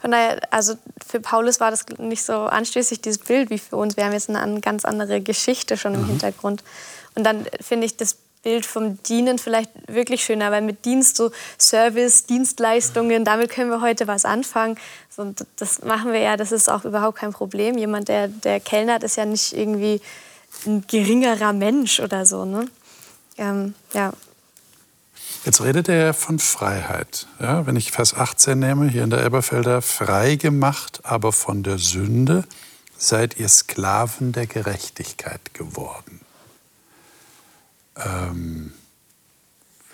Von 0.00 0.10
daher, 0.10 0.40
also 0.50 0.74
für 1.06 1.20
Paulus 1.20 1.60
war 1.60 1.70
das 1.70 1.86
nicht 1.98 2.24
so 2.24 2.32
anstößig, 2.32 3.00
dieses 3.02 3.22
Bild 3.22 3.50
wie 3.50 3.58
für 3.58 3.76
uns. 3.76 3.96
Wir 3.96 4.04
haben 4.04 4.12
jetzt 4.12 4.28
eine 4.28 4.60
ganz 4.60 4.84
andere 4.84 5.20
Geschichte 5.20 5.76
schon 5.76 5.94
im 5.94 6.02
mhm. 6.02 6.06
Hintergrund. 6.06 6.64
Und 7.14 7.24
dann 7.24 7.46
finde 7.60 7.86
ich 7.86 7.96
das 7.96 8.16
Bild 8.42 8.66
vom 8.66 9.00
Dienen 9.04 9.38
vielleicht 9.38 9.70
wirklich 9.86 10.24
schöner, 10.24 10.50
weil 10.50 10.62
mit 10.62 10.84
Dienst, 10.84 11.16
so 11.16 11.30
Service, 11.58 12.26
Dienstleistungen, 12.26 13.24
damit 13.24 13.50
können 13.50 13.70
wir 13.70 13.80
heute 13.80 14.08
was 14.08 14.24
anfangen. 14.24 14.76
So, 15.08 15.32
das 15.56 15.82
machen 15.82 16.12
wir 16.12 16.18
ja, 16.18 16.36
das 16.36 16.50
ist 16.50 16.68
auch 16.68 16.84
überhaupt 16.84 17.18
kein 17.18 17.32
Problem. 17.32 17.78
Jemand, 17.78 18.08
der, 18.08 18.26
der 18.26 18.58
kellnert, 18.58 19.04
ist 19.04 19.16
ja 19.16 19.24
nicht 19.24 19.52
irgendwie 19.56 20.00
ein 20.66 20.84
geringerer 20.88 21.52
Mensch 21.52 22.00
oder 22.00 22.26
so. 22.26 22.44
Ne? 22.44 22.66
Ähm, 23.38 23.74
ja. 23.92 24.12
Jetzt 25.44 25.60
redet 25.60 25.88
er 25.88 26.14
von 26.14 26.38
Freiheit. 26.38 27.26
Ja, 27.40 27.66
wenn 27.66 27.74
ich 27.74 27.90
Vers 27.90 28.14
18 28.14 28.58
nehme, 28.58 28.88
hier 28.88 29.02
in 29.02 29.10
der 29.10 29.20
Elberfelder, 29.20 29.82
frei 29.82 30.36
gemacht, 30.36 31.00
aber 31.02 31.32
von 31.32 31.64
der 31.64 31.78
Sünde 31.78 32.44
seid 32.96 33.40
ihr 33.40 33.48
Sklaven 33.48 34.30
der 34.30 34.46
Gerechtigkeit 34.46 35.52
geworden. 35.52 36.20
Ähm, 37.96 38.72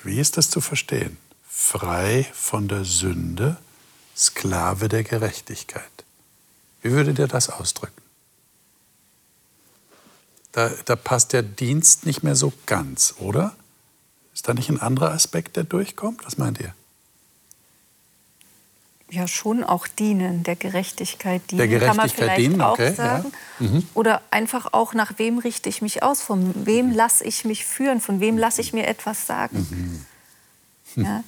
wie 0.05 0.21
ist 0.21 0.37
das 0.37 0.51
zu 0.51 0.61
verstehen? 0.61 1.17
Frei 1.49 2.27
von 2.35 2.69
der 2.69 2.85
Sünde, 2.85 3.57
Sklave 4.15 4.91
der 4.91 5.03
Gerechtigkeit. 5.03 5.83
Wie 6.83 6.93
würdet 6.93 7.19
ihr 7.19 7.27
das 7.27 7.49
ausdrücken? 7.49 8.03
Da, 10.53 10.71
da 10.85 10.95
passt 10.95 11.33
der 11.33 11.43
Dienst 11.43 12.05
nicht 12.05 12.23
mehr 12.23 12.37
so 12.37 12.53
ganz, 12.67 13.15
oder? 13.19 13.57
Ist 14.39 14.47
da 14.47 14.55
nicht 14.55 14.69
ein 14.69 14.81
anderer 14.81 15.11
Aspekt, 15.11 15.57
der 15.57 15.65
durchkommt? 15.65 16.25
Was 16.25 16.39
meint 16.39 16.61
ihr? 16.61 16.73
Ja, 19.11 19.27
schon 19.27 19.65
auch 19.65 19.89
dienen, 19.89 20.45
der 20.45 20.55
Gerechtigkeit 20.55 21.43
dienen. 21.51 21.59
Der 21.59 21.67
Gerechtigkeit 21.67 21.89
kann 21.89 21.97
man 21.97 22.09
vielleicht 22.09 22.39
dienen, 22.39 22.61
okay, 22.61 22.91
auch 22.91 22.95
sagen. 22.95 23.33
Ja. 23.59 23.67
Mhm. 23.67 23.89
Oder 23.95 24.23
einfach 24.31 24.73
auch, 24.73 24.95
nach 24.95 25.15
wem 25.17 25.39
richte 25.39 25.69
ich 25.69 25.83
mich 25.83 26.05
aus? 26.05 26.23
Von 26.23 26.55
wem 26.67 26.93
lasse 26.93 27.25
ich 27.25 27.45
mich 27.45 27.65
führen? 27.65 28.01
Von 28.01 28.21
wem 28.21 28.39
lasse 28.39 28.61
ich 28.61 28.73
mir 28.73 28.87
etwas 28.87 29.27
sagen? 29.27 30.07
Mhm. 30.95 31.03
Ja. 31.03 31.25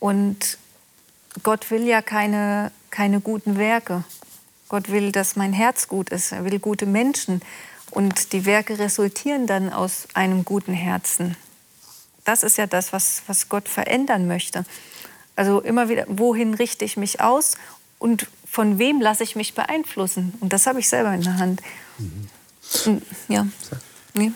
Und 0.00 0.58
Gott 1.44 1.70
will 1.70 1.86
ja 1.86 2.02
keine, 2.02 2.72
keine 2.90 3.20
guten 3.20 3.56
Werke. 3.56 4.02
Gott 4.68 4.90
will, 4.90 5.12
dass 5.12 5.36
mein 5.36 5.52
Herz 5.52 5.86
gut 5.86 6.10
ist. 6.10 6.32
Er 6.32 6.44
will 6.44 6.58
gute 6.58 6.86
Menschen. 6.86 7.40
Und 7.92 8.32
die 8.32 8.46
Werke 8.46 8.80
resultieren 8.80 9.46
dann 9.46 9.72
aus 9.72 10.08
einem 10.12 10.44
guten 10.44 10.72
Herzen 10.72 11.36
das 12.28 12.42
ist 12.42 12.58
ja 12.58 12.66
das, 12.66 12.92
was, 12.92 13.22
was 13.26 13.48
Gott 13.48 13.68
verändern 13.68 14.26
möchte. 14.26 14.64
Also 15.34 15.60
immer 15.60 15.88
wieder, 15.88 16.04
wohin 16.08 16.52
richte 16.52 16.84
ich 16.84 16.98
mich 16.98 17.22
aus 17.22 17.56
und 17.98 18.26
von 18.44 18.78
wem 18.78 19.00
lasse 19.00 19.22
ich 19.22 19.34
mich 19.34 19.54
beeinflussen? 19.54 20.34
Und 20.40 20.52
das 20.52 20.66
habe 20.66 20.78
ich 20.80 20.88
selber 20.88 21.14
in 21.14 21.22
der 21.22 21.38
Hand. 21.38 21.62
Mhm. 21.98 23.02
Ja. 23.28 23.46
ja. 24.14 24.30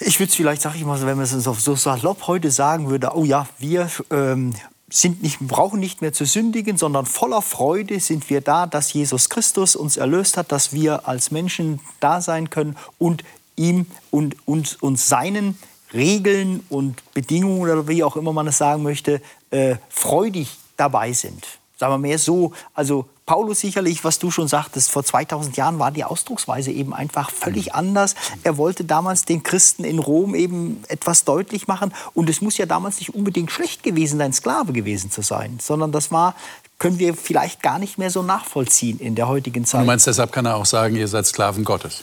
Ich 0.00 0.18
würde 0.18 0.30
es 0.30 0.34
vielleicht, 0.34 0.62
sag 0.62 0.74
ich 0.74 0.84
mal, 0.84 1.00
wenn 1.02 1.16
man 1.16 1.24
es 1.24 1.30
so 1.30 1.76
salopp 1.76 2.26
heute 2.26 2.50
sagen 2.50 2.90
würde, 2.90 3.12
oh 3.14 3.24
ja, 3.24 3.46
wir 3.58 3.88
ähm, 4.10 4.54
sind 4.88 5.22
nicht, 5.22 5.38
brauchen 5.40 5.78
nicht 5.78 6.00
mehr 6.00 6.12
zu 6.12 6.24
sündigen, 6.24 6.78
sondern 6.78 7.06
voller 7.06 7.42
Freude 7.42 8.00
sind 8.00 8.28
wir 8.28 8.40
da, 8.40 8.66
dass 8.66 8.92
Jesus 8.92 9.28
Christus 9.28 9.76
uns 9.76 9.96
erlöst 9.96 10.36
hat, 10.36 10.50
dass 10.50 10.72
wir 10.72 11.06
als 11.06 11.30
Menschen 11.30 11.80
da 12.00 12.20
sein 12.20 12.50
können 12.50 12.76
und 12.98 13.22
ihm 13.54 13.86
und 14.10 14.36
uns, 14.48 14.74
uns 14.76 15.08
seinen 15.08 15.58
Regeln 15.92 16.64
und 16.68 17.02
Bedingungen 17.14 17.62
oder 17.62 17.88
wie 17.88 18.04
auch 18.04 18.16
immer 18.16 18.32
man 18.32 18.46
es 18.46 18.58
sagen 18.58 18.82
möchte, 18.82 19.20
äh, 19.50 19.76
freudig 19.88 20.56
dabei 20.76 21.12
sind. 21.12 21.46
Sagen 21.76 21.94
wir 21.94 21.98
mehr 21.98 22.18
so, 22.18 22.52
also 22.74 23.06
Paulus 23.24 23.60
sicherlich, 23.60 24.04
was 24.04 24.18
du 24.18 24.30
schon 24.30 24.48
sagtest, 24.48 24.90
vor 24.90 25.04
2000 25.04 25.56
Jahren 25.56 25.78
war 25.78 25.92
die 25.92 26.04
Ausdrucksweise 26.04 26.72
eben 26.72 26.92
einfach 26.92 27.30
völlig 27.30 27.66
mhm. 27.66 27.74
anders. 27.74 28.16
Er 28.42 28.58
wollte 28.58 28.84
damals 28.84 29.24
den 29.24 29.42
Christen 29.42 29.84
in 29.84 29.98
Rom 29.98 30.34
eben 30.34 30.82
etwas 30.88 31.24
deutlich 31.24 31.68
machen. 31.68 31.94
Und 32.12 32.28
es 32.28 32.40
muss 32.40 32.58
ja 32.58 32.66
damals 32.66 32.98
nicht 32.98 33.14
unbedingt 33.14 33.50
schlecht 33.50 33.82
gewesen 33.82 34.18
sein, 34.18 34.32
Sklave 34.32 34.72
gewesen 34.72 35.10
zu 35.10 35.22
sein, 35.22 35.58
sondern 35.62 35.92
das 35.92 36.10
war, 36.10 36.34
können 36.78 36.98
wir 36.98 37.14
vielleicht 37.14 37.62
gar 37.62 37.78
nicht 37.78 37.98
mehr 37.98 38.10
so 38.10 38.22
nachvollziehen 38.22 38.98
in 38.98 39.14
der 39.14 39.28
heutigen 39.28 39.64
Zeit. 39.64 39.82
Du 39.82 39.86
meinst, 39.86 40.06
deshalb 40.06 40.32
kann 40.32 40.44
er 40.46 40.56
auch 40.56 40.66
sagen, 40.66 40.96
ihr 40.96 41.08
seid 41.08 41.24
Sklaven 41.24 41.64
Gottes? 41.64 42.02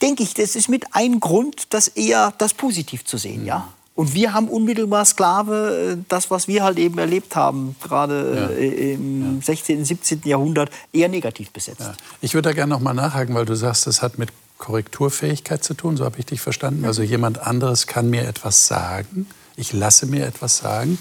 Denke 0.00 0.22
ich, 0.22 0.34
das 0.34 0.56
ist 0.56 0.68
mit 0.68 0.84
ein 0.92 1.20
Grund, 1.20 1.66
das 1.70 1.88
eher 1.88 2.32
das 2.38 2.54
positiv 2.54 3.04
zu 3.04 3.16
sehen, 3.16 3.42
mhm. 3.42 3.46
ja. 3.46 3.68
Und 3.94 4.14
wir 4.14 4.32
haben 4.32 4.48
unmittelbar 4.48 5.04
Sklave, 5.04 5.96
äh, 5.98 6.02
das, 6.08 6.30
was 6.30 6.48
wir 6.48 6.64
halt 6.64 6.78
eben 6.78 6.98
erlebt 6.98 7.36
haben, 7.36 7.76
gerade 7.82 8.48
ja. 8.50 8.56
Äh, 8.56 8.94
im 8.94 9.36
ja. 9.36 9.42
16., 9.42 9.84
17. 9.84 10.22
Jahrhundert, 10.24 10.70
eher 10.92 11.08
negativ 11.08 11.50
besetzt. 11.50 11.80
Ja. 11.80 11.94
Ich 12.22 12.32
würde 12.32 12.48
da 12.48 12.54
gerne 12.54 12.70
noch 12.70 12.80
mal 12.80 12.94
nachhaken, 12.94 13.34
weil 13.34 13.44
du 13.44 13.54
sagst, 13.54 13.86
das 13.86 14.00
hat 14.00 14.18
mit 14.18 14.30
Korrekturfähigkeit 14.56 15.62
zu 15.62 15.74
tun, 15.74 15.96
so 15.96 16.04
habe 16.04 16.18
ich 16.18 16.26
dich 16.26 16.40
verstanden. 16.40 16.84
Also 16.84 17.02
jemand 17.02 17.38
anderes 17.40 17.86
kann 17.86 18.08
mir 18.08 18.26
etwas 18.26 18.66
sagen, 18.66 19.26
ich 19.56 19.72
lasse 19.72 20.06
mir 20.06 20.24
etwas 20.24 20.58
sagen. 20.58 20.98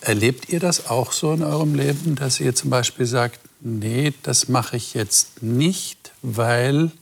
Erlebt 0.00 0.48
ihr 0.48 0.60
das 0.60 0.88
auch 0.88 1.12
so 1.12 1.32
in 1.32 1.42
eurem 1.42 1.74
Leben, 1.74 2.14
dass 2.14 2.40
ihr 2.40 2.54
zum 2.54 2.70
Beispiel 2.70 3.04
sagt, 3.04 3.40
nee, 3.60 4.14
das 4.22 4.48
mache 4.48 4.76
ich 4.76 4.94
jetzt 4.94 5.42
nicht, 5.42 6.12
weil 6.22 6.92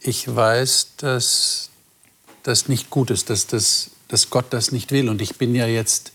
ich 0.00 0.34
weiß, 0.34 0.92
dass 0.96 1.70
das 2.42 2.68
nicht 2.68 2.90
gut 2.90 3.10
ist, 3.10 3.30
dass, 3.30 3.46
das, 3.46 3.90
dass 4.08 4.30
Gott 4.30 4.46
das 4.50 4.72
nicht 4.72 4.90
will. 4.92 5.08
Und 5.08 5.20
ich 5.20 5.36
bin 5.36 5.54
ja 5.54 5.66
jetzt 5.66 6.12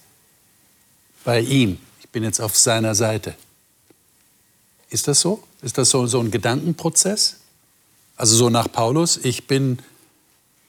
bei 1.24 1.40
ihm. 1.40 1.78
Ich 2.00 2.10
bin 2.10 2.24
jetzt 2.24 2.40
auf 2.40 2.58
seiner 2.58 2.96
Seite. 2.96 3.36
Ist 4.90 5.08
das 5.08 5.22
so? 5.22 5.44
Ist 5.62 5.78
das 5.78 5.90
so, 5.90 6.08
so 6.08 6.20
ein 6.20 6.32
Gedankenprozess? 6.32 7.38
Also 8.18 8.36
so 8.36 8.50
nach 8.50 8.72
Paulus, 8.72 9.18
ich 9.18 9.48
bin 9.48 9.80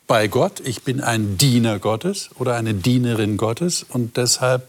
bei 0.06 0.28
Gott, 0.28 0.60
ich 0.60 0.82
bin 0.82 1.00
ein 1.00 1.36
Diener 1.36 1.78
Gottes 1.78 2.30
oder 2.36 2.56
eine 2.56 2.74
Dienerin 2.74 3.36
Gottes 3.36 3.84
und 3.88 4.16
deshalb 4.16 4.66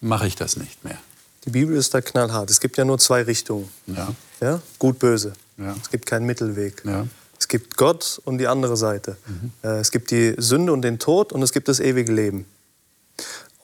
mache 0.00 0.26
ich 0.26 0.36
das 0.36 0.56
nicht 0.56 0.84
mehr. 0.84 0.98
Die 1.44 1.50
Bibel 1.50 1.76
ist 1.76 1.94
da 1.94 2.00
knallhart. 2.00 2.50
Es 2.50 2.60
gibt 2.60 2.76
ja 2.76 2.84
nur 2.84 2.98
zwei 2.98 3.22
Richtungen. 3.22 3.68
Ja. 3.86 4.14
Ja? 4.40 4.62
Gut, 4.78 4.98
böse. 4.98 5.32
Ja. 5.58 5.74
Es 5.80 5.90
gibt 5.90 6.06
keinen 6.06 6.26
Mittelweg. 6.26 6.82
Ja. 6.84 7.06
Es 7.38 7.48
gibt 7.48 7.76
Gott 7.76 8.20
und 8.24 8.38
die 8.38 8.46
andere 8.46 8.76
Seite. 8.76 9.16
Mhm. 9.26 9.52
Äh, 9.62 9.80
es 9.80 9.90
gibt 9.90 10.10
die 10.10 10.34
Sünde 10.38 10.72
und 10.72 10.82
den 10.82 10.98
Tod 10.98 11.32
und 11.32 11.42
es 11.42 11.52
gibt 11.52 11.68
das 11.68 11.80
ewige 11.80 12.12
Leben. 12.12 12.46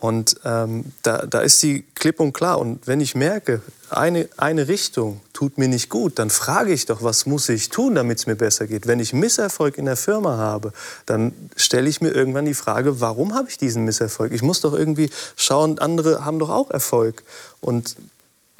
Und 0.00 0.36
ähm, 0.44 0.92
da, 1.02 1.26
da 1.26 1.40
ist 1.40 1.60
die 1.62 1.82
klipp 1.94 2.20
und 2.20 2.32
klar. 2.32 2.60
Und 2.60 2.86
wenn 2.86 3.00
ich 3.00 3.16
merke, 3.16 3.62
eine, 3.90 4.28
eine 4.36 4.68
Richtung 4.68 5.20
tut 5.32 5.58
mir 5.58 5.66
nicht 5.66 5.88
gut, 5.88 6.20
dann 6.20 6.30
frage 6.30 6.72
ich 6.72 6.86
doch, 6.86 7.02
was 7.02 7.26
muss 7.26 7.48
ich 7.48 7.68
tun, 7.68 7.96
damit 7.96 8.18
es 8.18 8.26
mir 8.26 8.36
besser 8.36 8.68
geht. 8.68 8.86
Wenn 8.86 9.00
ich 9.00 9.12
Misserfolg 9.12 9.76
in 9.76 9.86
der 9.86 9.96
Firma 9.96 10.36
habe, 10.36 10.72
dann 11.06 11.32
stelle 11.56 11.88
ich 11.88 12.00
mir 12.00 12.10
irgendwann 12.10 12.44
die 12.44 12.54
Frage, 12.54 13.00
warum 13.00 13.34
habe 13.34 13.48
ich 13.48 13.58
diesen 13.58 13.84
Misserfolg? 13.84 14.32
Ich 14.32 14.42
muss 14.42 14.60
doch 14.60 14.72
irgendwie 14.72 15.10
schauen, 15.34 15.80
andere 15.80 16.24
haben 16.24 16.38
doch 16.38 16.50
auch 16.50 16.70
Erfolg. 16.70 17.24
Und 17.60 17.96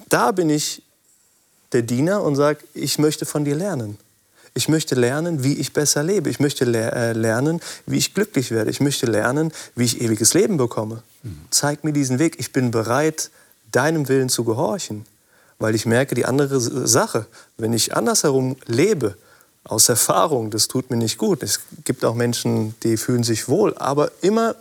da 0.09 0.33
bin 0.33 0.51
ich 0.51 0.83
der 1.73 1.83
Diener 1.83 2.23
und 2.23 2.37
sage, 2.37 2.61
ich 2.75 2.99
möchte 2.99 3.27
von 3.27 3.45
dir 3.45 3.55
lernen. 3.55 3.99
Ich 4.55 4.69
möchte 4.69 4.95
lernen, 4.95 5.45
wie 5.45 5.55
ich 5.55 5.73
besser 5.73 6.03
lebe. 6.03 6.31
Ich 6.31 6.41
möchte 6.41 6.65
le 6.65 6.91
äh, 6.91 7.13
lernen, 7.13 7.61
wie 7.87 7.99
ich 7.99 8.15
glücklich 8.15 8.51
werde. 8.51 8.71
Ich 8.71 8.81
möchte 8.81 9.07
lernen, 9.07 9.53
wie 9.77 9.85
ich 9.85 10.01
ewiges 10.01 10.35
Leben 10.35 10.57
bekomme. 10.57 11.03
Mhm. 11.23 11.39
Zeig 11.51 11.85
mir 11.85 11.93
diesen 11.93 12.19
Weg. 12.19 12.37
Ich 12.39 12.53
bin 12.53 12.71
bereit, 12.71 13.31
deinem 13.71 14.09
Willen 14.09 14.29
zu 14.29 14.45
gehorchen. 14.45 15.07
Weil 15.59 15.75
ich 15.75 15.87
merke, 15.87 16.15
die 16.15 16.25
andere 16.25 16.61
Sache, 16.61 17.27
wenn 17.57 17.73
ich 17.73 17.95
andersherum 17.95 18.57
lebe, 18.67 19.17
aus 19.65 19.89
Erfahrung, 19.89 20.51
das 20.51 20.67
tut 20.67 20.91
mir 20.91 20.97
nicht 20.97 21.19
gut. 21.19 21.43
Es 21.43 21.61
gibt 21.85 22.05
auch 22.05 22.15
Menschen, 22.15 22.75
die 22.83 22.97
fühlen 22.97 23.23
sich 23.23 23.49
wohl, 23.49 23.77
aber 23.77 24.11
immer, 24.23 24.55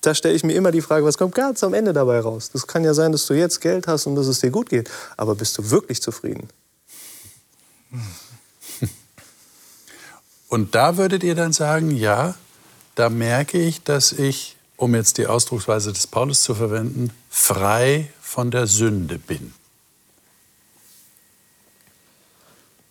da 0.00 0.14
stelle 0.14 0.34
ich 0.34 0.44
mir 0.44 0.54
immer 0.54 0.70
die 0.70 0.80
Frage, 0.80 1.04
was 1.04 1.18
kommt 1.18 1.34
ganz 1.34 1.62
am 1.64 1.74
Ende 1.74 1.92
dabei 1.92 2.20
raus? 2.20 2.50
Das 2.52 2.66
kann 2.66 2.84
ja 2.84 2.94
sein, 2.94 3.12
dass 3.12 3.26
du 3.26 3.34
jetzt 3.34 3.60
Geld 3.60 3.86
hast 3.86 4.06
und 4.06 4.14
dass 4.14 4.26
es 4.26 4.40
dir 4.40 4.50
gut 4.50 4.70
geht, 4.70 4.90
aber 5.16 5.34
bist 5.34 5.58
du 5.58 5.70
wirklich 5.70 6.00
zufrieden? 6.02 6.48
Und 10.48 10.74
da 10.74 10.96
würdet 10.96 11.22
ihr 11.22 11.34
dann 11.34 11.52
sagen, 11.52 11.90
ja, 11.90 12.34
da 12.94 13.10
merke 13.10 13.58
ich, 13.58 13.82
dass 13.82 14.12
ich, 14.12 14.56
um 14.76 14.94
jetzt 14.94 15.18
die 15.18 15.26
Ausdrucksweise 15.26 15.92
des 15.92 16.06
Paulus 16.06 16.42
zu 16.42 16.54
verwenden, 16.54 17.10
frei 17.28 18.10
von 18.20 18.50
der 18.50 18.66
Sünde 18.66 19.18
bin. 19.18 19.52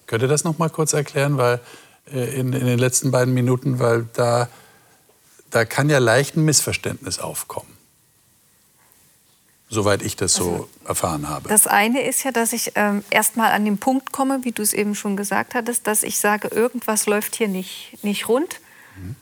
Könnt 0.05 0.21
ihr 0.21 0.29
das 0.29 0.43
noch 0.43 0.57
mal 0.57 0.69
kurz 0.69 0.93
erklären, 0.93 1.37
weil 1.37 1.59
äh, 2.11 2.39
in, 2.39 2.53
in, 2.53 2.65
den 2.65 2.79
letzten 2.79 3.11
beiden 3.11 3.33
Minuten, 3.33 3.79
weil 3.79 4.07
da, 4.13 4.47
da 5.49 5.65
kann 5.65 5.89
ja 5.89 5.99
leicht 5.99 6.35
ein 6.35 6.45
Missverständnis 6.45 7.19
aufkommen. 7.19 7.77
Soweit 9.69 10.01
ich 10.01 10.15
das 10.15 10.33
so 10.33 10.51
also, 10.51 10.69
erfahren 10.85 11.27
habe. 11.27 11.49
Das 11.49 11.67
eine 11.67 12.01
ist 12.01 12.23
ja, 12.23 12.31
dass 12.31 12.53
ich 12.53 12.71
ähm, 12.75 13.03
erst 13.09 13.35
mal 13.35 13.51
an 13.51 13.65
den 13.65 13.77
Punkt 13.77 14.13
komme, 14.13 14.39
wie 14.43 14.53
du 14.53 14.61
es 14.61 14.71
eben 14.71 14.95
schon 14.95 15.17
gesagt 15.17 15.55
hattest, 15.55 15.87
dass 15.87 16.03
ich 16.03 16.19
sage, 16.19 16.47
irgendwas 16.47 17.05
läuft 17.05 17.35
hier 17.35 17.49
nicht, 17.49 17.97
nicht 18.01 18.29
rund. 18.29 18.61
Mhm. 18.95 19.15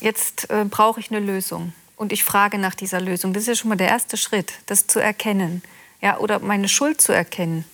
Jetzt 0.00 0.50
äh, 0.50 0.64
brauche 0.64 0.98
ich 0.98 1.10
eine 1.10 1.20
Lösung. 1.20 1.72
Und 1.96 2.12
ich 2.12 2.24
frage 2.24 2.58
nach 2.58 2.74
dieser 2.74 3.00
Lösung. 3.00 3.32
Das 3.32 3.44
ist 3.44 3.48
ja 3.48 3.54
schon 3.54 3.68
mal 3.68 3.76
der 3.76 3.88
erste 3.88 4.16
Schritt, 4.16 4.54
das 4.66 4.88
zu 4.88 4.98
erkennen. 4.98 5.62
Ja, 6.00 6.18
oder 6.18 6.40
meine 6.40 6.68
Schuld 6.68 7.00
zu 7.00 7.12
erkennen. 7.12 7.64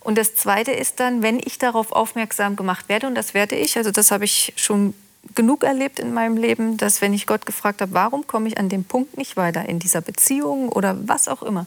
Und 0.00 0.18
das 0.18 0.34
Zweite 0.34 0.72
ist 0.72 0.98
dann, 0.98 1.22
wenn 1.22 1.38
ich 1.38 1.58
darauf 1.58 1.92
aufmerksam 1.92 2.56
gemacht 2.56 2.88
werde, 2.88 3.06
und 3.06 3.14
das 3.14 3.34
werde 3.34 3.54
ich, 3.54 3.76
also 3.76 3.92
das 3.92 4.10
habe 4.10 4.24
ich 4.24 4.52
schon 4.56 4.94
genug 5.34 5.64
erlebt 5.64 5.98
in 5.98 6.12
meinem 6.12 6.36
Leben, 6.36 6.76
dass 6.76 7.00
wenn 7.00 7.14
ich 7.14 7.26
Gott 7.26 7.46
gefragt 7.46 7.80
habe, 7.80 7.92
warum 7.92 8.26
komme 8.26 8.48
ich 8.48 8.58
an 8.58 8.68
dem 8.68 8.84
Punkt 8.84 9.16
nicht 9.16 9.36
weiter 9.36 9.68
in 9.68 9.78
dieser 9.78 10.00
Beziehung 10.00 10.68
oder 10.68 10.96
was 11.08 11.28
auch 11.28 11.42
immer, 11.42 11.66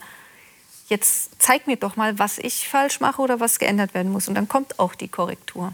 jetzt 0.87 1.31
zeig 1.39 1.67
mir 1.67 1.77
doch 1.77 1.95
mal, 1.95 2.19
was 2.19 2.37
ich 2.37 2.67
falsch 2.67 2.99
mache 2.99 3.21
oder 3.21 3.39
was 3.39 3.59
geändert 3.59 3.93
werden 3.93 4.11
muss. 4.11 4.27
Und 4.27 4.35
dann 4.35 4.47
kommt 4.47 4.79
auch 4.79 4.95
die 4.95 5.07
Korrektur. 5.07 5.73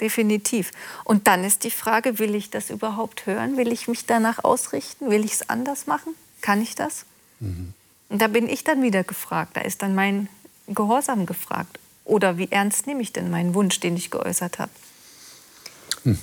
Definitiv. 0.00 0.70
Und 1.04 1.26
dann 1.26 1.42
ist 1.42 1.64
die 1.64 1.72
Frage, 1.72 2.20
will 2.20 2.34
ich 2.34 2.50
das 2.50 2.70
überhaupt 2.70 3.26
hören? 3.26 3.56
Will 3.56 3.72
ich 3.72 3.88
mich 3.88 4.06
danach 4.06 4.44
ausrichten? 4.44 5.10
Will 5.10 5.24
ich 5.24 5.32
es 5.32 5.48
anders 5.48 5.86
machen? 5.86 6.14
Kann 6.40 6.62
ich 6.62 6.76
das? 6.76 7.04
Mhm. 7.40 7.74
Und 8.08 8.22
da 8.22 8.28
bin 8.28 8.48
ich 8.48 8.62
dann 8.62 8.82
wieder 8.82 9.02
gefragt. 9.02 9.56
Da 9.56 9.62
ist 9.62 9.82
dann 9.82 9.96
mein 9.96 10.28
Gehorsam 10.68 11.26
gefragt. 11.26 11.80
Oder 12.04 12.38
wie 12.38 12.48
ernst 12.50 12.86
nehme 12.86 13.02
ich 13.02 13.12
denn 13.12 13.30
meinen 13.30 13.54
Wunsch, 13.54 13.80
den 13.80 13.96
ich 13.96 14.10
geäußert 14.10 14.60
habe? 14.60 14.70
Hm. 16.04 16.18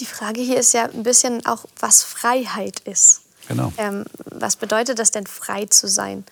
Die 0.00 0.06
Frage 0.06 0.40
hier 0.40 0.58
ist 0.58 0.74
ja 0.74 0.84
ein 0.84 1.02
bisschen 1.02 1.44
auch, 1.46 1.64
was 1.78 2.02
Freiheit 2.02 2.80
ist. 2.80 3.22
Genau. 3.48 3.72
Ähm, 3.76 4.04
was 4.24 4.56
bedeutet 4.56 4.98
das 4.98 5.10
denn, 5.10 5.26
frei 5.26 5.66
zu 5.66 5.88
sein? 5.88 6.24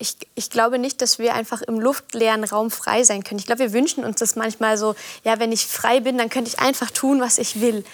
Ich, 0.00 0.16
ich, 0.36 0.50
glaube 0.50 0.78
nicht, 0.78 1.02
dass 1.02 1.18
wir 1.18 1.34
einfach 1.34 1.60
im 1.62 1.80
luftleeren 1.80 2.44
Raum 2.44 2.70
frei 2.70 3.02
sein 3.02 3.24
können. 3.24 3.40
Ich 3.40 3.46
glaube, 3.46 3.60
wir 3.60 3.72
wünschen 3.72 4.04
uns 4.04 4.20
das 4.20 4.36
manchmal 4.36 4.78
so, 4.78 4.94
ja, 5.24 5.40
wenn 5.40 5.50
ich 5.50 5.66
frei 5.66 5.98
bin, 5.98 6.16
dann 6.18 6.28
könnte 6.28 6.50
ich 6.50 6.60
einfach 6.60 6.92
tun, 6.92 7.20
was 7.20 7.38
ich 7.38 7.60
will. 7.60 7.84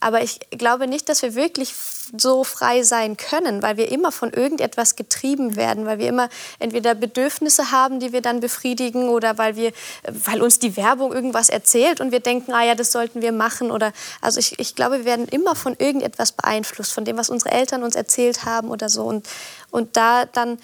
Aber 0.00 0.22
ich 0.22 0.40
glaube 0.50 0.86
nicht, 0.86 1.08
dass 1.08 1.22
wir 1.22 1.34
wirklich 1.34 1.74
so 2.16 2.44
frei 2.44 2.82
sein 2.82 3.16
können, 3.16 3.62
weil 3.62 3.76
wir 3.76 3.90
immer 3.90 4.12
von 4.12 4.32
irgendetwas 4.32 4.96
getrieben 4.96 5.56
werden, 5.56 5.86
weil 5.86 5.98
wir 5.98 6.08
immer 6.08 6.28
entweder 6.58 6.94
Bedürfnisse 6.94 7.70
haben, 7.70 8.00
die 8.00 8.12
wir 8.12 8.20
dann 8.20 8.40
befriedigen 8.40 9.08
oder 9.08 9.38
weil 9.38 9.56
wir, 9.56 9.72
weil 10.06 10.42
uns 10.42 10.58
die 10.58 10.76
Werbung 10.76 11.12
irgendwas 11.12 11.48
erzählt 11.48 12.00
und 12.00 12.12
wir 12.12 12.20
denken, 12.20 12.52
ah 12.52 12.64
ja, 12.64 12.74
das 12.74 12.92
sollten 12.92 13.22
wir 13.22 13.32
machen 13.32 13.70
oder, 13.70 13.92
also 14.20 14.38
ich, 14.38 14.58
ich 14.58 14.74
glaube, 14.74 14.98
wir 14.98 15.04
werden 15.04 15.26
immer 15.26 15.54
von 15.54 15.74
irgendetwas 15.78 16.32
beeinflusst, 16.32 16.92
von 16.92 17.04
dem, 17.04 17.16
was 17.16 17.30
unsere 17.30 17.52
Eltern 17.52 17.82
uns 17.82 17.96
erzählt 17.96 18.44
haben 18.44 18.70
oder 18.70 18.88
so 18.88 19.04
und, 19.04 19.26
und 19.70 19.96
da 19.96 20.26
dann 20.26 20.58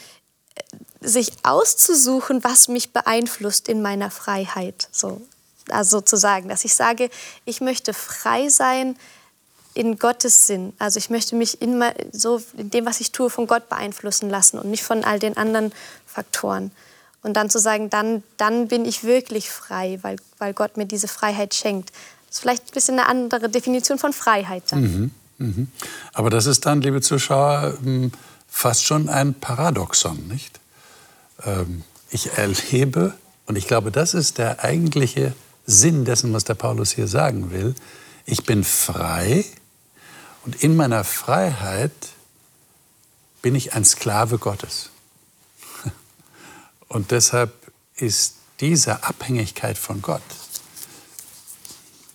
äh, 0.55 0.63
sich 1.01 1.33
auszusuchen, 1.43 2.45
was 2.45 2.69
mich 2.69 2.93
beeinflusst 2.93 3.69
in 3.69 3.83
meiner 3.83 4.11
Freiheit, 4.11 4.89
so, 4.93 5.21
also 5.69 5.99
sozusagen, 5.99 6.49
dass 6.49 6.65
ich 6.65 6.75
sage, 6.75 7.11
ich 7.45 7.61
möchte 7.61 7.95
frei 7.95 8.49
sein, 8.49 8.97
in 9.75 9.99
Gottes 9.99 10.47
Sinn. 10.47 10.73
Also 10.79 10.99
ich 10.99 11.11
möchte 11.11 11.37
mich 11.37 11.63
in, 11.63 11.83
so 12.13 12.43
in 12.57 12.71
dem, 12.71 12.87
was 12.87 13.01
ich 13.01 13.13
tue, 13.13 13.31
von 13.31 13.47
Gott 13.47 13.69
beeinflussen 13.69 14.29
lassen 14.29 14.59
und 14.59 14.71
nicht 14.71 14.83
von 14.83 15.05
all 15.05 15.19
den 15.19 15.37
anderen 15.37 15.73
Faktoren. 16.07 16.71
Und 17.23 17.35
dann 17.35 17.51
zu 17.51 17.59
sagen, 17.59 17.89
dann, 17.89 18.23
dann 18.37 18.69
bin 18.69 18.85
ich 18.85 19.05
wirklich 19.05 19.51
frei, 19.51 19.99
weil, 20.03 20.17
weil 20.39 20.55
Gott 20.55 20.77
mir 20.77 20.87
diese 20.87 21.09
Freiheit 21.09 21.55
schenkt. 21.55 21.91
Das 22.27 22.37
ist 22.37 22.41
vielleicht 22.41 22.67
ein 22.67 22.75
bisschen 22.75 22.99
eine 22.99 23.09
andere 23.09 23.49
Definition 23.49 23.99
von 23.99 24.13
Freiheit 24.13 24.65
dann. 24.71 24.81
Mhm, 24.81 25.11
mhm. 25.39 25.69
Aber 26.13 26.31
das 26.31 26.47
ist 26.47 26.67
dann, 26.67 26.83
liebe 26.83 27.01
Zuschauer, 27.01 27.79
ähm, 27.85 28.11
fast 28.49 28.85
schon 28.85 29.09
ein 29.09 29.35
Paradoxon, 29.35 30.27
nicht? 30.29 30.61
Ähm, 31.45 31.85
ich 32.11 32.33
erlebe, 32.37 33.15
und 33.47 33.57
ich 33.57 33.67
glaube, 33.67 33.91
das 33.91 34.15
ist 34.15 34.39
der 34.39 34.65
eigentliche 34.65 35.33
Sinn 35.65 36.05
dessen, 36.05 36.33
was 36.33 36.45
der 36.45 36.55
Paulus 36.55 36.91
hier 36.91 37.07
sagen 37.07 37.51
will, 37.51 37.75
ich 38.25 38.45
bin 38.45 38.65
frei, 38.65 39.45
und 40.45 40.63
in 40.63 40.77
meiner 40.77 41.05
Freiheit 41.05 41.93
bin 43.43 43.55
ich 43.55 43.75
ein 43.75 43.85
Sklave 43.85 44.39
Gottes. 44.39 44.91
Und 46.89 47.11
deshalb 47.11 47.53
ist 47.97 48.35
diese 48.61 49.05
Abhängigkeit 49.05 49.79
von 49.79 50.01
Gott 50.03 50.23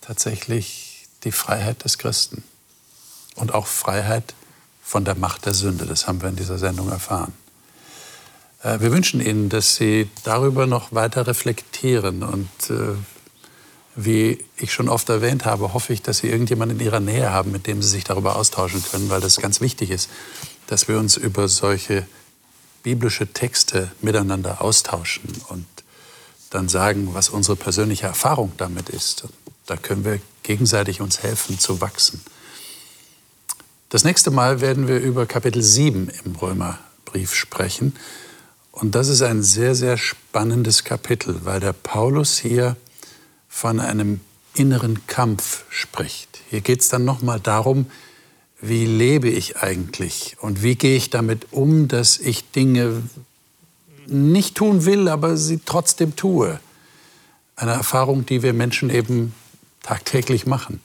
tatsächlich 0.01 1.07
die 1.25 1.33
Freiheit 1.33 1.83
des 1.83 1.97
Christen. 1.97 2.43
Und 3.35 3.53
auch 3.53 3.67
Freiheit 3.67 4.33
von 4.81 5.03
der 5.03 5.15
Macht 5.15 5.45
der 5.45 5.53
Sünde. 5.53 5.85
Das 5.85 6.07
haben 6.07 6.21
wir 6.21 6.29
in 6.29 6.37
dieser 6.37 6.57
Sendung 6.57 6.89
erfahren. 6.89 7.33
Äh, 8.63 8.79
wir 8.79 8.91
wünschen 8.91 9.19
Ihnen, 9.19 9.49
dass 9.49 9.75
Sie 9.75 10.09
darüber 10.23 10.65
noch 10.65 10.93
weiter 10.93 11.27
reflektieren 11.27 12.23
und 12.23 12.49
äh, 12.69 12.95
wie 13.97 14.45
ich 14.57 14.71
schon 14.71 14.89
oft 14.89 15.09
erwähnt 15.09 15.43
habe, 15.43 15.73
hoffe 15.73 15.91
ich, 15.91 16.03
dass 16.03 16.19
Sie 16.19 16.29
irgendjemanden 16.29 16.79
in 16.79 16.85
Ihrer 16.85 16.99
Nähe 16.99 17.31
haben, 17.31 17.51
mit 17.51 17.65
dem 17.65 17.81
Sie 17.81 17.89
sich 17.89 18.03
darüber 18.03 18.35
austauschen 18.35 18.83
können, 18.83 19.09
weil 19.09 19.21
das 19.21 19.37
ganz 19.37 19.59
wichtig 19.59 19.89
ist, 19.89 20.09
dass 20.67 20.87
wir 20.87 20.99
uns 20.99 21.17
über 21.17 21.47
solche 21.47 22.05
biblische 22.83 23.25
Texte 23.33 23.91
miteinander 24.01 24.61
austauschen 24.61 25.33
und 25.49 25.65
dann 26.51 26.69
sagen, 26.69 27.09
was 27.13 27.29
unsere 27.29 27.57
persönliche 27.57 28.05
Erfahrung 28.05 28.51
damit 28.57 28.89
ist. 28.89 29.23
Da 29.65 29.75
können 29.75 30.05
wir 30.05 30.19
gegenseitig 30.43 31.01
uns 31.01 31.23
helfen 31.23 31.59
zu 31.59 31.81
wachsen. 31.81 32.21
Das 33.89 34.03
nächste 34.03 34.29
Mal 34.29 34.61
werden 34.61 34.87
wir 34.87 34.99
über 34.99 35.25
Kapitel 35.25 35.63
7 35.63 36.09
im 36.23 36.35
Römerbrief 36.35 37.33
sprechen. 37.33 37.95
Und 38.71 38.93
das 38.93 39.07
ist 39.07 39.23
ein 39.23 39.41
sehr, 39.41 39.73
sehr 39.73 39.97
spannendes 39.97 40.83
Kapitel, 40.83 41.45
weil 41.45 41.59
der 41.59 41.73
Paulus 41.73 42.37
hier 42.37 42.77
von 43.47 43.79
einem 43.79 44.19
inneren 44.53 45.05
Kampf 45.07 45.63
spricht. 45.69 46.39
Hier 46.49 46.61
geht 46.61 46.81
es 46.81 46.89
dann 46.89 47.05
nochmal 47.05 47.39
darum, 47.39 47.87
wie 48.59 48.85
lebe 48.85 49.29
ich 49.29 49.57
eigentlich 49.57 50.35
und 50.39 50.63
wie 50.63 50.75
gehe 50.75 50.97
ich 50.97 51.09
damit 51.09 51.47
um, 51.51 51.87
dass 51.87 52.17
ich 52.17 52.49
Dinge 52.51 53.03
nicht 54.07 54.55
tun 54.55 54.85
will, 54.85 55.07
aber 55.07 55.37
sie 55.37 55.59
trotzdem 55.63 56.15
tue. 56.15 56.59
Eine 57.55 57.71
Erfahrung, 57.71 58.25
die 58.25 58.41
wir 58.41 58.53
Menschen 58.53 58.89
eben 58.89 59.33
tagtäglich 59.83 60.45
machen. 60.45 60.81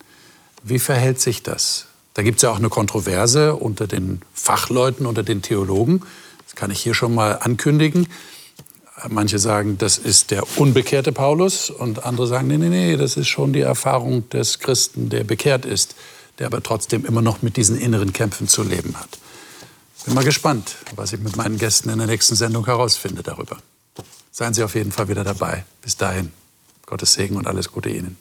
Wie 0.63 0.79
verhält 0.79 1.21
sich 1.21 1.43
das? 1.43 1.87
Da 2.15 2.23
gibt 2.23 2.39
es 2.39 2.43
ja 2.43 2.51
auch 2.51 2.59
eine 2.59 2.69
Kontroverse 2.69 3.55
unter 3.55 3.87
den 3.87 4.23
Fachleuten, 4.35 5.07
unter 5.07 5.23
den 5.23 5.41
Theologen. 5.43 6.03
Das 6.45 6.57
kann 6.57 6.71
ich 6.71 6.83
hier 6.83 6.95
schon 6.95 7.15
mal 7.15 7.39
ankündigen. 7.39 8.07
Manche 9.09 9.39
sagen, 9.39 9.79
das 9.79 9.99
ist 9.99 10.31
der 10.31 10.45
unbekehrte 10.59 11.13
Paulus 11.13 11.71
und 11.71 12.05
andere 12.05 12.27
sagen, 12.27 12.49
nee, 12.49 12.59
nee, 12.59 12.69
nee, 12.69 12.97
das 12.97 13.17
ist 13.17 13.29
schon 13.29 13.53
die 13.53 13.61
Erfahrung 13.61 14.29
des 14.31 14.59
Christen, 14.59 15.09
der 15.09 15.25
bekehrt 15.25 15.65
ist, 15.65 15.95
der 16.39 16.47
aber 16.47 16.63
trotzdem 16.63 17.05
immer 17.05 17.23
noch 17.23 17.43
mit 17.43 17.57
diesen 17.57 17.79
inneren 17.79 18.13
Kämpfen 18.13 18.49
zu 18.49 18.63
leben 18.63 18.97
hat. 18.99 19.19
Bin 20.05 20.15
mal 20.15 20.25
gespannt, 20.25 20.77
was 20.97 21.13
ich 21.13 21.21
mit 21.21 21.37
meinen 21.37 21.59
Gästen 21.59 21.89
in 21.89 21.99
der 21.99 22.07
nächsten 22.07 22.35
Sendung 22.35 22.65
herausfinde 22.65 23.23
darüber. 23.23 23.59
Seien 24.31 24.55
Sie 24.55 24.63
auf 24.63 24.75
jeden 24.75 24.93
Fall 24.93 25.09
wieder 25.09 25.25
dabei. 25.25 25.65
Bis 25.83 25.97
dahin, 25.97 26.33
Gottes 26.87 27.13
Segen 27.13 27.37
und 27.37 27.47
alles 27.47 27.71
Gute 27.71 27.91
Ihnen. 27.91 28.17